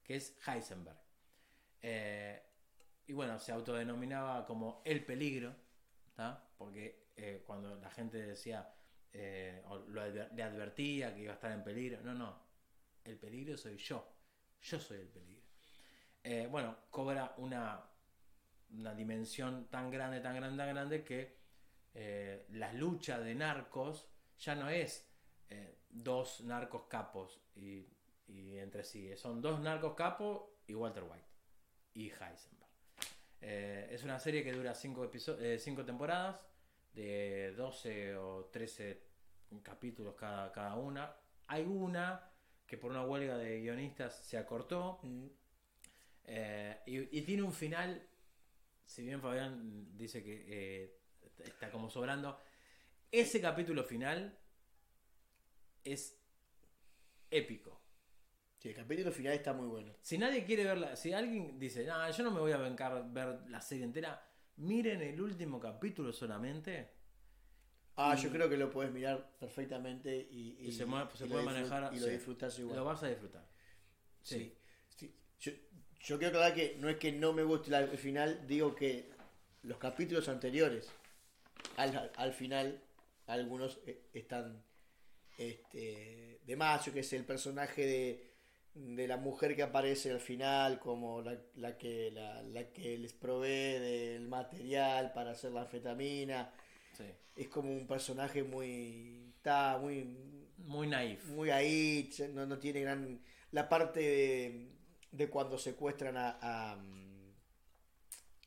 que 0.04 0.16
es 0.16 0.38
Heisenberg. 0.48 1.00
Eh, 1.82 2.42
y 3.08 3.14
bueno, 3.14 3.40
se 3.40 3.52
autodenominaba 3.52 4.46
como 4.46 4.82
el 4.86 5.04
peligro, 5.04 5.56
porque 6.58 7.09
eh, 7.22 7.44
cuando 7.46 7.76
la 7.76 7.90
gente 7.90 8.18
decía, 8.18 8.74
eh, 9.12 9.62
o 9.68 9.78
lo 9.78 10.02
adver- 10.02 10.32
le 10.32 10.44
advertía 10.44 11.14
que 11.14 11.22
iba 11.22 11.34
a 11.34 11.36
estar 11.36 11.52
en 11.52 11.64
peligro, 11.64 12.02
no, 12.02 12.14
no, 12.14 12.42
el 13.04 13.18
peligro 13.18 13.58
soy 13.58 13.78
yo, 13.78 14.08
yo 14.62 14.80
soy 14.80 15.00
el 15.00 15.08
peligro. 15.08 15.44
Eh, 16.24 16.48
bueno, 16.50 16.76
cobra 16.90 17.34
una, 17.38 17.84
una 18.72 18.94
dimensión 18.94 19.68
tan 19.70 19.90
grande, 19.90 20.22
tan 20.22 20.36
grande, 20.36 20.58
tan 20.58 20.70
grande 20.70 21.04
que 21.04 21.38
eh, 21.94 22.46
la 22.50 22.72
lucha 22.74 23.20
de 23.20 23.36
narcos 23.36 24.08
ya 24.38 24.56
no 24.56 24.70
es 24.70 25.10
eh, 25.50 25.80
dos 25.90 26.42
narcos 26.42 26.84
capos 26.88 27.42
y, 27.56 27.88
y 28.28 28.58
entre 28.58 28.84
sí, 28.84 29.16
son 29.18 29.42
dos 29.42 29.60
narcos 29.60 29.96
capos 29.96 30.44
y 30.68 30.76
Walter 30.76 31.04
White 31.04 31.28
y 31.94 32.10
Heisenberg. 32.10 32.70
Eh, 33.42 33.88
es 33.92 34.04
una 34.04 34.20
serie 34.20 34.44
que 34.44 34.52
dura 34.52 34.76
cinco, 34.76 35.10
eh, 35.40 35.58
cinco 35.58 35.84
temporadas 35.86 36.46
de 36.94 37.54
12 37.56 38.16
o 38.18 38.46
13 38.52 39.02
capítulos 39.64 40.16
cada, 40.16 40.52
cada 40.52 40.76
una. 40.76 41.16
Hay 41.48 41.64
una 41.64 42.32
que 42.66 42.78
por 42.78 42.92
una 42.92 43.04
huelga 43.06 43.38
de 43.38 43.62
guionistas 43.62 44.16
se 44.24 44.38
acortó 44.38 45.00
Mm. 45.04 45.28
eh, 46.26 46.80
y, 46.86 47.20
y 47.20 47.22
tiene 47.24 47.44
un 47.44 47.54
final, 47.54 48.08
si 48.86 49.04
bien 49.04 49.22
Fabián 49.22 49.98
dice 49.98 50.24
que 50.24 50.46
eh, 50.48 51.00
está 51.44 51.72
como 51.72 51.90
sobrando, 51.90 52.38
ese 53.12 53.42
capítulo 53.42 53.84
final 53.84 54.38
es 55.84 56.20
épico. 57.32 57.82
Sí, 58.58 58.70
el 58.70 58.76
capítulo 58.76 59.12
final 59.12 59.34
está 59.34 59.54
muy 59.54 59.68
bueno. 59.68 59.96
Si 60.02 60.18
nadie 60.18 60.44
quiere 60.44 60.66
verla, 60.66 60.96
si 60.96 61.14
alguien 61.14 61.58
dice, 61.58 61.86
no, 61.86 62.10
yo 62.12 62.24
no 62.24 62.32
me 62.32 62.42
voy 62.42 62.52
a 62.52 62.58
bancar 62.58 63.10
ver 63.12 63.42
la 63.50 63.62
serie 63.62 63.86
entera, 63.86 64.22
miren 64.60 65.02
el 65.02 65.20
último 65.20 65.60
capítulo 65.60 66.14
solamente. 66.14 66.90
Ah, 67.96 68.16
Y- 68.18 68.22
yo 68.22 68.30
creo 68.32 68.50
que 68.50 68.58
lo 68.58 68.70
puedes 68.70 68.92
mirar 68.92 69.32
perfectamente 69.40 70.16
y, 70.32 70.58
Y 70.60 70.72
se 70.72 70.86
puede 70.86 71.44
manejar, 71.44 71.94
Y 71.94 72.00
lo 72.00 72.06
sí. 72.06 72.12
disfrutas 72.12 72.58
igual. 72.60 72.78
Lo 72.78 72.86
vas 72.86 73.04
a 73.04 73.08
disfrutar. 73.10 73.46
Sí. 74.22 74.54
sí. 74.96 75.14
Yo, 75.40 75.52
yo 76.02 76.18
quiero 76.18 76.38
aclarar 76.38 76.56
que 76.56 76.78
no 76.80 76.88
es 76.90 76.98
que 76.98 77.12
no 77.12 77.34
me 77.34 77.44
guste 77.44 77.76
el 77.76 77.98
final, 77.98 78.46
digo 78.48 78.76
que 78.76 79.10
los 79.64 79.78
capítulos 79.78 80.30
anteriores 80.30 80.90
al, 81.78 82.12
al 82.16 82.34
final, 82.34 82.82
algunos 83.28 83.80
eh, 83.86 84.02
están 84.14 84.64
este, 85.38 86.40
de 86.46 86.56
Macho, 86.56 86.94
que 86.94 87.00
es 87.02 87.14
el 87.14 87.26
personaje 87.26 87.86
de, 87.86 88.29
de 88.80 89.08
la 89.08 89.18
mujer 89.18 89.56
que 89.56 89.64
aparece 89.64 90.12
al 90.12 90.22
final 90.22 90.80
como 90.80 91.22
la, 91.22 91.38
la 91.56 91.78
que, 91.78 92.12
la, 92.12 92.42
la 92.44 92.72
que 92.72 92.98
les 92.98 93.14
provee 93.14 93.78
del 93.78 94.28
material 94.28 95.12
para 95.12 95.32
hacer 95.32 95.52
la 95.52 95.62
anfetamina. 95.62 96.54
Sí. 96.98 97.04
Es 97.36 97.50
como 97.50 97.72
un 97.72 97.86
personaje 97.88 98.44
muy... 98.44 99.34
Está 99.36 99.78
muy... 99.78 100.04
Muy 100.58 100.88
naif. 100.88 101.26
Muy 101.28 101.50
ahí, 101.50 102.10
no, 102.34 102.46
no 102.46 102.58
tiene 102.58 102.82
gran... 102.82 103.22
La 103.52 103.68
parte 103.68 104.00
de, 104.00 104.70
de 105.12 105.30
cuando 105.30 105.58
secuestran 105.58 106.16
a, 106.16 106.38
a, 106.42 106.76
mm, 106.76 107.34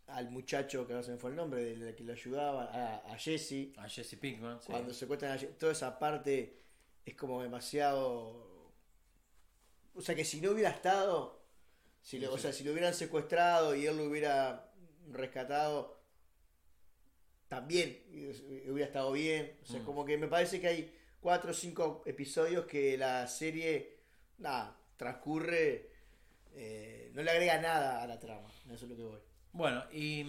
al 0.08 0.30
muchacho, 0.30 0.86
que 0.86 0.94
no 0.94 1.02
se 1.02 1.12
me 1.12 1.18
fue 1.18 1.30
el 1.30 1.36
nombre, 1.36 1.62
del 1.62 1.94
que 1.94 2.04
lo 2.04 2.12
ayudaba, 2.12 2.64
a, 2.64 3.12
a 3.12 3.18
Jesse. 3.18 3.72
A 3.76 3.88
Jesse 3.88 4.16
Pinkman. 4.16 4.60
sí. 4.60 4.68
Cuando 4.70 4.94
secuestran 4.94 5.32
a 5.32 5.38
Jesse, 5.38 5.58
toda 5.58 5.72
esa 5.72 5.98
parte 5.98 6.62
es 7.04 7.14
como 7.14 7.42
demasiado... 7.42 8.51
O 9.94 10.00
sea 10.02 10.14
que 10.14 10.24
si 10.24 10.40
no 10.40 10.50
hubiera 10.52 10.70
estado, 10.70 11.40
si 12.02 12.18
lo- 12.18 12.32
o 12.32 12.38
sea, 12.38 12.52
si 12.52 12.64
lo 12.64 12.72
hubieran 12.72 12.94
secuestrado 12.94 13.74
y 13.74 13.86
él 13.86 13.96
lo 13.96 14.04
hubiera 14.04 14.70
rescatado, 15.10 16.00
también 17.48 17.98
hubiera 18.68 18.86
estado 18.86 19.12
bien. 19.12 19.58
O 19.62 19.66
sea, 19.66 19.80
Mm. 19.80 19.84
como 19.84 20.04
que 20.04 20.16
me 20.16 20.28
parece 20.28 20.60
que 20.60 20.68
hay 20.68 20.98
cuatro 21.20 21.50
o 21.50 21.54
cinco 21.54 22.02
episodios 22.06 22.64
que 22.66 22.96
la 22.96 23.26
serie, 23.26 23.98
nada, 24.38 24.76
transcurre, 24.96 25.90
eh, 26.54 27.10
no 27.14 27.22
le 27.22 27.30
agrega 27.30 27.60
nada 27.60 28.02
a 28.02 28.06
la 28.06 28.18
trama. 28.18 28.48
Eso 28.72 28.84
es 28.86 28.90
lo 28.90 28.96
que 28.96 29.02
voy. 29.02 29.18
Bueno, 29.52 29.84
y, 29.92 30.24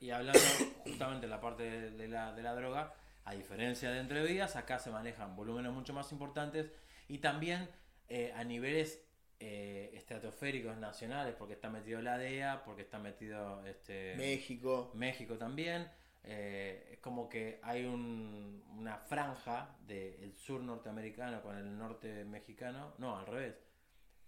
y 0.00 0.10
hablando 0.10 0.40
justamente 0.84 1.26
de 1.26 1.30
la 1.30 1.40
parte 1.40 1.90
de, 1.90 2.08
la, 2.08 2.32
de 2.34 2.42
la 2.42 2.54
droga, 2.54 2.94
a 3.26 3.34
diferencia 3.34 3.90
de 3.90 4.00
Entre 4.00 4.24
Vidas, 4.24 4.56
acá 4.56 4.78
se 4.78 4.90
manejan 4.90 5.36
volúmenes 5.36 5.70
mucho 5.72 5.92
más 5.92 6.10
importantes 6.12 6.70
y 7.08 7.18
también 7.18 7.68
eh, 8.08 8.32
a 8.34 8.44
niveles 8.44 9.04
eh, 9.40 9.90
estratosféricos 9.94 10.76
nacionales, 10.78 11.34
porque 11.36 11.54
está 11.54 11.70
metido 11.70 12.02
la 12.02 12.18
DEA, 12.18 12.64
porque 12.64 12.82
está 12.82 12.98
metido 12.98 13.64
este, 13.66 14.14
México. 14.16 14.90
México 14.94 15.36
también. 15.38 15.88
eh, 16.24 16.88
es 16.92 16.98
como 16.98 17.28
que 17.28 17.58
hay 17.62 17.84
un- 17.86 18.62
una 18.76 18.98
franja 18.98 19.76
del 19.86 20.34
sur 20.36 20.60
norteamericano 20.60 21.40
con 21.42 21.56
el 21.56 21.78
norte 21.78 22.24
mexicano. 22.24 22.92
No, 22.98 23.16
al 23.16 23.26
revés. 23.26 23.54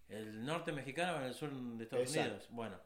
El 0.08 0.44
norte 0.44 0.72
mexicano 0.72 1.14
con 1.14 1.24
el 1.24 1.34
sur 1.34 1.50
de 1.52 1.84
Estados 1.84 2.06
Exacto. 2.08 2.30
Unidos. 2.30 2.48
Bueno, 2.52 2.80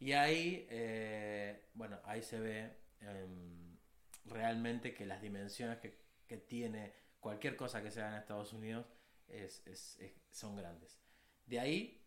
y 0.00 0.12
ahí, 0.12 0.66
eh, 0.70 1.68
bueno, 1.74 2.00
ahí 2.04 2.22
se 2.22 2.40
ve 2.40 2.72
em, 3.00 3.76
realmente 4.24 4.94
que 4.94 5.06
las 5.06 5.20
dimensiones 5.22 5.78
que, 5.78 5.98
que 6.26 6.38
tiene 6.38 6.92
cualquier 7.20 7.54
cosa 7.54 7.82
que 7.82 7.90
se 7.90 8.00
haga 8.00 8.14
en 8.16 8.20
Estados 8.22 8.52
Unidos 8.52 8.86
es, 9.28 9.98
son 10.30 10.56
grandes. 10.56 10.98
De 11.46 11.60
ahí 11.60 12.04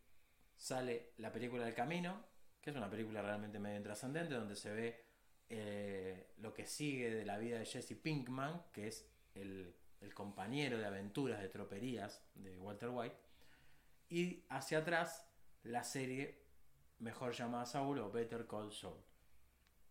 sale 0.55 1.13
la 1.17 1.31
película 1.31 1.67
El 1.67 1.73
Camino, 1.73 2.25
que 2.61 2.69
es 2.69 2.75
una 2.75 2.89
película 2.89 3.21
realmente 3.21 3.59
medio 3.59 3.77
intrascendente, 3.77 4.35
donde 4.35 4.55
se 4.55 4.71
ve 4.71 5.05
eh, 5.49 6.33
lo 6.37 6.53
que 6.53 6.65
sigue 6.65 7.09
de 7.09 7.25
la 7.25 7.37
vida 7.37 7.59
de 7.59 7.65
Jesse 7.65 7.95
Pinkman, 7.95 8.63
que 8.71 8.87
es 8.87 9.09
el, 9.33 9.75
el 9.99 10.13
compañero 10.13 10.77
de 10.77 10.85
aventuras, 10.85 11.41
de 11.41 11.49
troperías 11.49 12.23
de 12.35 12.57
Walter 12.57 12.89
White, 12.89 13.15
y 14.09 14.45
hacia 14.49 14.79
atrás 14.79 15.27
la 15.63 15.83
serie 15.83 16.41
mejor 16.99 17.33
llamada 17.33 17.65
Saul 17.65 17.99
o 17.99 18.11
Better 18.11 18.47
Call 18.47 18.71
Saul, 18.71 19.01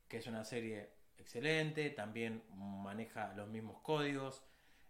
que 0.08 0.18
es 0.18 0.26
una 0.26 0.44
serie 0.44 0.90
excelente, 1.18 1.90
también 1.90 2.44
maneja 2.54 3.34
los 3.34 3.48
mismos 3.48 3.80
códigos, 3.82 4.42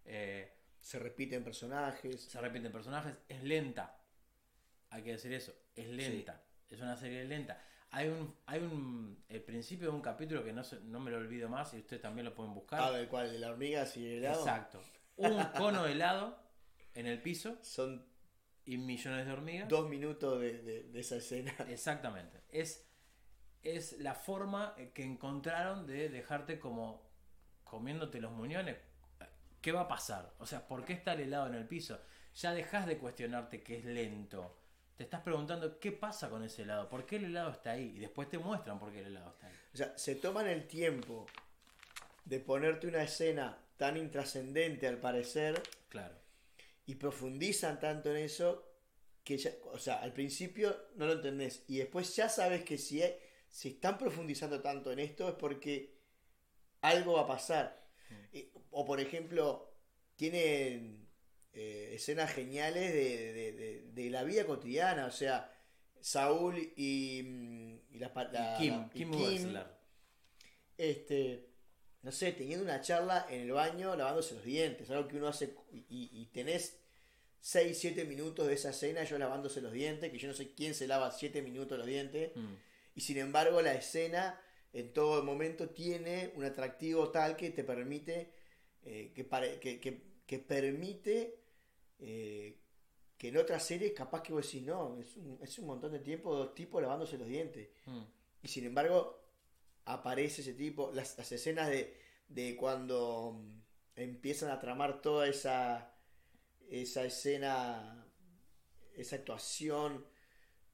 eh, 0.04 0.59
Se 0.80 0.98
repiten 0.98 1.44
personajes. 1.44 2.20
se 2.22 2.40
repiten 2.40 2.72
personajes, 2.72 3.14
es 3.28 3.42
lenta. 3.42 3.96
Hay 4.90 5.02
que 5.02 5.12
decir 5.12 5.32
eso, 5.32 5.52
es 5.74 5.88
lenta. 5.88 6.42
Es 6.68 6.80
una 6.80 6.96
serie 6.96 7.24
lenta. 7.24 7.60
Hay 7.92 8.08
un, 8.08 8.34
hay 8.46 8.60
un, 8.60 9.24
el 9.28 9.42
principio 9.42 9.88
de 9.90 9.94
un 9.96 10.00
capítulo 10.00 10.44
que 10.44 10.52
no, 10.52 10.62
se- 10.62 10.80
no 10.80 11.00
me 11.00 11.10
lo 11.10 11.16
olvido 11.18 11.48
más 11.48 11.74
y 11.74 11.78
ustedes 11.78 12.00
también 12.02 12.24
lo 12.24 12.34
pueden 12.34 12.54
buscar. 12.54 12.80
Ah, 12.80 12.90
del 12.92 13.08
cual, 13.08 13.30
de 13.32 13.38
la 13.38 13.50
hormiga 13.50 13.84
y 13.96 14.06
el 14.06 14.18
helado. 14.24 14.40
Exacto. 14.40 14.80
Un 15.16 15.42
cono 15.56 15.84
de 15.84 15.92
helado 15.92 16.40
en 16.94 17.06
el 17.06 17.20
piso 17.20 17.58
Son 17.62 18.06
y 18.64 18.76
millones 18.78 19.26
de 19.26 19.32
hormigas. 19.32 19.68
dos 19.68 19.88
minutos 19.88 20.40
de, 20.40 20.62
de- 20.62 20.82
de 20.84 21.00
esa 21.00 21.16
escena. 21.16 21.52
Exactamente. 21.68 22.40
Es, 22.48 22.88
es 23.62 23.98
la 23.98 24.14
forma 24.14 24.74
que 24.94 25.02
encontraron 25.04 25.86
de 25.86 26.08
dejarte 26.08 26.58
como 26.60 27.10
comiéndote 27.64 28.20
los 28.20 28.32
muñones. 28.32 28.76
¿Qué 29.60 29.72
va 29.72 29.82
a 29.82 29.88
pasar? 29.88 30.32
O 30.38 30.46
sea, 30.46 30.66
¿por 30.66 30.84
qué 30.84 30.92
está 30.94 31.12
el 31.12 31.20
helado 31.20 31.46
en 31.48 31.54
el 31.54 31.66
piso? 31.66 31.98
Ya 32.36 32.52
dejas 32.54 32.86
de 32.86 32.98
cuestionarte 32.98 33.62
que 33.62 33.78
es 33.78 33.84
lento. 33.84 34.56
Te 34.96 35.04
estás 35.04 35.20
preguntando 35.22 35.78
qué 35.78 35.92
pasa 35.92 36.28
con 36.30 36.42
ese 36.44 36.62
helado, 36.62 36.88
por 36.88 37.06
qué 37.06 37.16
el 37.16 37.24
helado 37.26 37.50
está 37.50 37.72
ahí. 37.72 37.94
Y 37.96 38.00
después 38.00 38.28
te 38.28 38.38
muestran 38.38 38.78
por 38.78 38.92
qué 38.92 39.00
el 39.00 39.06
helado 39.06 39.30
está 39.30 39.46
ahí. 39.48 39.54
O 39.72 39.76
sea, 39.76 39.96
se 39.98 40.14
toman 40.16 40.46
el 40.46 40.66
tiempo 40.66 41.26
de 42.24 42.40
ponerte 42.40 42.86
una 42.86 43.02
escena 43.02 43.58
tan 43.76 43.96
intrascendente 43.96 44.86
al 44.86 44.98
parecer 44.98 45.62
Claro. 45.88 46.14
y 46.86 46.94
profundizan 46.96 47.80
tanto 47.80 48.10
en 48.10 48.18
eso 48.18 48.66
que 49.24 49.38
ya, 49.38 49.50
o 49.72 49.78
sea, 49.78 50.00
al 50.02 50.12
principio 50.12 50.76
no 50.96 51.06
lo 51.06 51.12
entendés 51.14 51.64
y 51.68 51.78
después 51.78 52.14
ya 52.16 52.28
sabes 52.28 52.62
que 52.64 52.78
si, 52.78 53.02
hay- 53.02 53.16
si 53.48 53.68
están 53.70 53.96
profundizando 53.98 54.60
tanto 54.60 54.92
en 54.92 54.98
esto 54.98 55.28
es 55.28 55.34
porque 55.34 55.98
algo 56.82 57.14
va 57.14 57.22
a 57.22 57.26
pasar. 57.26 57.86
Y- 58.32 58.50
o 58.70 58.84
por 58.84 59.00
ejemplo, 59.00 59.68
tienen 60.16 61.08
eh, 61.52 61.92
escenas 61.94 62.32
geniales 62.32 62.92
de, 62.92 63.32
de- 63.32 63.52
de- 63.52 63.82
de 63.92 64.10
la 64.10 64.22
vida 64.22 64.44
cotidiana, 64.46 65.06
o 65.06 65.10
sea, 65.10 65.52
Saúl 66.00 66.72
y, 66.76 67.22
mm, 67.24 67.78
y 67.94 67.98
la, 67.98 68.12
la- 68.32 68.54
Y 68.54 68.58
Kim, 68.62 68.84
y 68.94 68.98
Kim, 68.98 69.10
Kim, 69.10 69.18
este, 70.78 71.48
no 72.02 72.12
sé, 72.12 72.32
teniendo 72.32 72.64
una 72.64 72.80
charla 72.80 73.26
en 73.28 73.42
el 73.42 73.52
baño 73.52 73.94
lavándose 73.96 74.34
los 74.34 74.44
dientes, 74.44 74.90
algo 74.90 75.08
que 75.08 75.16
uno 75.16 75.28
hace 75.28 75.54
y, 75.72 76.10
y 76.12 76.26
tenés 76.32 76.78
6, 77.40 77.76
7 77.78 78.04
minutos 78.04 78.46
de 78.46 78.54
esa 78.54 78.70
escena 78.70 79.04
yo 79.04 79.18
lavándose 79.18 79.60
los 79.60 79.72
dientes, 79.72 80.10
que 80.10 80.18
yo 80.18 80.28
no 80.28 80.34
sé 80.34 80.52
quién 80.54 80.74
se 80.74 80.86
lava 80.86 81.10
7 81.10 81.42
minutos 81.42 81.76
los 81.78 81.86
dientes, 81.86 82.30
Mm. 82.36 82.54
y 82.94 83.00
sin 83.00 83.18
embargo 83.18 83.60
la 83.62 83.74
escena 83.74 84.40
en 84.72 84.92
todo 84.92 85.22
momento 85.24 85.70
tiene 85.70 86.32
un 86.36 86.44
atractivo 86.44 87.10
tal 87.10 87.36
que 87.36 87.50
te 87.50 87.64
permite, 87.64 88.30
eh, 88.84 89.12
que, 89.14 89.24
pare- 89.24 89.58
que, 89.60 89.80
que- 89.80 90.02
que 90.26 90.38
permite 90.38 91.38
eh, 91.98 92.56
que 93.18 93.28
en 93.28 93.36
otras 93.36 93.64
series 93.64 93.92
capaz 93.92 94.22
que 94.22 94.32
vos 94.32 94.44
decís, 94.46 94.62
no, 94.66 94.98
es 94.98 95.16
un, 95.16 95.38
es 95.42 95.58
un 95.58 95.66
montón 95.66 95.92
de 95.92 95.98
tiempo 95.98 96.34
dos 96.34 96.54
tipos 96.54 96.80
lavándose 96.80 97.18
los 97.18 97.28
dientes. 97.28 97.68
Mm. 97.86 98.00
Y 98.42 98.48
sin 98.48 98.64
embargo, 98.64 99.20
aparece 99.84 100.40
ese 100.42 100.54
tipo, 100.54 100.90
las, 100.94 101.18
las 101.18 101.30
escenas 101.32 101.68
de, 101.68 101.94
de 102.28 102.56
cuando 102.56 103.32
mm, 103.38 103.60
empiezan 103.96 104.50
a 104.50 104.58
tramar 104.58 105.02
toda 105.02 105.28
esa, 105.28 105.92
esa 106.70 107.04
escena, 107.04 108.06
esa 108.96 109.16
actuación, 109.16 110.06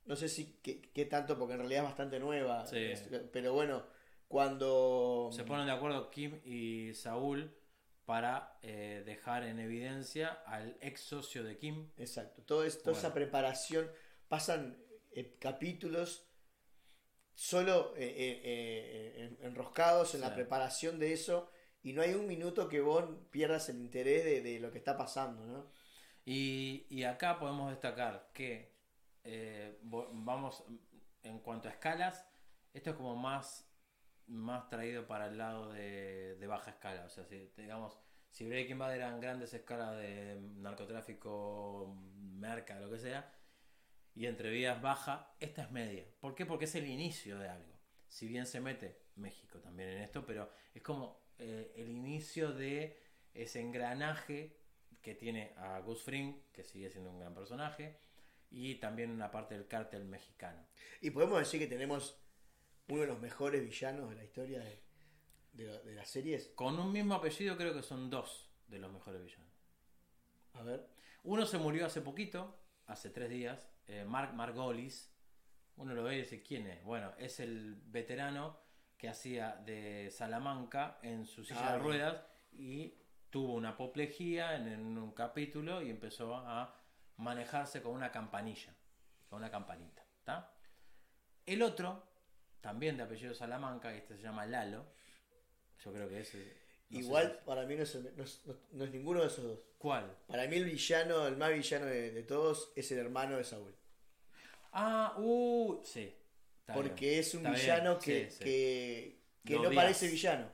no 0.05 0.15
sé 0.15 0.29
si 0.29 0.61
qué, 0.63 1.05
tanto, 1.07 1.37
porque 1.39 1.55
en 1.55 1.61
realidad 1.61 1.83
es 1.83 1.89
bastante 1.89 2.21
nueva, 2.21 2.65
Sí. 2.67 2.93
pero 3.33 3.53
bueno, 3.55 3.85
cuando... 4.29 5.31
Se 5.33 5.43
ponen 5.45 5.67
de 5.67 5.73
acuerdo 5.73 6.11
Kim 6.11 6.41
y 6.45 6.95
Saúl 6.95 7.56
para 8.07 8.59
eh, 8.63 9.03
dejar 9.05 9.43
en 9.45 9.59
evidencia 9.61 10.29
al 10.47 10.79
ex 10.81 11.01
socio 11.03 11.45
de 11.45 11.59
Kim. 11.59 11.91
Exacto, 11.99 12.43
todo 12.43 12.67
toda 12.71 12.97
esa 12.97 13.13
preparación, 13.13 13.91
pasan 14.29 14.79
eh, 15.11 15.37
capítulos 15.39 16.27
solo 17.35 17.93
eh, 17.97 19.15
en- 19.41 19.47
enroscados 19.47 20.15
en 20.15 20.23
la 20.23 20.29
preparación 20.35 20.99
de 20.99 21.13
eso 21.13 21.51
y 21.83 21.93
no 21.93 22.01
hay 22.03 22.15
un 22.15 22.27
minuto 22.27 22.69
que 22.69 22.81
vos 22.81 23.05
pierdas 23.31 23.69
el 23.69 23.77
interés 23.77 24.25
de, 24.25 24.41
de 24.41 24.59
lo 24.61 24.71
que 24.73 24.79
está 24.79 24.97
pasando, 24.97 25.45
¿no? 25.45 25.71
Y, 26.25 26.87
y 26.89 27.05
acá 27.05 27.39
podemos 27.39 27.71
destacar 27.71 28.31
que 28.33 28.75
vamos 29.83 30.65
en 31.23 31.39
cuanto 31.41 31.69
a 31.69 31.73
escalas, 31.73 32.27
esto 32.73 32.91
es 32.91 32.97
como 32.97 33.17
más, 33.17 33.69
más 34.27 34.69
traído 34.69 35.07
para 35.07 35.27
el 35.27 35.39
lado 35.39 35.73
de, 35.73 36.37
de 36.37 36.47
baja 36.47 36.71
escala. 36.71 37.05
O 37.05 37.09
sea, 37.09 37.25
si, 37.25 37.51
digamos, 37.57 37.99
si 38.31 38.47
Breaking 38.47 38.79
Bad 38.79 38.95
eran 38.95 39.21
grandes 39.21 39.55
escalas 39.55 39.97
de 39.97 40.39
narcotráfico, 40.57 41.97
merca, 42.17 42.79
lo 42.81 42.91
que 42.91 42.99
sea, 42.99 43.33
y 44.15 44.27
entre 44.27 44.51
vías 44.51 44.81
baja, 44.81 45.35
esta 45.41 45.63
es 45.63 45.71
media. 45.71 46.05
¿Por 46.21 46.35
qué? 46.35 46.47
Porque 46.47 46.65
es 46.65 46.75
el 46.75 46.87
inicio 46.87 47.39
de 47.39 47.49
algo. 47.49 47.79
Si 48.09 48.29
bien 48.29 48.47
se 48.47 48.61
mete 48.61 49.03
México 49.17 49.59
también 49.61 49.91
en 49.91 50.03
esto, 50.03 50.25
pero 50.25 50.51
es 50.75 50.83
como 50.83 51.21
eh, 51.39 51.73
el 51.77 51.91
inicio 51.91 52.53
de 52.53 52.99
ese 53.35 53.61
engranaje 53.61 54.57
que 55.03 55.15
tiene 55.15 55.55
a 55.57 55.79
Gus 55.81 56.03
Fring, 56.03 56.43
que 56.53 56.65
sigue 56.65 56.91
siendo 56.91 57.11
un 57.11 57.19
gran 57.19 57.35
personaje, 57.35 58.01
y 58.51 58.77
también 58.77 59.11
una 59.11 59.31
parte 59.31 59.55
del 59.55 59.67
cártel 59.67 60.05
mexicano. 60.05 60.67
Y 61.01 61.11
podemos 61.11 61.39
decir 61.39 61.61
que 61.61 61.67
tenemos 61.67 62.19
uno 62.89 63.01
de 63.03 63.07
los 63.07 63.21
mejores 63.21 63.63
villanos 63.63 64.09
de 64.11 64.17
la 64.17 64.25
historia 64.25 64.61
de, 64.61 64.83
de, 65.53 65.83
de 65.83 65.95
las 65.95 66.09
series. 66.09 66.49
Con 66.55 66.79
un 66.79 66.93
mismo 66.93 67.15
apellido 67.15 67.57
creo 67.57 67.75
que 67.75 67.83
son 67.83 68.11
dos 68.11 68.51
de 68.69 68.79
los 68.79 68.93
mejores 68.93 69.23
villanos. 69.23 69.53
A 70.55 70.63
ver. 70.63 70.87
Uno 71.25 71.45
se 71.47 71.59
murió 71.59 71.87
hace 71.87 72.01
poquito, 72.01 72.59
hace 72.87 73.11
tres 73.11 73.29
días, 73.31 73.69
eh, 73.87 74.05
Mark 74.05 74.33
Margolis. 74.35 75.13
Uno 75.77 75.95
lo 75.95 76.05
ve 76.05 76.15
y 76.15 76.19
dice, 76.19 76.43
¿quién 76.43 76.67
es? 76.69 76.83
Bueno, 76.85 77.13
es 77.19 77.41
el 77.41 77.75
veterano 77.87 78.59
que 78.97 79.09
hacía 79.09 79.57
de 79.57 80.09
Salamanca 80.11 80.99
en 81.03 81.27
su 81.27 81.45
silla 81.45 81.61
Ah, 81.69 81.73
de 81.73 81.79
bien. 81.79 81.85
ruedas 81.85 82.25
y 82.53 82.95
tuvo 83.29 83.55
una 83.55 83.71
apoplejía 83.71 84.55
en, 84.57 84.69
en 84.69 84.97
un 84.97 85.13
capítulo 85.13 85.83
y 85.83 85.91
empezó 85.91 86.35
a 86.37 86.75
manejarse 87.17 87.83
con 87.83 87.93
una 87.93 88.11
campanilla, 88.11 88.75
con 89.29 89.41
una 89.41 89.51
campanita. 89.51 90.07
¿tá? 90.25 90.55
El 91.45 91.63
otro, 91.63 92.09
también 92.61 92.97
de 92.97 93.03
apellido 93.05 93.35
Salamanca, 93.35 93.93
y 93.95 93.99
este 93.99 94.17
se 94.17 94.23
llama 94.23 94.47
Lalo. 94.47 94.85
Yo 95.85 95.93
creo 95.93 96.09
que 96.09 96.21
ese. 96.21 96.57
no 96.91 96.99
Igual 97.01 97.41
para 97.45 97.65
mí 97.67 97.75
no 97.77 97.83
es, 97.83 97.95
no 97.95 98.23
es- 98.25 98.43
no- 98.73 98.85
es 98.85 98.91
ninguno 98.91 99.21
de 99.21 99.27
esos 99.27 99.45
dos. 99.45 99.59
¿Cuál? 99.79 100.17
Para 100.27 100.47
mí 100.47 100.57
el 100.57 100.65
villano, 100.65 101.27
el 101.27 101.37
más 101.37 101.53
villano 101.53 101.87
de, 101.87 102.11
de 102.13 102.23
todos, 102.23 102.73
es 102.77 102.91
el 102.93 102.99
hermano 102.99 103.37
de 103.37 103.45
Saúl. 103.45 103.75
Ah, 104.73 105.15
uh, 105.19 105.81
sí. 105.85 106.15
Porque 106.75 107.09
bien, 107.11 107.21
es 107.21 107.35
un 107.35 107.43
villano 107.45 107.99
que, 107.99 108.31
sí, 108.31 108.37
sí. 108.39 108.45
que, 109.45 109.59
no 109.59 109.71
parece 109.71 110.09
villano. 110.09 110.51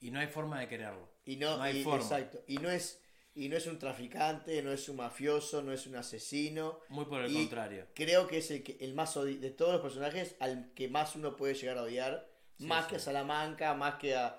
Y 0.00 0.10
no 0.10 0.20
hay 0.20 0.26
forma 0.26 0.60
de 0.60 0.68
quererlo. 0.68 1.08
Y 1.24 1.36
no, 1.36 1.60
hay 1.62 1.78
y- 1.78 1.84
forma. 1.84 2.02
exacto. 2.02 2.42
Y 2.46 2.58
no 2.58 2.70
es, 2.70 3.01
y 3.34 3.48
no 3.48 3.56
es 3.56 3.66
un 3.66 3.78
traficante, 3.78 4.62
no 4.62 4.72
es 4.72 4.88
un 4.88 4.96
mafioso, 4.96 5.62
no 5.62 5.72
es 5.72 5.86
un 5.86 5.96
asesino. 5.96 6.80
Muy 6.88 7.04
por 7.06 7.22
el 7.22 7.30
Y 7.32 7.34
contrario. 7.36 7.86
Creo 7.94 8.26
que 8.26 8.38
es 8.38 8.50
el, 8.50 8.62
que, 8.62 8.76
el 8.80 8.94
más 8.94 9.16
odi- 9.16 9.38
de 9.38 9.50
todos 9.50 9.72
los 9.72 9.80
personajes 9.80 10.36
al 10.40 10.72
que 10.74 10.88
más 10.88 11.16
uno 11.16 11.34
puede 11.36 11.54
llegar 11.54 11.78
a 11.78 11.82
odiar. 11.82 12.28
Sí, 12.58 12.66
más 12.66 12.84
sí. 12.84 12.90
que 12.90 12.96
a 12.96 13.00
Salamanca, 13.00 13.74
más 13.74 13.94
que 13.96 14.14
a 14.14 14.38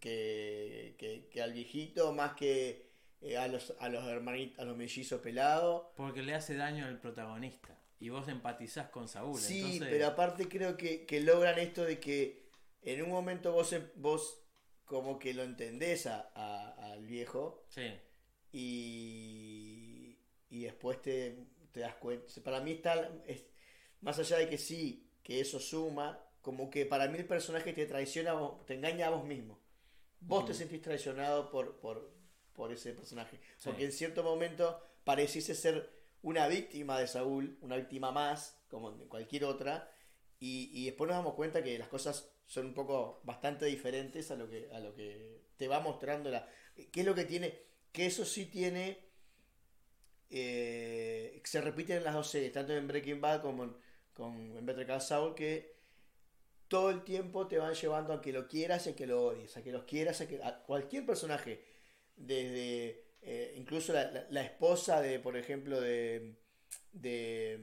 que, 0.00 0.96
que- 0.98 1.28
que 1.30 1.42
al 1.42 1.52
viejito, 1.52 2.12
más 2.12 2.34
que 2.34 2.92
eh, 3.20 3.38
a 3.38 3.48
los 3.48 3.72
a 3.80 3.88
los 3.88 4.04
hermanitos, 4.04 4.58
a 4.58 4.64
los 4.64 4.76
mellizos 4.76 5.20
pelados. 5.20 5.86
Porque 5.96 6.22
le 6.22 6.34
hace 6.34 6.56
daño 6.56 6.84
al 6.86 7.00
protagonista. 7.00 7.78
Y 8.00 8.10
vos 8.10 8.28
empatizás 8.28 8.90
con 8.90 9.08
Saúl. 9.08 9.38
Sí, 9.40 9.60
entonces, 9.60 9.88
pero 9.90 10.06
aparte 10.08 10.46
creo 10.48 10.76
que, 10.76 11.06
que 11.06 11.20
logran 11.20 11.58
esto 11.58 11.84
de 11.84 11.98
que 12.00 12.50
en 12.82 13.02
un 13.02 13.08
momento 13.10 13.52
vos, 13.52 13.72
em- 13.72 13.88
vos 13.96 14.40
como 14.84 15.18
que 15.18 15.32
lo 15.32 15.42
entendés 15.42 16.06
a- 16.06 16.30
a- 16.34 16.92
al 16.92 17.06
viejo 17.06 17.64
Sí, 17.68 17.90
y, 18.56 20.16
y 20.48 20.62
después 20.62 21.02
te, 21.02 21.36
te 21.72 21.80
das 21.80 21.96
cuenta. 21.96 22.26
Para 22.44 22.60
mí 22.60 22.70
está, 22.70 23.10
es, 23.26 23.44
más 24.00 24.18
allá 24.20 24.38
de 24.38 24.48
que 24.48 24.58
sí, 24.58 25.10
que 25.24 25.40
eso 25.40 25.58
suma, 25.58 26.24
como 26.40 26.70
que 26.70 26.86
para 26.86 27.08
mí 27.08 27.18
el 27.18 27.26
personaje 27.26 27.72
te 27.72 27.86
traiciona, 27.86 28.34
te 28.64 28.74
engaña 28.74 29.08
a 29.08 29.10
vos 29.10 29.24
mismo. 29.24 29.60
Vos 30.20 30.46
te 30.46 30.54
sentís 30.54 30.80
traicionado 30.80 31.50
por, 31.50 31.80
por, 31.80 32.14
por 32.52 32.72
ese 32.72 32.92
personaje. 32.92 33.38
Sí. 33.56 33.64
Porque 33.64 33.84
en 33.84 33.92
cierto 33.92 34.22
momento 34.22 34.80
pareciese 35.02 35.54
ser 35.54 35.90
una 36.22 36.46
víctima 36.46 36.98
de 37.00 37.08
Saúl, 37.08 37.58
una 37.60 37.76
víctima 37.76 38.12
más, 38.12 38.62
como 38.68 38.96
cualquier 39.08 39.44
otra, 39.46 39.90
y, 40.38 40.70
y 40.72 40.86
después 40.86 41.08
nos 41.08 41.16
damos 41.16 41.34
cuenta 41.34 41.62
que 41.62 41.76
las 41.76 41.88
cosas 41.88 42.30
son 42.46 42.66
un 42.66 42.74
poco 42.74 43.20
bastante 43.24 43.66
diferentes 43.66 44.30
a 44.30 44.36
lo 44.36 44.48
que, 44.48 44.70
a 44.72 44.78
lo 44.78 44.94
que 44.94 45.42
te 45.56 45.66
va 45.66 45.80
mostrando 45.80 46.30
la... 46.30 46.48
¿Qué 46.74 47.00
es 47.00 47.06
lo 47.06 47.14
que 47.14 47.24
tiene? 47.24 47.73
Que 47.94 48.06
eso 48.06 48.24
sí 48.26 48.46
tiene... 48.46 48.84
eh, 50.30 51.40
se 51.44 51.60
repiten 51.60 51.98
en 51.98 52.04
las 52.04 52.14
dos 52.14 52.28
series, 52.30 52.52
tanto 52.52 52.72
en 52.72 52.86
Breaking 52.88 53.20
Bad 53.20 53.42
como 53.42 53.64
en, 53.64 53.76
con, 54.12 54.56
en 54.56 54.66
Better 54.66 54.86
Call 54.86 55.00
Saul, 55.00 55.34
que 55.34 55.74
todo 56.68 56.90
el 56.90 57.04
tiempo 57.04 57.46
te 57.46 57.58
van 57.58 57.74
llevando 57.74 58.12
a 58.14 58.20
que 58.22 58.32
lo 58.32 58.48
quieras 58.48 58.86
y 58.86 58.90
a 58.90 58.96
que 58.96 59.06
lo 59.06 59.22
odies, 59.26 59.56
a 59.56 59.62
que 59.62 59.72
los 59.72 59.84
quieras, 59.84 60.20
a 60.20 60.28
que 60.28 60.42
a 60.42 60.62
cualquier 60.64 61.06
personaje, 61.06 61.64
desde 62.16 63.04
eh, 63.22 63.54
incluso 63.56 63.92
la, 63.92 64.10
la- 64.10 64.26
la 64.30 64.42
esposa 64.42 65.00
de, 65.00 65.18
por 65.20 65.36
ejemplo, 65.36 65.80
de, 65.80 66.36
de, 66.92 67.60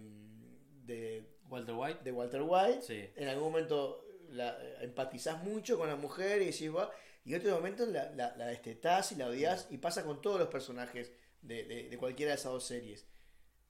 de, 0.85 1.25
Walter 1.49 1.75
White. 1.77 1.99
de 2.03 2.11
Walter 2.11 2.41
White, 2.43 2.81
Sí. 2.83 3.09
en 3.15 3.27
algún 3.27 3.51
momento 3.51 4.05
la, 4.29 4.57
empatizás 4.81 5.43
mucho 5.43 5.77
con 5.77 5.89
la 5.89 5.95
mujer 5.97 6.41
y 6.41 6.45
decís, 6.47 6.71
"Buah", 6.71 6.89
y 7.23 7.33
en 7.33 7.41
otro 7.41 7.55
momento 7.55 7.85
la, 7.85 8.09
la, 8.11 8.35
la 8.37 8.47
destetás 8.47 9.11
y 9.11 9.15
la 9.15 9.27
odias, 9.27 9.67
y 9.69 9.77
pasa 9.77 10.03
con 10.03 10.21
todos 10.21 10.39
los 10.39 10.49
personajes 10.49 11.11
de, 11.41 11.63
de- 11.65 11.89
de 11.89 11.97
cualquiera 11.97 12.31
de 12.31 12.35
esas 12.37 12.51
dos 12.51 12.65
series. 12.65 13.07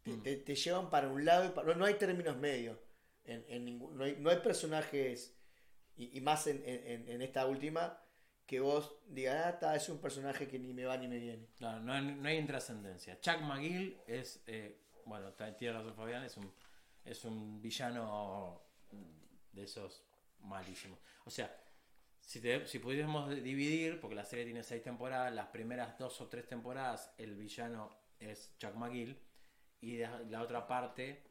Te, 0.04 0.12
Mm. 0.12 0.24
te- 0.24 0.38
te 0.38 0.56
llevan 0.56 0.90
para 0.90 1.10
un 1.10 1.24
lado 1.26 1.46
y 1.46 1.50
para 1.50 1.68
no, 1.68 1.76
no 1.76 1.86
hay 1.86 1.94
términos 1.96 2.36
medios. 2.38 2.80
En, 3.24 3.46
en 3.48 3.66
ningún- 3.66 3.96
no, 3.98 4.04
hay, 4.04 4.16
no 4.20 4.30
hay 4.32 4.38
personajes, 4.40 5.38
y, 5.96 6.18
y 6.18 6.22
más 6.22 6.48
en, 6.48 6.64
en- 6.66 7.08
en 7.08 7.22
esta 7.22 7.46
última, 7.46 8.02
que 8.48 8.60
vos 8.60 8.96
digas, 9.08 9.46
ah, 9.46 9.60
ta, 9.60 9.76
es 9.76 9.88
un 9.90 10.00
personaje 10.02 10.48
que 10.48 10.58
ni 10.60 10.74
me 10.74 10.86
va 10.86 10.98
ni 10.98 11.08
me 11.08 11.20
viene. 11.20 11.48
No, 11.60 11.80
no, 11.80 11.94
hay- 11.94 12.16
no 12.16 12.28
hay 12.28 12.38
intrascendencia. 12.38 13.20
Chuck 13.22 13.42
McGill 13.42 14.02
es, 14.08 14.42
eh, 14.48 14.82
bueno, 15.06 15.34
tiene 15.58 15.78
razón 15.78 15.96
Fabián, 15.96 16.24
es 16.24 16.36
un, 16.38 16.52
es 17.06 17.24
un 17.24 17.62
villano 17.62 18.62
de 19.52 19.64
esos 19.64 20.04
malísimos. 20.40 21.00
O 21.26 21.30
sea, 21.30 21.61
si, 22.32 22.42
te- 22.42 22.66
si 22.68 22.80
pudiésemos 22.80 23.30
dividir, 23.52 24.00
porque 24.00 24.16
la 24.16 24.26
serie 24.26 24.46
tiene 24.46 24.64
seis 24.64 24.82
temporadas, 24.84 25.34
las 25.34 25.48
primeras 25.48 25.98
dos 25.98 26.20
o 26.22 26.28
tres 26.28 26.48
temporadas 26.48 27.14
el 27.18 27.36
villano 27.36 27.90
es 28.20 28.56
Chuck 28.58 28.76
McGill 28.76 29.18
y 29.82 29.98
la, 29.98 30.20
la 30.30 30.42
otra 30.42 30.68
parte 30.68 31.24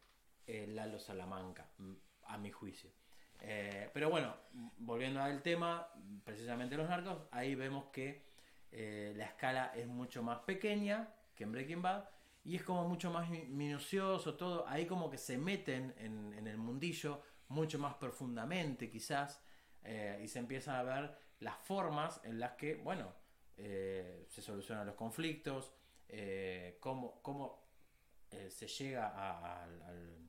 eh, 0.47 0.67
Lalo 0.69 0.99
Salamanca, 0.99 1.71
a 2.25 2.39
mi 2.39 2.51
juicio. 2.51 2.91
Eh, 3.41 3.91
pero 3.95 4.11
bueno, 4.11 4.35
volviendo 4.79 5.21
al 5.21 5.43
tema, 5.43 5.89
precisamente 6.25 6.77
los 6.77 6.89
narcos, 6.89 7.23
ahí 7.31 7.55
vemos 7.55 7.87
que 7.93 8.25
eh, 8.73 9.13
la 9.17 9.25
escala 9.27 9.73
es 9.75 9.87
mucho 9.87 10.23
más 10.23 10.41
pequeña 10.41 11.15
que 11.35 11.45
en 11.45 11.53
Breaking 11.53 11.83
Bad 11.83 12.05
y 12.45 12.57
es 12.57 12.63
como 12.63 12.87
mucho 12.89 13.11
más 13.11 13.29
mi- 13.31 13.47
minucioso 13.47 14.37
todo. 14.37 14.67
Ahí 14.69 14.87
como 14.87 15.11
que 15.11 15.19
se 15.19 15.39
meten 15.39 15.95
en, 15.99 16.33
en 16.35 16.47
el 16.47 16.59
mundillo 16.59 17.23
mucho 17.49 17.79
más 17.79 17.95
profundamente 17.95 18.91
quizás 18.91 19.43
eh, 19.85 20.21
y 20.23 20.29
se 20.29 20.39
empiezan 20.39 20.77
a 20.77 20.83
ver 20.83 21.15
las 21.41 21.57
formas 21.57 22.21
en 22.25 22.39
las 22.39 22.53
que, 22.53 22.75
bueno, 22.77 23.13
eh, 23.57 24.27
se 24.29 24.43
solucionan 24.43 24.87
los 24.87 24.95
conflictos, 24.95 25.73
eh, 26.09 26.77
cómo, 26.81 27.21
cómo 27.23 27.63
eh, 28.31 28.51
se 28.51 28.67
llega 28.69 29.09
a- 29.09 29.63
al- 29.65 30.29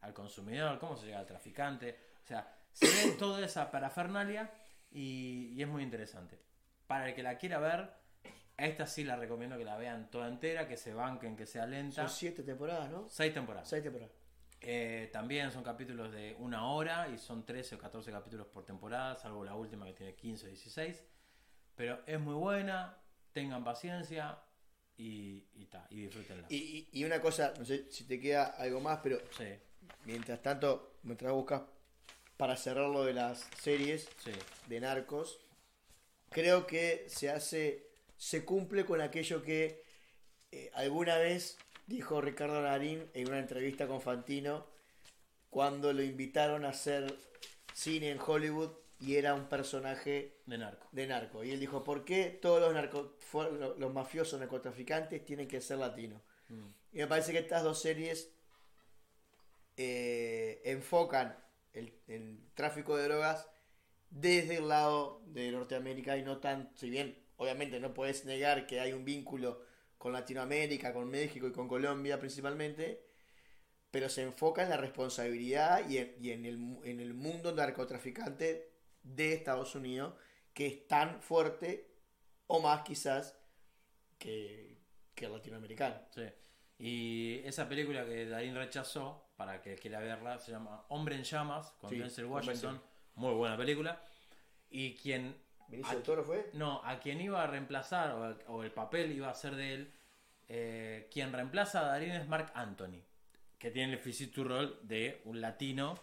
al 0.00 0.12
consumidor, 0.14 0.78
cómo 0.78 0.96
se 0.96 1.06
llega 1.06 1.18
al 1.20 1.26
traficante. 1.26 1.98
O 2.24 2.26
sea, 2.26 2.52
se 2.72 2.86
ve 2.86 3.12
toda 3.18 3.44
esa 3.44 3.70
parafernalia 3.70 4.50
y, 4.90 5.52
y 5.54 5.62
es 5.62 5.68
muy 5.68 5.82
interesante. 5.82 6.38
Para 6.86 7.08
el 7.08 7.14
que 7.14 7.22
la 7.22 7.38
quiera 7.38 7.58
ver, 7.58 7.90
esta 8.56 8.86
sí 8.86 9.04
la 9.04 9.16
recomiendo 9.16 9.56
que 9.56 9.64
la 9.64 9.76
vean 9.76 10.10
toda 10.10 10.28
entera, 10.28 10.66
que 10.68 10.76
se 10.76 10.92
banquen, 10.92 11.36
que 11.36 11.46
sea 11.46 11.66
lenta. 11.66 12.02
Son 12.08 12.10
siete 12.10 12.42
temporadas, 12.42 12.90
¿no? 12.90 13.08
Seis 13.08 13.32
temporadas. 13.32 13.68
Seis 13.68 13.82
temporadas. 13.82 14.12
Eh, 14.64 15.10
también 15.12 15.50
son 15.50 15.64
capítulos 15.64 16.12
de 16.12 16.36
una 16.38 16.66
hora 16.66 17.08
y 17.08 17.18
son 17.18 17.44
13 17.44 17.74
o 17.74 17.78
14 17.78 18.12
capítulos 18.12 18.46
por 18.46 18.64
temporada, 18.64 19.16
salvo 19.16 19.44
la 19.44 19.56
última 19.56 19.86
que 19.86 19.92
tiene 19.92 20.14
15 20.14 20.46
o 20.46 20.48
16. 20.48 21.02
Pero 21.74 22.00
es 22.06 22.20
muy 22.20 22.34
buena, 22.34 22.96
tengan 23.32 23.64
paciencia 23.64 24.38
y, 24.96 25.48
y, 25.54 25.66
ta, 25.66 25.86
y 25.90 26.02
disfrútenla. 26.02 26.46
Y, 26.48 27.04
una 27.04 27.20
cosa, 27.20 27.54
no 27.58 27.64
sé 27.64 27.90
si 27.90 28.04
te 28.04 28.20
queda 28.20 28.44
algo 28.44 28.80
más, 28.80 29.00
pero 29.02 29.18
Sí, 29.36 29.46
mientras 30.04 30.40
tanto, 30.42 30.98
mientras 31.02 31.32
buscas 31.32 31.62
para 32.36 32.56
cerrar 32.56 32.88
lo 32.88 33.04
de 33.04 33.14
las 33.14 33.48
series 33.60 34.08
sí, 34.18 34.32
de 34.68 34.80
narcos, 34.80 35.40
creo 36.30 36.66
que 36.66 37.04
se 37.08 37.30
hace, 37.30 37.90
se 38.16 38.44
cumple 38.44 38.84
con 38.84 39.00
aquello 39.00 39.42
que 39.42 39.82
eh, 40.52 40.70
alguna 40.74 41.16
vez 41.16 41.58
dijo 41.86 42.20
Ricardo 42.20 42.62
Narín 42.62 43.10
en 43.14 43.28
una 43.28 43.38
entrevista 43.38 43.86
con 43.86 44.00
Fantino 44.00 44.66
cuando 45.50 45.92
lo 45.92 46.02
invitaron 46.02 46.64
a 46.64 46.70
hacer 46.70 47.14
cine 47.74 48.10
en 48.10 48.18
Hollywood 48.18 48.70
y 49.00 49.16
era 49.16 49.34
un 49.34 49.48
personaje 49.48 50.40
de 50.46 50.58
narco. 50.58 50.88
de 50.92 51.06
narco. 51.06 51.44
Y 51.44 51.50
él 51.50 51.60
dijo, 51.60 51.82
¿por 51.82 52.04
qué 52.04 52.38
todos 52.40 52.60
los, 52.60 52.72
narco, 52.72 53.16
los 53.78 53.92
mafiosos 53.92 54.38
narcotraficantes 54.38 55.24
tienen 55.24 55.48
que 55.48 55.60
ser 55.60 55.78
latinos? 55.78 56.22
Mm. 56.48 56.68
Y 56.92 56.98
me 56.98 57.06
parece 57.08 57.32
que 57.32 57.38
estas 57.38 57.64
dos 57.64 57.82
series 57.82 58.30
eh, 59.76 60.62
enfocan 60.64 61.36
el, 61.72 61.92
el 62.06 62.38
tráfico 62.54 62.96
de 62.96 63.04
drogas 63.04 63.48
desde 64.10 64.58
el 64.58 64.68
lado 64.68 65.22
de 65.26 65.50
Norteamérica 65.50 66.16
y 66.16 66.22
no 66.22 66.38
tan, 66.38 66.70
si 66.76 66.90
bien 66.90 67.18
obviamente 67.36 67.80
no 67.80 67.92
puedes 67.94 68.24
negar 68.24 68.66
que 68.66 68.80
hay 68.80 68.92
un 68.92 69.04
vínculo 69.04 69.62
con 70.02 70.12
Latinoamérica, 70.12 70.92
con 70.92 71.08
México 71.08 71.46
y 71.46 71.52
con 71.52 71.68
Colombia 71.68 72.18
principalmente, 72.18 73.04
pero 73.88 74.08
se 74.08 74.22
enfoca 74.22 74.64
en 74.64 74.70
la 74.70 74.76
responsabilidad 74.76 75.88
y 75.88 75.98
en, 75.98 76.16
y 76.20 76.30
en 76.32 76.44
el, 76.44 76.78
en 76.82 76.98
el 76.98 77.14
mundo 77.14 77.54
narcotraficante 77.54 78.68
de 79.04 79.32
Estados 79.32 79.76
Unidos, 79.76 80.14
que 80.52 80.66
es 80.66 80.88
tan 80.88 81.22
fuerte 81.22 81.88
o 82.48 82.58
más 82.58 82.82
quizás 82.82 83.38
que, 84.18 84.76
que 85.14 85.26
el 85.26 85.32
latinoamericano. 85.34 85.94
Sí. 86.12 86.24
Y 86.80 87.38
esa 87.44 87.68
película 87.68 88.04
que 88.04 88.26
Darín 88.26 88.56
rechazó, 88.56 89.30
para 89.36 89.62
que 89.62 89.76
quiera 89.76 90.00
verla, 90.00 90.40
se 90.40 90.50
llama 90.50 90.84
Hombre 90.88 91.14
en 91.14 91.22
Llamas, 91.22 91.70
con 91.80 91.90
Sí, 91.90 91.98
Denzel 91.98 92.24
Washington. 92.24 92.82
Muy 93.14 93.34
buena 93.34 93.56
película. 93.56 94.02
Y 94.68 94.96
quien 94.96 95.40
¿Benicio 95.72 95.94
del 95.94 96.02
Toro 96.04 96.22
fue? 96.22 96.50
No, 96.52 96.80
a 96.84 97.00
quien 97.00 97.20
iba 97.20 97.42
a 97.42 97.46
reemplazar 97.48 98.12
o, 98.12 98.52
o 98.52 98.62
el 98.62 98.70
papel 98.70 99.10
iba 99.10 99.28
a 99.28 99.34
ser 99.34 99.56
de 99.56 99.74
él 99.74 99.92
Eh, 100.54 101.08
quien 101.10 101.32
reemplaza 101.32 101.80
a 101.80 101.84
Darín 101.92 102.10
es 102.12 102.28
Mark 102.28 102.52
Anthony, 102.54 103.00
que 103.58 103.70
tiene 103.70 103.94
el 103.94 103.98
physique 103.98 104.42
rol 104.44 104.78
de 104.82 105.22
un 105.24 105.40
latino. 105.40 105.94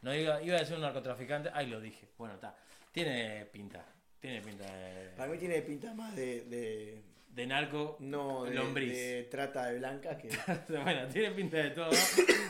No 0.00 0.12
iba, 0.12 0.42
iba 0.42 0.56
a 0.56 0.60
decir 0.60 0.74
un 0.74 0.82
narcotraficante, 0.82 1.50
ahí 1.54 1.68
lo 1.68 1.80
dije. 1.80 2.08
Bueno, 2.18 2.34
está. 2.34 2.52
Tiene 2.90 3.46
pinta. 3.52 3.84
Tiene 4.20 4.40
pinta 4.40 4.64
de, 4.64 5.10
Para 5.16 5.30
mí 5.30 5.38
tiene 5.38 5.62
pinta 5.62 5.94
más 5.94 6.16
de. 6.16 6.40
de 6.46 7.00
de 7.32 7.46
narco 7.46 7.96
no, 8.00 8.44
de, 8.44 8.54
lombriz. 8.54 8.92
de 8.92 9.22
trata 9.30 9.66
de 9.66 9.78
blancas 9.78 10.18
que. 10.18 10.28
bueno, 10.68 11.08
tiene 11.08 11.30
pinta 11.30 11.56
de 11.56 11.70
todo. 11.70 11.90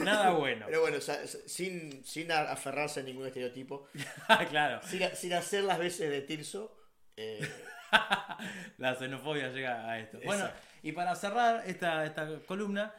Nada 0.00 0.32
bueno. 0.32 0.66
Pero 0.66 0.80
bueno, 0.80 0.98
sin, 1.00 2.04
sin 2.04 2.32
aferrarse 2.32 3.00
a 3.00 3.02
ningún 3.04 3.26
estereotipo, 3.26 3.88
claro. 4.50 4.80
sin, 4.82 5.02
sin 5.14 5.32
hacer 5.34 5.64
las 5.64 5.78
veces 5.78 6.10
de 6.10 6.22
Tirso, 6.22 6.76
eh, 7.16 7.40
La 8.78 8.94
xenofobia 8.96 9.48
llega 9.50 9.88
a 9.88 9.98
esto. 9.98 10.18
Bueno, 10.24 10.48
y 10.82 10.92
para 10.92 11.14
cerrar 11.14 11.62
esta, 11.66 12.04
esta 12.04 12.40
columna, 12.46 12.92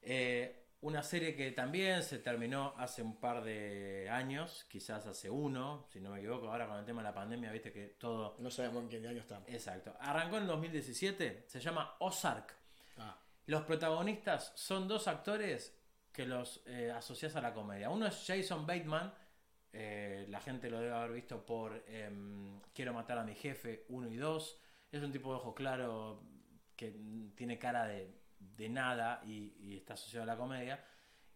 eh, 0.00 0.57
una 0.80 1.02
serie 1.02 1.34
que 1.34 1.50
también 1.50 2.02
se 2.02 2.18
terminó 2.18 2.74
hace 2.76 3.02
un 3.02 3.16
par 3.16 3.42
de 3.42 4.08
años, 4.10 4.64
quizás 4.68 5.06
hace 5.06 5.28
uno, 5.28 5.86
si 5.92 6.00
no 6.00 6.10
me 6.10 6.18
equivoco, 6.18 6.48
ahora 6.48 6.68
con 6.68 6.78
el 6.78 6.84
tema 6.84 7.02
de 7.02 7.08
la 7.08 7.14
pandemia, 7.14 7.50
viste 7.50 7.72
que 7.72 7.86
todo... 7.98 8.36
no 8.38 8.50
sabemos 8.50 8.84
en 8.84 8.88
qué 8.88 9.08
año 9.08 9.20
estamos. 9.20 9.48
Exacto. 9.48 9.96
Arrancó 10.00 10.38
en 10.38 10.46
2017, 10.46 11.44
se 11.48 11.60
llama 11.60 11.96
Ozark. 11.98 12.54
Ah, 12.96 13.18
Los 13.46 13.62
protagonistas 13.62 14.52
son 14.54 14.86
dos 14.86 15.08
actores 15.08 15.76
que 16.12 16.26
los 16.26 16.62
eh, 16.66 16.92
asocias 16.92 17.34
a 17.34 17.40
la 17.40 17.52
comedia. 17.52 17.90
Uno 17.90 18.06
es 18.06 18.24
Jason 18.24 18.66
Bateman, 18.66 19.12
eh, 19.72 20.26
la 20.28 20.40
gente 20.40 20.70
lo 20.70 20.80
debe 20.80 20.94
haber 20.94 21.12
visto 21.12 21.44
por 21.44 21.84
em, 21.88 22.60
Quiero 22.72 22.94
matar 22.94 23.18
a 23.18 23.24
mi 23.24 23.34
jefe 23.34 23.84
1 23.88 24.08
y 24.08 24.16
2. 24.16 24.60
Es 24.92 25.02
un 25.02 25.12
tipo 25.12 25.30
de 25.30 25.36
ojos 25.36 25.54
claros 25.54 26.18
que 26.76 26.94
tiene 27.34 27.58
cara 27.58 27.86
de, 27.86 28.14
de 28.38 28.68
nada 28.68 29.20
y, 29.24 29.54
y 29.58 29.76
está 29.76 29.94
asociado 29.94 30.22
a 30.24 30.26
la 30.26 30.36
comedia. 30.36 30.84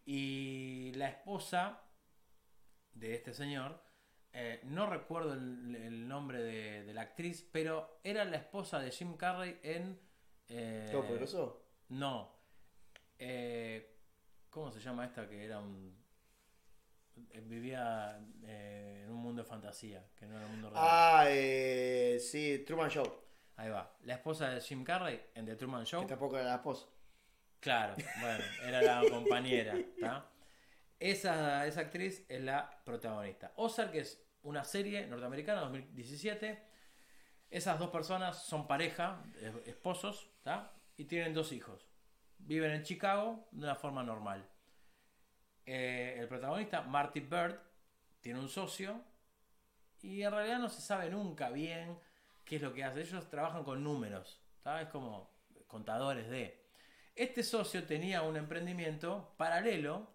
Y 0.05 0.91
la 0.95 1.07
esposa 1.09 1.81
de 2.91 3.15
este 3.15 3.33
señor, 3.33 3.81
eh, 4.33 4.59
no 4.63 4.85
recuerdo 4.87 5.33
el, 5.33 5.75
el 5.75 6.07
nombre 6.07 6.41
de, 6.41 6.83
de 6.83 6.93
la 6.93 7.01
actriz, 7.03 7.47
pero 7.51 7.99
era 8.03 8.25
la 8.25 8.37
esposa 8.37 8.79
de 8.79 8.91
Jim 8.91 9.15
Carrey 9.15 9.59
en... 9.63 9.99
eh, 10.49 10.89
¿Todo 10.91 11.05
poderoso? 11.07 11.65
no. 11.89 12.33
Eh, 13.17 13.89
¿Cómo 14.49 14.71
se 14.71 14.79
llama 14.81 15.05
esta 15.05 15.27
que 15.29 15.45
era 15.45 15.59
un... 15.59 15.97
eh, 17.31 17.41
Vivía 17.41 18.17
en 18.43 19.09
un 19.09 19.17
mundo 19.17 19.41
de 19.43 19.47
fantasía, 19.47 20.05
que 20.15 20.25
no 20.25 20.35
era 20.35 20.45
un 20.45 20.51
mundo 20.51 20.69
real. 20.71 20.83
Ah, 20.85 21.25
eh, 21.29 22.17
sí, 22.19 22.63
Truman 22.67 22.89
Show. 22.89 23.05
Ahí 23.55 23.69
va. 23.69 23.95
La 24.01 24.15
esposa 24.15 24.49
de 24.49 24.59
Jim 24.61 24.83
Carrey 24.83 25.21
en 25.35 25.45
The 25.45 25.55
Truman 25.55 25.85
Show. 25.85 26.01
Que 26.01 26.07
tampoco 26.09 26.37
era 26.37 26.49
la 26.49 26.55
esposa. 26.55 26.87
Claro, 27.63 27.95
bueno, 28.19 28.43
era 28.65 28.81
la 28.81 29.09
compañera. 29.09 29.73
Esa, 30.99 31.65
esa 31.65 31.81
actriz 31.81 32.25
es 32.27 32.41
la 32.41 32.81
protagonista. 32.83 33.53
Ozark 33.55 33.95
es 33.95 34.21
una 34.41 34.65
serie 34.65 35.07
norteamericana 35.07 35.61
2017. 35.61 36.61
Esas 37.49 37.79
dos 37.79 37.89
personas 37.89 38.43
son 38.43 38.67
pareja, 38.67 39.23
esposos, 39.65 40.29
¿tá? 40.43 40.73
y 40.97 41.05
tienen 41.05 41.33
dos 41.33 41.53
hijos. 41.53 41.87
Viven 42.37 42.71
en 42.71 42.83
Chicago 42.83 43.47
de 43.51 43.63
una 43.63 43.75
forma 43.75 44.03
normal. 44.03 44.45
Eh, 45.65 46.17
el 46.19 46.27
protagonista, 46.27 46.81
Marty 46.81 47.21
Bird, 47.21 47.57
tiene 48.19 48.39
un 48.39 48.49
socio 48.49 49.01
y 50.01 50.23
en 50.23 50.31
realidad 50.31 50.59
no 50.59 50.67
se 50.67 50.81
sabe 50.81 51.09
nunca 51.09 51.49
bien 51.49 51.97
qué 52.43 52.57
es 52.57 52.61
lo 52.61 52.73
que 52.73 52.83
hace. 52.83 53.01
Ellos 53.01 53.29
trabajan 53.29 53.63
con 53.63 53.83
números, 53.83 54.41
¿tá? 54.61 54.81
es 54.81 54.89
como 54.89 55.31
contadores 55.67 56.29
de... 56.29 56.62
Este 57.15 57.43
socio 57.43 57.85
tenía 57.85 58.23
un 58.23 58.37
emprendimiento 58.37 59.33
paralelo 59.37 60.07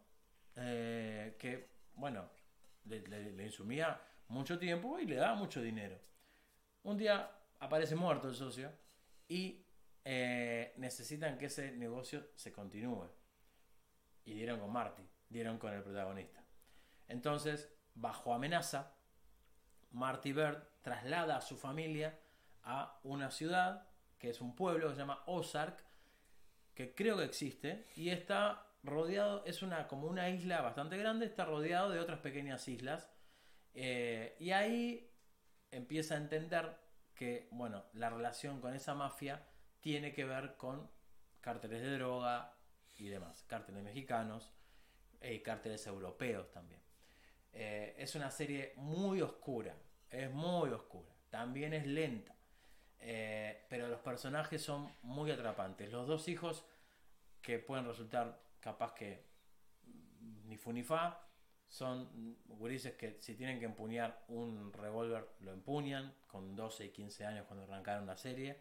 eh, 0.57 1.36
que, 1.38 1.70
bueno, 1.94 2.28
le, 2.84 3.01
le- 3.07 3.44
insumía 3.44 4.01
mucho 4.28 4.59
tiempo 4.59 4.99
y 4.99 5.07
le 5.07 5.16
daba 5.16 5.34
mucho 5.36 5.62
dinero. 5.62 5.99
Un 6.82 6.96
día 6.99 7.30
aparece 7.61 7.94
muerto 7.94 8.28
el 8.28 8.34
socio 8.34 8.72
y 9.28 9.64
eh, 10.05 10.74
necesitan 10.76 11.38
que 11.38 11.46
ese 11.46 11.72
negocio 11.72 12.30
se 12.34 12.53
continúe. 12.53 13.09
Y 14.24 14.34
dieron 14.34 14.61
con 14.61 14.72
Marty, 14.72 15.03
dieron 15.28 15.59
con 15.59 15.72
el 15.72 15.82
protagonista. 15.82 16.44
Entonces, 17.07 17.72
bajo 17.94 18.34
amenaza, 18.34 18.92
Marty 19.90 20.32
Bird 20.32 20.62
traslada 20.82 21.36
a 21.36 21.40
su 21.40 21.57
familia 21.57 22.18
a 22.62 23.01
una 23.05 23.30
ciudad 23.30 23.86
que 24.18 24.30
es 24.30 24.40
un 24.40 24.55
pueblo 24.55 24.88
que 24.88 24.94
se 24.94 25.01
llama 25.01 25.22
Ozark, 25.26 25.84
que 26.79 26.95
creo 26.95 27.16
que 27.16 27.24
existe 27.24 27.87
y 27.97 28.11
está 28.11 28.64
rodeado, 28.85 29.45
es 29.45 29.62
una 29.62 29.89
como 29.89 30.07
una 30.07 30.31
isla 30.31 30.61
bastante 30.61 30.97
grande, 30.97 31.26
está 31.26 31.45
rodeado 31.45 31.91
de 31.91 31.99
otras 31.99 32.20
pequeñas 32.20 32.68
islas 32.68 33.11
eh, 33.74 34.37
y 34.39 34.53
ahí 34.53 35.11
empieza 35.72 36.14
a 36.14 36.18
entender 36.18 36.79
que 37.16 37.49
bueno 37.51 37.87
la 37.95 38.11
relación 38.11 38.61
con 38.61 38.74
esa 38.74 38.95
mafia 38.95 39.45
tiene 39.81 40.12
que 40.12 40.24
ver 40.24 40.57
con 40.57 40.89
cárteles 41.41 41.83
de 41.83 41.99
droga 41.99 42.57
y 42.97 43.09
demás, 43.09 43.43
cárteles 43.49 43.83
mexicanos 43.83 44.53
y 45.20 45.41
cárteles 45.41 45.85
europeos 45.85 46.53
también. 46.53 46.81
Eh, 47.55 47.97
es 47.99 48.14
una 48.14 48.31
serie 48.31 48.74
muy 48.76 49.20
oscura, 49.20 49.74
es 50.11 50.31
muy 50.31 50.70
oscura, 50.70 51.12
también 51.29 51.74
es 51.74 51.89
lenta. 51.89 52.37
Eh, 53.01 53.66
pero 53.68 53.88
los 53.88 54.01
personajes 54.01 54.62
son 54.62 54.92
muy 55.03 55.30
atrapantes. 55.30 55.92
Los 55.92 56.07
dos 56.07 56.28
hijos 56.28 56.64
que 57.40 57.59
pueden 57.59 57.86
resultar 57.86 58.40
capaz 58.61 58.94
que 58.94 59.24
ni 60.44 60.57
fu 60.57 60.72
ni 60.72 60.82
fa 60.82 61.24
son 61.68 62.36
gurises 62.46 62.94
que 62.94 63.18
si 63.20 63.34
tienen 63.34 63.59
que 63.59 63.66
empuñar 63.66 64.24
un 64.28 64.72
revólver 64.72 65.28
lo 65.40 65.53
empuñan 65.53 66.14
con 66.26 66.57
12 66.57 66.86
y 66.86 66.88
15 66.90 67.26
años 67.26 67.46
cuando 67.46 67.64
arrancaron 67.64 68.07
la 68.07 68.16
serie. 68.16 68.61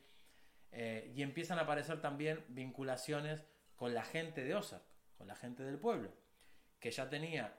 Eh, 0.71 1.13
y 1.15 1.23
empiezan 1.23 1.57
a 1.59 1.61
aparecer 1.61 2.01
también 2.01 2.43
vinculaciones 2.49 3.45
con 3.75 3.93
la 3.93 4.03
gente 4.03 4.43
de 4.43 4.55
Ozark, 4.55 4.83
con 5.17 5.27
la 5.27 5.35
gente 5.35 5.63
del 5.63 5.79
pueblo, 5.79 6.11
que 6.79 6.91
ya 6.91 7.09
tenía 7.09 7.57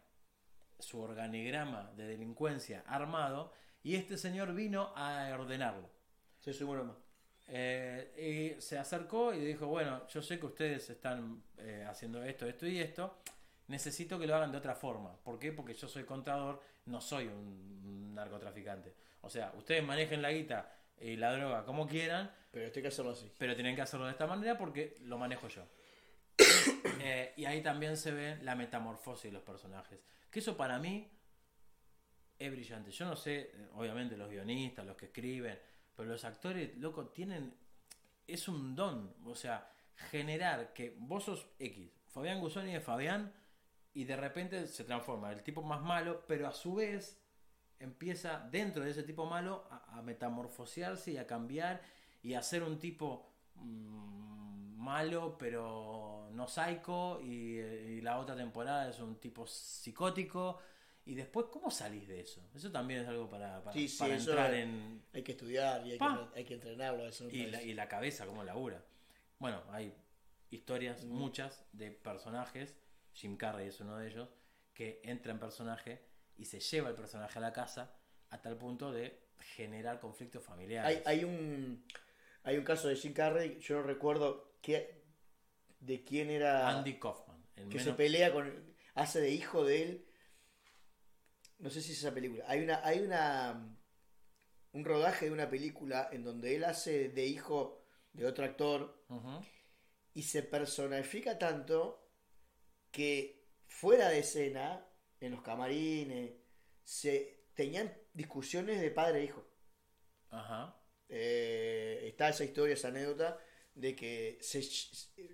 su 0.78 1.00
organigrama 1.00 1.90
de 1.96 2.06
delincuencia 2.06 2.84
armado 2.86 3.52
y 3.82 3.96
este 3.96 4.18
señor 4.18 4.54
vino 4.54 4.92
a 4.94 5.30
ordenarlo. 5.32 5.90
Sí, 6.48 6.54
soy 6.54 6.66
bueno. 6.66 6.96
Eh, 7.46 8.56
y 8.56 8.62
se 8.62 8.78
acercó 8.78 9.34
y 9.34 9.38
dijo, 9.44 9.66
bueno, 9.66 10.06
yo 10.08 10.22
sé 10.22 10.40
que 10.40 10.46
ustedes 10.46 10.88
están 10.88 11.42
eh, 11.58 11.84
haciendo 11.86 12.24
esto, 12.24 12.46
esto 12.46 12.66
y 12.66 12.78
esto, 12.78 13.18
necesito 13.66 14.18
que 14.18 14.26
lo 14.26 14.34
hagan 14.34 14.50
de 14.50 14.56
otra 14.56 14.74
forma. 14.74 15.14
¿Por 15.22 15.38
qué? 15.38 15.52
Porque 15.52 15.74
yo 15.74 15.86
soy 15.88 16.04
contador, 16.04 16.62
no 16.86 17.02
soy 17.02 17.26
un 17.26 18.14
narcotraficante. 18.14 18.94
O 19.20 19.28
sea, 19.28 19.52
ustedes 19.58 19.84
manejen 19.84 20.22
la 20.22 20.32
guita 20.32 20.72
y 20.98 21.16
la 21.16 21.36
droga 21.36 21.66
como 21.66 21.86
quieran, 21.86 22.32
Pero 22.50 22.64
hay 22.64 22.72
que 22.72 22.88
hacerlo 22.88 23.10
así. 23.10 23.30
pero 23.36 23.54
tienen 23.54 23.76
que 23.76 23.82
hacerlo 23.82 24.06
de 24.06 24.12
esta 24.12 24.26
manera 24.26 24.56
porque 24.56 24.96
lo 25.02 25.18
manejo 25.18 25.48
yo. 25.48 25.66
Eh, 27.00 27.32
y 27.36 27.44
ahí 27.44 27.62
también 27.62 27.96
se 27.96 28.10
ve 28.10 28.38
la 28.42 28.56
metamorfosis 28.56 29.24
de 29.24 29.32
los 29.32 29.42
personajes. 29.42 30.00
Que 30.30 30.40
eso 30.40 30.56
para 30.56 30.78
mí 30.78 31.08
es 32.38 32.50
brillante. 32.50 32.90
Yo 32.90 33.04
no 33.04 33.14
sé, 33.14 33.52
eh, 33.54 33.68
obviamente 33.74 34.16
los 34.16 34.28
guionistas, 34.28 34.84
los 34.84 34.96
que 34.96 35.06
escriben, 35.06 35.58
pero 35.98 36.10
los 36.10 36.24
actores, 36.24 36.78
loco, 36.78 37.08
tienen... 37.08 37.56
Es 38.28 38.46
un 38.46 38.76
don. 38.76 39.16
O 39.24 39.34
sea, 39.34 39.68
generar 39.96 40.72
que 40.72 40.96
vos 40.96 41.24
sos 41.24 41.50
X, 41.58 41.90
Fabián 42.06 42.40
Guzoni 42.40 42.76
es 42.76 42.84
Fabián, 42.84 43.34
y 43.94 44.04
de 44.04 44.14
repente 44.14 44.68
se 44.68 44.84
transforma 44.84 45.32
el 45.32 45.42
tipo 45.42 45.60
más 45.60 45.82
malo, 45.82 46.24
pero 46.28 46.46
a 46.46 46.52
su 46.52 46.76
vez 46.76 47.20
empieza 47.80 48.46
dentro 48.48 48.84
de 48.84 48.92
ese 48.92 49.02
tipo 49.02 49.26
malo 49.26 49.66
a, 49.70 50.00
metamorfosearse 50.02 51.10
y 51.10 51.16
a 51.16 51.26
cambiar 51.26 51.82
y 52.22 52.34
a 52.34 52.42
ser 52.42 52.62
un 52.62 52.78
tipo 52.78 53.32
mm, 53.56 54.76
malo 54.76 55.36
pero 55.36 56.28
no 56.32 56.46
psycho 56.46 57.20
y 57.20 58.00
la 58.02 58.18
otra 58.18 58.36
temporada 58.36 58.88
es 58.88 59.00
un 59.00 59.16
tipo 59.18 59.48
psicótico 59.48 60.60
y 61.10 61.14
después 61.14 61.46
cómo 61.50 61.70
salís 61.70 62.06
de 62.06 62.20
eso 62.20 62.46
eso 62.54 62.70
también 62.70 63.00
es 63.00 63.08
algo 63.08 63.28
para, 63.28 63.62
para, 63.64 63.72
Sí, 63.72 63.88
sí, 63.88 63.98
para 63.98 64.14
entrar 64.16 64.54
es- 64.54 64.64
en 64.64 65.02
Hay 65.12 65.22
que 65.22 65.32
estudiar 65.32 65.86
y 65.86 65.92
hay, 65.92 65.98
que, 65.98 66.04
hay 66.36 66.44
que 66.44 66.54
entrenarlo. 66.54 67.06
Eso 67.08 67.28
y 67.30 67.46
la, 67.46 67.62
y 67.62 67.74
la 67.74 67.88
cabeza 67.88 68.26
cómo 68.26 68.44
labura 68.44 68.84
bueno 69.38 69.62
hay 69.70 69.94
historias 70.50 71.04
muchas 71.04 71.64
de 71.72 71.90
personajes 71.90 72.76
Jim 73.14 73.36
Carrey 73.36 73.68
es 73.68 73.80
uno 73.80 73.96
de 73.96 74.08
ellos 74.08 74.28
que 74.74 75.00
entra 75.04 75.32
en 75.32 75.38
personaje 75.40 76.02
y 76.36 76.44
se 76.44 76.60
lleva 76.60 76.88
el 76.90 76.94
personaje 76.94 77.38
a 77.38 77.42
la 77.42 77.52
casa 77.52 77.94
a 78.30 78.40
tal 78.42 78.56
punto 78.56 78.92
de 78.92 79.18
generar 79.40 80.00
conflictos 80.00 80.42
familiares 80.44 81.02
Hay, 81.06 81.18
hay 81.18 81.24
un 81.24 81.84
hay 82.44 82.56
un 82.56 82.64
caso 82.64 82.88
de 82.88 82.96
Jim 82.96 83.12
Carrey, 83.12 83.58
yo 83.60 83.76
no 83.76 83.82
recuerdo 83.82 84.54
qué, 84.62 85.02
de 85.80 86.02
quién 86.04 86.30
era 86.30 86.68
Andy 86.68 86.98
Kaufman 86.98 87.36
el 87.56 87.68
que 87.68 87.80
se 87.80 87.92
pelea 87.92 88.32
con 88.32 88.74
hace 88.94 89.20
de 89.20 89.30
hijo 89.30 89.64
de 89.64 89.82
él. 89.82 90.07
No 91.58 91.70
sé 91.70 91.82
si 91.82 91.92
es 91.92 91.98
esa 91.98 92.14
película. 92.14 92.44
Hay 92.46 92.60
una 92.62 92.84
hay 92.86 93.00
una 93.00 93.76
un 94.72 94.84
rodaje 94.84 95.26
de 95.26 95.32
una 95.32 95.48
película 95.50 96.08
en 96.12 96.22
donde 96.24 96.54
él 96.54 96.64
hace 96.64 97.08
de 97.08 97.26
hijo 97.26 97.84
de 98.12 98.26
otro 98.26 98.44
actor 98.44 99.04
Ujú. 99.08 99.40
y 100.14 100.22
se 100.22 100.42
personifica 100.42 101.38
tanto 101.38 102.10
que 102.90 103.46
fuera 103.66 104.08
de 104.08 104.20
escena, 104.20 104.84
en 105.20 105.32
los 105.32 105.42
camarines, 105.42 106.32
se 106.84 107.46
tenían 107.54 107.92
discusiones 108.14 108.80
de 108.80 108.90
padre 108.90 109.20
e 109.20 109.24
hijo. 109.24 109.44
Ajá. 110.30 110.80
Eh, 111.08 112.02
está 112.06 112.28
esa 112.28 112.44
historia, 112.44 112.74
esa 112.74 112.88
anécdota 112.88 113.38
de 113.74 113.94
que 113.96 114.38
se, 114.40 114.60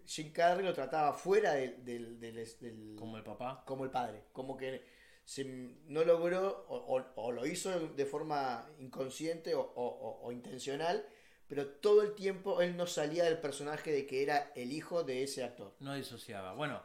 Jim 0.07 0.33
Carrey 0.33 0.65
lo 0.65 0.73
trataba 0.75 1.13
fuera 1.13 1.55
del, 1.55 1.85
del- 1.85 2.19
del- 2.21 2.59
del- 2.61 2.97
Como 2.97 3.17
el 3.17 3.23
papá. 3.25 3.63
como 3.67 3.85
el 3.85 3.91
padre, 3.91 4.25
como 4.33 4.57
que 4.57 4.83
se, 5.25 5.45
no 5.45 6.05
logró 6.05 6.67
o, 6.69 7.03
o- 7.17 7.33
lo 7.33 7.47
hizo 7.47 7.89
de 7.89 8.07
forma 8.07 8.69
inconsciente 8.79 9.55
o, 9.55 9.61
o- 9.63 10.33
intencional, 10.33 11.05
pero 11.47 11.67
todo 11.69 12.03
el 12.03 12.15
tiempo 12.15 12.61
él 12.63 12.77
no 12.77 12.87
salía 12.87 13.25
del 13.25 13.39
personaje 13.39 13.93
de 13.93 14.07
que 14.07 14.23
era 14.23 14.53
el 14.55 14.73
hijo 14.73 15.03
de 15.05 15.23
ese 15.23 15.45
actor. 15.45 15.75
No 15.81 15.95
disociaba. 15.95 16.55
Bueno, 16.55 16.83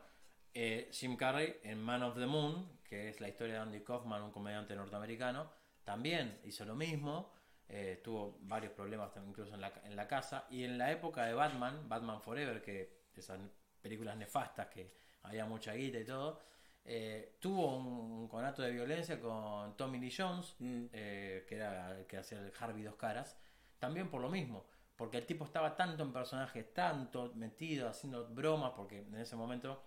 eh, 0.54 0.90
Jim 0.92 1.16
Carrey 1.16 1.58
en 1.64 1.82
Man 1.82 2.04
of 2.04 2.16
the 2.18 2.26
Moon, 2.26 2.80
que 2.84 3.10
es 3.10 3.22
la 3.22 3.30
historia 3.30 3.56
de 3.56 3.60
Andy 3.62 3.82
Kaufman, 3.84 4.22
un 4.24 4.32
comediante 4.32 4.76
norteamericano, 4.76 5.52
también 5.84 6.40
hizo 6.44 6.66
lo 6.66 6.76
mismo. 6.76 7.34
eh, 7.72 8.02
tuvo 8.04 8.40
varios 8.42 8.74
problemas 8.74 9.12
incluso 9.28 9.54
en 9.54 9.62
la, 9.62 9.72
en 9.84 9.96
la 9.96 10.08
casa. 10.08 10.48
Y 10.50 10.64
en 10.64 10.78
la 10.80 10.92
época 10.92 11.26
de 11.26 11.34
Batman, 11.36 11.88
Batman 11.88 12.20
Forever, 12.22 12.62
que 12.64 13.04
esas 13.16 13.40
películas 13.82 14.18
nefastas 14.18 14.68
que 14.70 14.92
había 15.24 15.46
mucha 15.46 15.74
guita 15.76 16.00
y 16.00 16.06
todo, 16.06 16.40
eh, 16.86 17.36
tuvo 17.40 17.78
un, 17.78 17.88
un 18.22 18.28
conato 18.28 18.62
de 18.62 18.72
violencia 18.72 19.20
con 19.20 19.76
Tommy 19.78 20.00
Lee 20.00 20.14
Jones, 20.16 20.56
Mm. 20.60 20.86
eh, 20.92 21.46
que 21.48 21.56
era 21.56 21.98
el 21.98 22.06
que 22.08 22.18
hacía 22.18 22.40
el 22.40 22.52
Harvey 22.60 22.84
Dos 22.84 22.96
Caras, 22.96 23.38
también 23.80 24.10
por 24.10 24.22
lo 24.22 24.30
mismo, 24.30 24.66
porque 24.96 25.18
el 25.18 25.26
tipo 25.26 25.46
estaba 25.46 25.76
tanto 25.76 26.04
en 26.04 26.12
personaje, 26.12 26.64
tanto 26.64 27.32
metido, 27.36 27.88
haciendo 27.88 28.28
bromas, 28.30 28.74
porque 28.76 29.00
en 29.00 29.16
ese 29.16 29.36
momento 29.36 29.82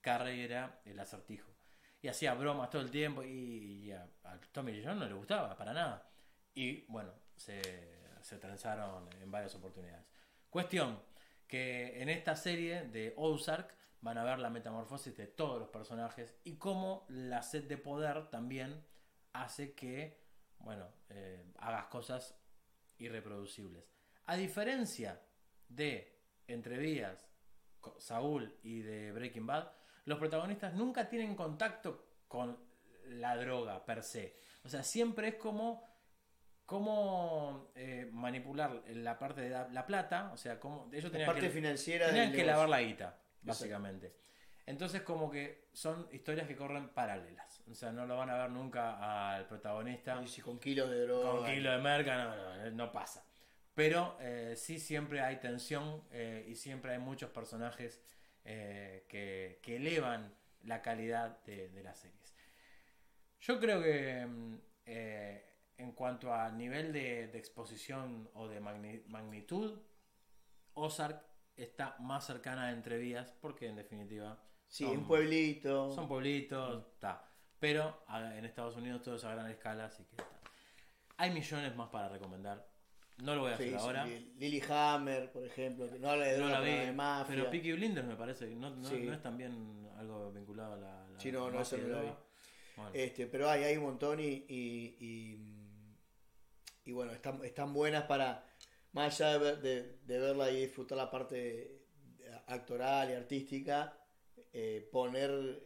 Carrey 0.00 0.40
era 0.40 0.80
el 0.84 0.98
acertijo. 1.00 1.50
Y 2.00 2.08
hacía 2.08 2.34
bromas 2.34 2.70
todo 2.70 2.82
el 2.82 2.90
tiempo 2.90 3.22
y, 3.24 3.86
y 3.86 3.92
a, 3.92 4.06
a 4.24 4.38
Tommy 4.52 4.72
Lee 4.72 4.82
Jones 4.84 4.98
no 4.98 5.06
le 5.06 5.14
gustaba 5.14 5.56
para 5.56 5.72
nada. 5.72 6.08
Y 6.54 6.82
bueno, 6.86 7.12
se, 7.36 7.60
se 8.20 8.38
transaron 8.38 9.08
en 9.20 9.30
varias 9.30 9.54
oportunidades. 9.54 10.06
Cuestión, 10.50 11.00
que 11.46 12.00
en 12.00 12.08
esta 12.08 12.36
serie 12.36 12.82
de 12.88 13.14
Ozark 13.16 13.74
van 14.00 14.18
a 14.18 14.24
ver 14.24 14.38
la 14.38 14.50
metamorfosis 14.50 15.16
de 15.16 15.26
todos 15.26 15.58
los 15.58 15.68
personajes 15.68 16.34
y 16.44 16.56
cómo 16.56 17.04
la 17.08 17.42
sed 17.42 17.64
de 17.64 17.76
poder 17.78 18.28
también 18.30 18.84
hace 19.32 19.74
que, 19.74 20.20
bueno, 20.58 20.86
eh, 21.10 21.44
hagas 21.58 21.86
cosas 21.86 22.38
irreproducibles. 22.98 23.84
A 24.26 24.36
diferencia 24.36 25.20
de 25.68 26.20
Entrevías, 26.46 27.26
Co- 27.80 27.98
Saúl 28.00 28.56
y 28.62 28.80
de 28.82 29.12
Breaking 29.12 29.46
Bad, 29.46 29.70
los 30.04 30.18
protagonistas 30.18 30.74
nunca 30.74 31.08
tienen 31.08 31.34
contacto 31.34 32.06
con 32.28 32.58
la 33.04 33.36
droga 33.36 33.84
per 33.84 34.02
se. 34.02 34.38
O 34.64 34.68
sea, 34.68 34.82
siempre 34.82 35.28
es 35.28 35.34
como 35.36 35.86
cómo 36.66 37.70
eh, 37.74 38.08
manipular 38.12 38.82
la 38.88 39.18
parte 39.18 39.40
de 39.42 39.50
la, 39.50 39.68
la 39.68 39.86
plata, 39.86 40.30
o 40.32 40.36
sea, 40.36 40.60
cómo 40.60 40.88
ellos 40.92 41.04
La 41.04 41.10
tenían 41.10 41.26
parte 41.26 41.40
que, 41.42 41.50
financiera 41.50 42.06
tenían 42.08 42.26
que 42.30 42.38
negocio. 42.38 42.52
lavar 42.52 42.68
la 42.68 42.82
guita, 42.82 43.18
básicamente. 43.42 44.14
Entonces 44.66 45.00
como 45.02 45.30
que 45.30 45.68
son 45.72 46.06
historias 46.12 46.46
que 46.46 46.54
corren 46.56 46.90
paralelas. 46.90 47.62
O 47.70 47.74
sea, 47.74 47.90
no 47.90 48.06
lo 48.06 48.16
van 48.18 48.28
a 48.30 48.36
ver 48.38 48.50
nunca 48.50 49.34
al 49.34 49.46
protagonista 49.46 50.20
Y 50.22 50.28
si 50.28 50.42
con 50.42 50.58
kilos 50.58 50.90
de 50.90 51.02
droga. 51.06 51.30
con 51.30 51.46
kilo 51.46 51.70
de 51.72 51.78
merca, 51.78 52.24
no, 52.24 52.56
no, 52.56 52.70
no 52.72 52.92
pasa. 52.92 53.24
Pero 53.74 54.16
eh, 54.20 54.54
sí 54.56 54.78
siempre 54.78 55.20
hay 55.22 55.36
tensión 55.36 56.02
eh, 56.10 56.44
y 56.48 56.54
siempre 56.56 56.92
hay 56.92 56.98
muchos 56.98 57.30
personajes 57.30 58.02
eh, 58.44 59.06
que, 59.08 59.60
que 59.62 59.76
elevan 59.76 60.34
la 60.64 60.82
calidad 60.82 61.42
de, 61.44 61.68
de 61.70 61.82
las 61.82 61.98
series. 62.00 62.34
Yo 63.40 63.58
creo 63.60 63.80
que 63.82 64.26
mm, 64.26 64.58
en 65.78 65.92
cuanto 65.92 66.34
a 66.34 66.50
nivel 66.50 66.92
de, 66.92 67.28
de 67.28 67.38
exposición 67.38 68.28
o 68.34 68.48
de 68.48 68.60
magni- 68.60 69.04
magnitud, 69.06 69.80
Ozark 70.74 71.22
está 71.58 71.96
más 72.00 72.26
cercana 72.26 72.64
a 72.66 72.72
Entrevías 72.72 73.32
porque 73.40 73.66
en 73.68 73.76
definitiva 73.76 74.38
Sí, 74.68 74.84
son- 74.84 74.98
un 74.98 75.06
pueblito. 75.06 75.90
son 75.94 76.08
pueblitos, 76.08 76.86
está. 76.94 77.24
Pero 77.58 78.02
en 78.08 78.44
Estados 78.44 78.76
Unidos 78.76 79.02
todo 79.02 79.16
es 79.16 79.24
a 79.24 79.32
gran 79.34 79.50
escala, 79.50 79.86
así 79.86 80.04
que 80.04 80.16
está. 80.22 80.40
Hay 81.16 81.30
millones 81.32 81.74
más 81.74 81.88
para 81.88 82.08
recomendar. 82.08 82.66
No 83.24 83.34
lo 83.34 83.40
voy 83.42 83.50
a 83.50 83.54
hacer 83.54 83.70
sí, 83.70 83.74
ahora. 83.74 84.06
Lily 84.06 84.62
Hammer, 84.70 85.32
por 85.32 85.44
ejemplo, 85.44 85.90
que 85.90 85.98
no 85.98 86.08
habla 86.10 86.26
de 86.26 86.38
No 86.38 86.44
droga, 86.46 86.60
la 86.60 86.64
vi. 86.64 86.70
de 86.86 86.92
mafia. 86.92 87.34
Pero 87.36 87.50
Peaky 87.50 87.72
Blinders 87.72 88.06
me 88.06 88.14
parece. 88.14 88.46
No, 88.54 88.70
no, 88.70 88.88
Sí. 88.88 89.00
no 89.04 89.12
es 89.12 89.20
también 89.20 89.90
algo 89.98 90.30
vinculado 90.30 90.74
a 90.74 90.76
la. 90.76 91.08
la 91.08 91.18
Sí, 91.18 91.32
no, 91.32 91.50
no, 91.50 91.58
la 91.58 91.64
droga? 91.64 92.00
vi. 92.02 92.08
Bueno, 92.76 92.90
Este, 92.94 93.26
pero 93.26 93.50
hay, 93.50 93.64
hay 93.64 93.76
un 93.76 93.82
montón 93.82 94.20
y, 94.20 94.26
y, 94.48 94.96
y, 95.00 95.40
y 96.84 96.92
bueno, 96.92 97.10
están, 97.10 97.44
están 97.44 97.72
buenas 97.74 98.04
para, 98.04 98.46
más 98.98 99.20
allá 99.20 99.32
de, 99.32 99.38
ver- 99.38 99.60
de- 99.60 99.98
de 100.04 100.18
verla 100.18 100.50
y 100.50 100.60
disfrutar 100.66 100.98
la 100.98 101.10
parte 101.10 101.82
actoral 102.46 103.10
y 103.10 103.14
artística, 103.14 103.96
eh, 104.52 104.88
poner 104.92 105.62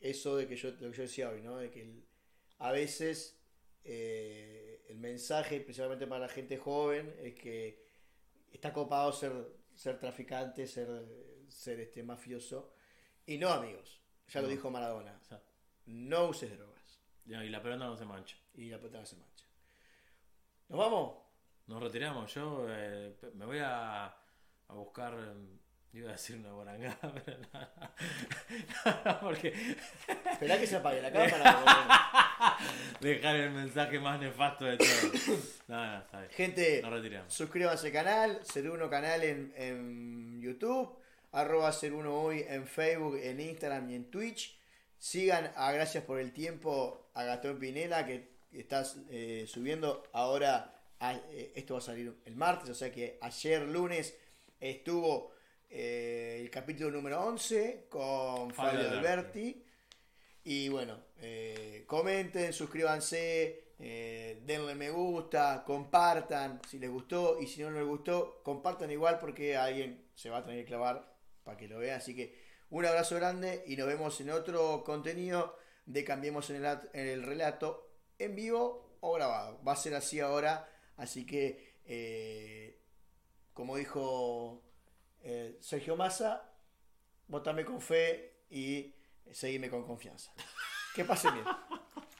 eso 0.00 0.36
de 0.36 0.46
que 0.46 0.56
yo, 0.56 0.70
lo 0.72 0.90
que 0.90 0.96
yo 0.96 1.02
decía 1.02 1.30
hoy, 1.30 1.42
¿no? 1.42 1.56
De 1.56 1.70
que 1.70 1.82
el- 1.82 2.04
a 2.58 2.70
veces 2.72 3.36
eh, 3.84 4.84
el 4.88 4.98
mensaje, 4.98 5.60
principalmente 5.60 6.06
para 6.06 6.20
la 6.26 6.28
gente 6.28 6.58
joven, 6.58 7.14
es 7.18 7.34
que 7.34 7.86
está 8.52 8.72
copado 8.72 9.10
ser, 9.12 9.32
ser 9.74 9.98
traficante, 9.98 10.66
ser, 10.66 10.88
ser 11.48 11.80
este 11.80 12.02
mafioso, 12.02 12.74
y 13.26 13.38
no 13.38 13.48
amigos. 13.50 14.00
Ya 14.28 14.42
lo 14.42 14.48
dijo 14.48 14.70
Maradona. 14.70 15.18
o 15.20 15.24
sea, 15.24 15.42
No 15.86 16.28
uses 16.28 16.56
drogas. 16.56 17.00
y 17.24 17.48
la 17.48 17.62
pelota 17.62 17.84
no 17.86 17.96
se 17.96 18.04
mancha. 18.04 18.36
Y 18.54 18.68
la 18.70 18.78
pelota 18.78 18.98
no 19.00 19.06
se 19.06 19.16
mancha. 19.16 19.44
¿Nos 20.68 20.78
vamos? 20.78 21.29
Nos 21.70 21.82
retiramos. 21.82 22.32
Yo 22.34 22.66
eh, 22.68 23.14
me 23.34 23.46
voy 23.46 23.58
a, 23.60 24.06
a 24.06 24.74
buscar. 24.74 25.14
eh, 25.14 25.56
Iba 25.92 26.10
a 26.10 26.12
decir 26.12 26.36
una 26.36 26.52
borangada, 26.52 26.96
pero 27.24 27.36
no, 27.52 27.60
no, 28.84 29.04
no, 29.04 29.20
porque 29.20 29.52
Esperá 30.30 30.56
que 30.60 30.64
se 30.68 30.76
apague 30.76 31.02
la 31.02 31.10
cámara. 31.12 32.56
dejar 33.00 33.34
el 33.34 33.50
mensaje 33.50 33.98
más 33.98 34.20
nefasto 34.20 34.66
de 34.66 34.76
todo. 34.76 34.86
No, 35.66 35.84
no, 35.84 35.98
está 35.98 36.18
bien. 36.20 36.30
Gente, 36.30 36.80
Nos 36.82 36.92
retiramos. 36.92 37.34
suscríbanse 37.34 37.88
al 37.88 37.92
canal. 37.92 38.38
Ser 38.44 38.70
Uno 38.70 38.88
canal 38.88 39.24
en, 39.24 39.52
en 39.56 40.40
YouTube. 40.40 40.96
Arroba 41.32 41.72
Ser 41.72 41.92
Uno 41.92 42.14
Hoy 42.22 42.44
en 42.48 42.68
Facebook, 42.68 43.16
en 43.20 43.40
Instagram 43.40 43.90
y 43.90 43.96
en 43.96 44.10
Twitch. 44.12 44.56
Sigan 44.96 45.50
a 45.56 45.72
Gracias 45.72 46.04
por 46.04 46.20
el 46.20 46.32
Tiempo 46.32 47.10
a 47.14 47.24
Gastón 47.24 47.58
Pinela 47.58 48.06
que 48.06 48.30
estás 48.52 48.96
eh, 49.10 49.44
subiendo 49.48 50.04
ahora. 50.12 50.72
A- 51.00 51.14
eh, 51.14 51.52
esto 51.56 51.74
va 51.74 51.78
a 51.80 51.82
salir 51.82 52.14
el 52.24 52.36
martes, 52.36 52.70
o 52.70 52.74
sea 52.74 52.90
que 52.92 53.18
ayer 53.20 53.62
lunes 53.62 54.16
estuvo 54.58 55.32
eh, 55.72 56.38
el 56.40 56.50
capítulo 56.50 56.90
número 56.90 57.20
11 57.22 57.86
con 57.88 58.50
Fabio 58.52 58.80
Fabio 58.80 58.98
Alberti. 58.98 59.64
Y 60.42 60.68
bueno, 60.68 60.98
eh, 61.18 61.84
comenten, 61.86 62.52
suscríbanse, 62.52 63.74
eh, 63.78 64.40
denle 64.44 64.74
me 64.74 64.90
gusta, 64.90 65.62
compartan 65.66 66.60
si 66.68 66.78
les 66.78 66.90
gustó 66.90 67.38
y 67.40 67.46
si 67.46 67.62
no 67.62 67.70
les 67.70 67.84
gustó, 67.84 68.40
compartan 68.42 68.90
igual 68.90 69.18
porque 69.18 69.56
alguien 69.56 70.08
se 70.14 70.30
va 70.30 70.38
a 70.38 70.44
tener 70.44 70.60
que 70.60 70.68
clavar 70.68 71.14
para 71.44 71.56
que 71.58 71.68
lo 71.68 71.78
vea. 71.78 71.96
Así 71.96 72.16
que 72.16 72.34
un 72.70 72.84
abrazo 72.86 73.16
grande 73.16 73.62
y 73.66 73.76
nos 73.76 73.86
vemos 73.86 74.18
en 74.20 74.30
otro 74.30 74.82
contenido 74.84 75.56
de 75.86 76.04
Cambiemos 76.04 76.48
en 76.50 76.56
el, 76.56 76.66
at- 76.66 76.88
en 76.94 77.06
el 77.06 77.22
Relato 77.22 77.92
en 78.18 78.34
vivo 78.34 78.96
o 79.00 79.12
grabado. 79.12 79.62
Va 79.62 79.72
a 79.72 79.76
ser 79.76 79.94
así 79.94 80.20
ahora, 80.20 80.68
así 81.00 81.26
que 81.26 81.74
eh, 81.84 82.78
como 83.52 83.76
dijo 83.76 84.62
eh, 85.22 85.58
Sergio 85.60 85.96
Massa, 85.96 86.50
votame 87.28 87.64
con 87.64 87.80
fe 87.80 88.32
y 88.50 88.94
seguime 89.32 89.68
con 89.68 89.84
confianza. 89.84 90.32
Que 90.94 91.04
pase 91.04 91.30
bien. 91.30 91.44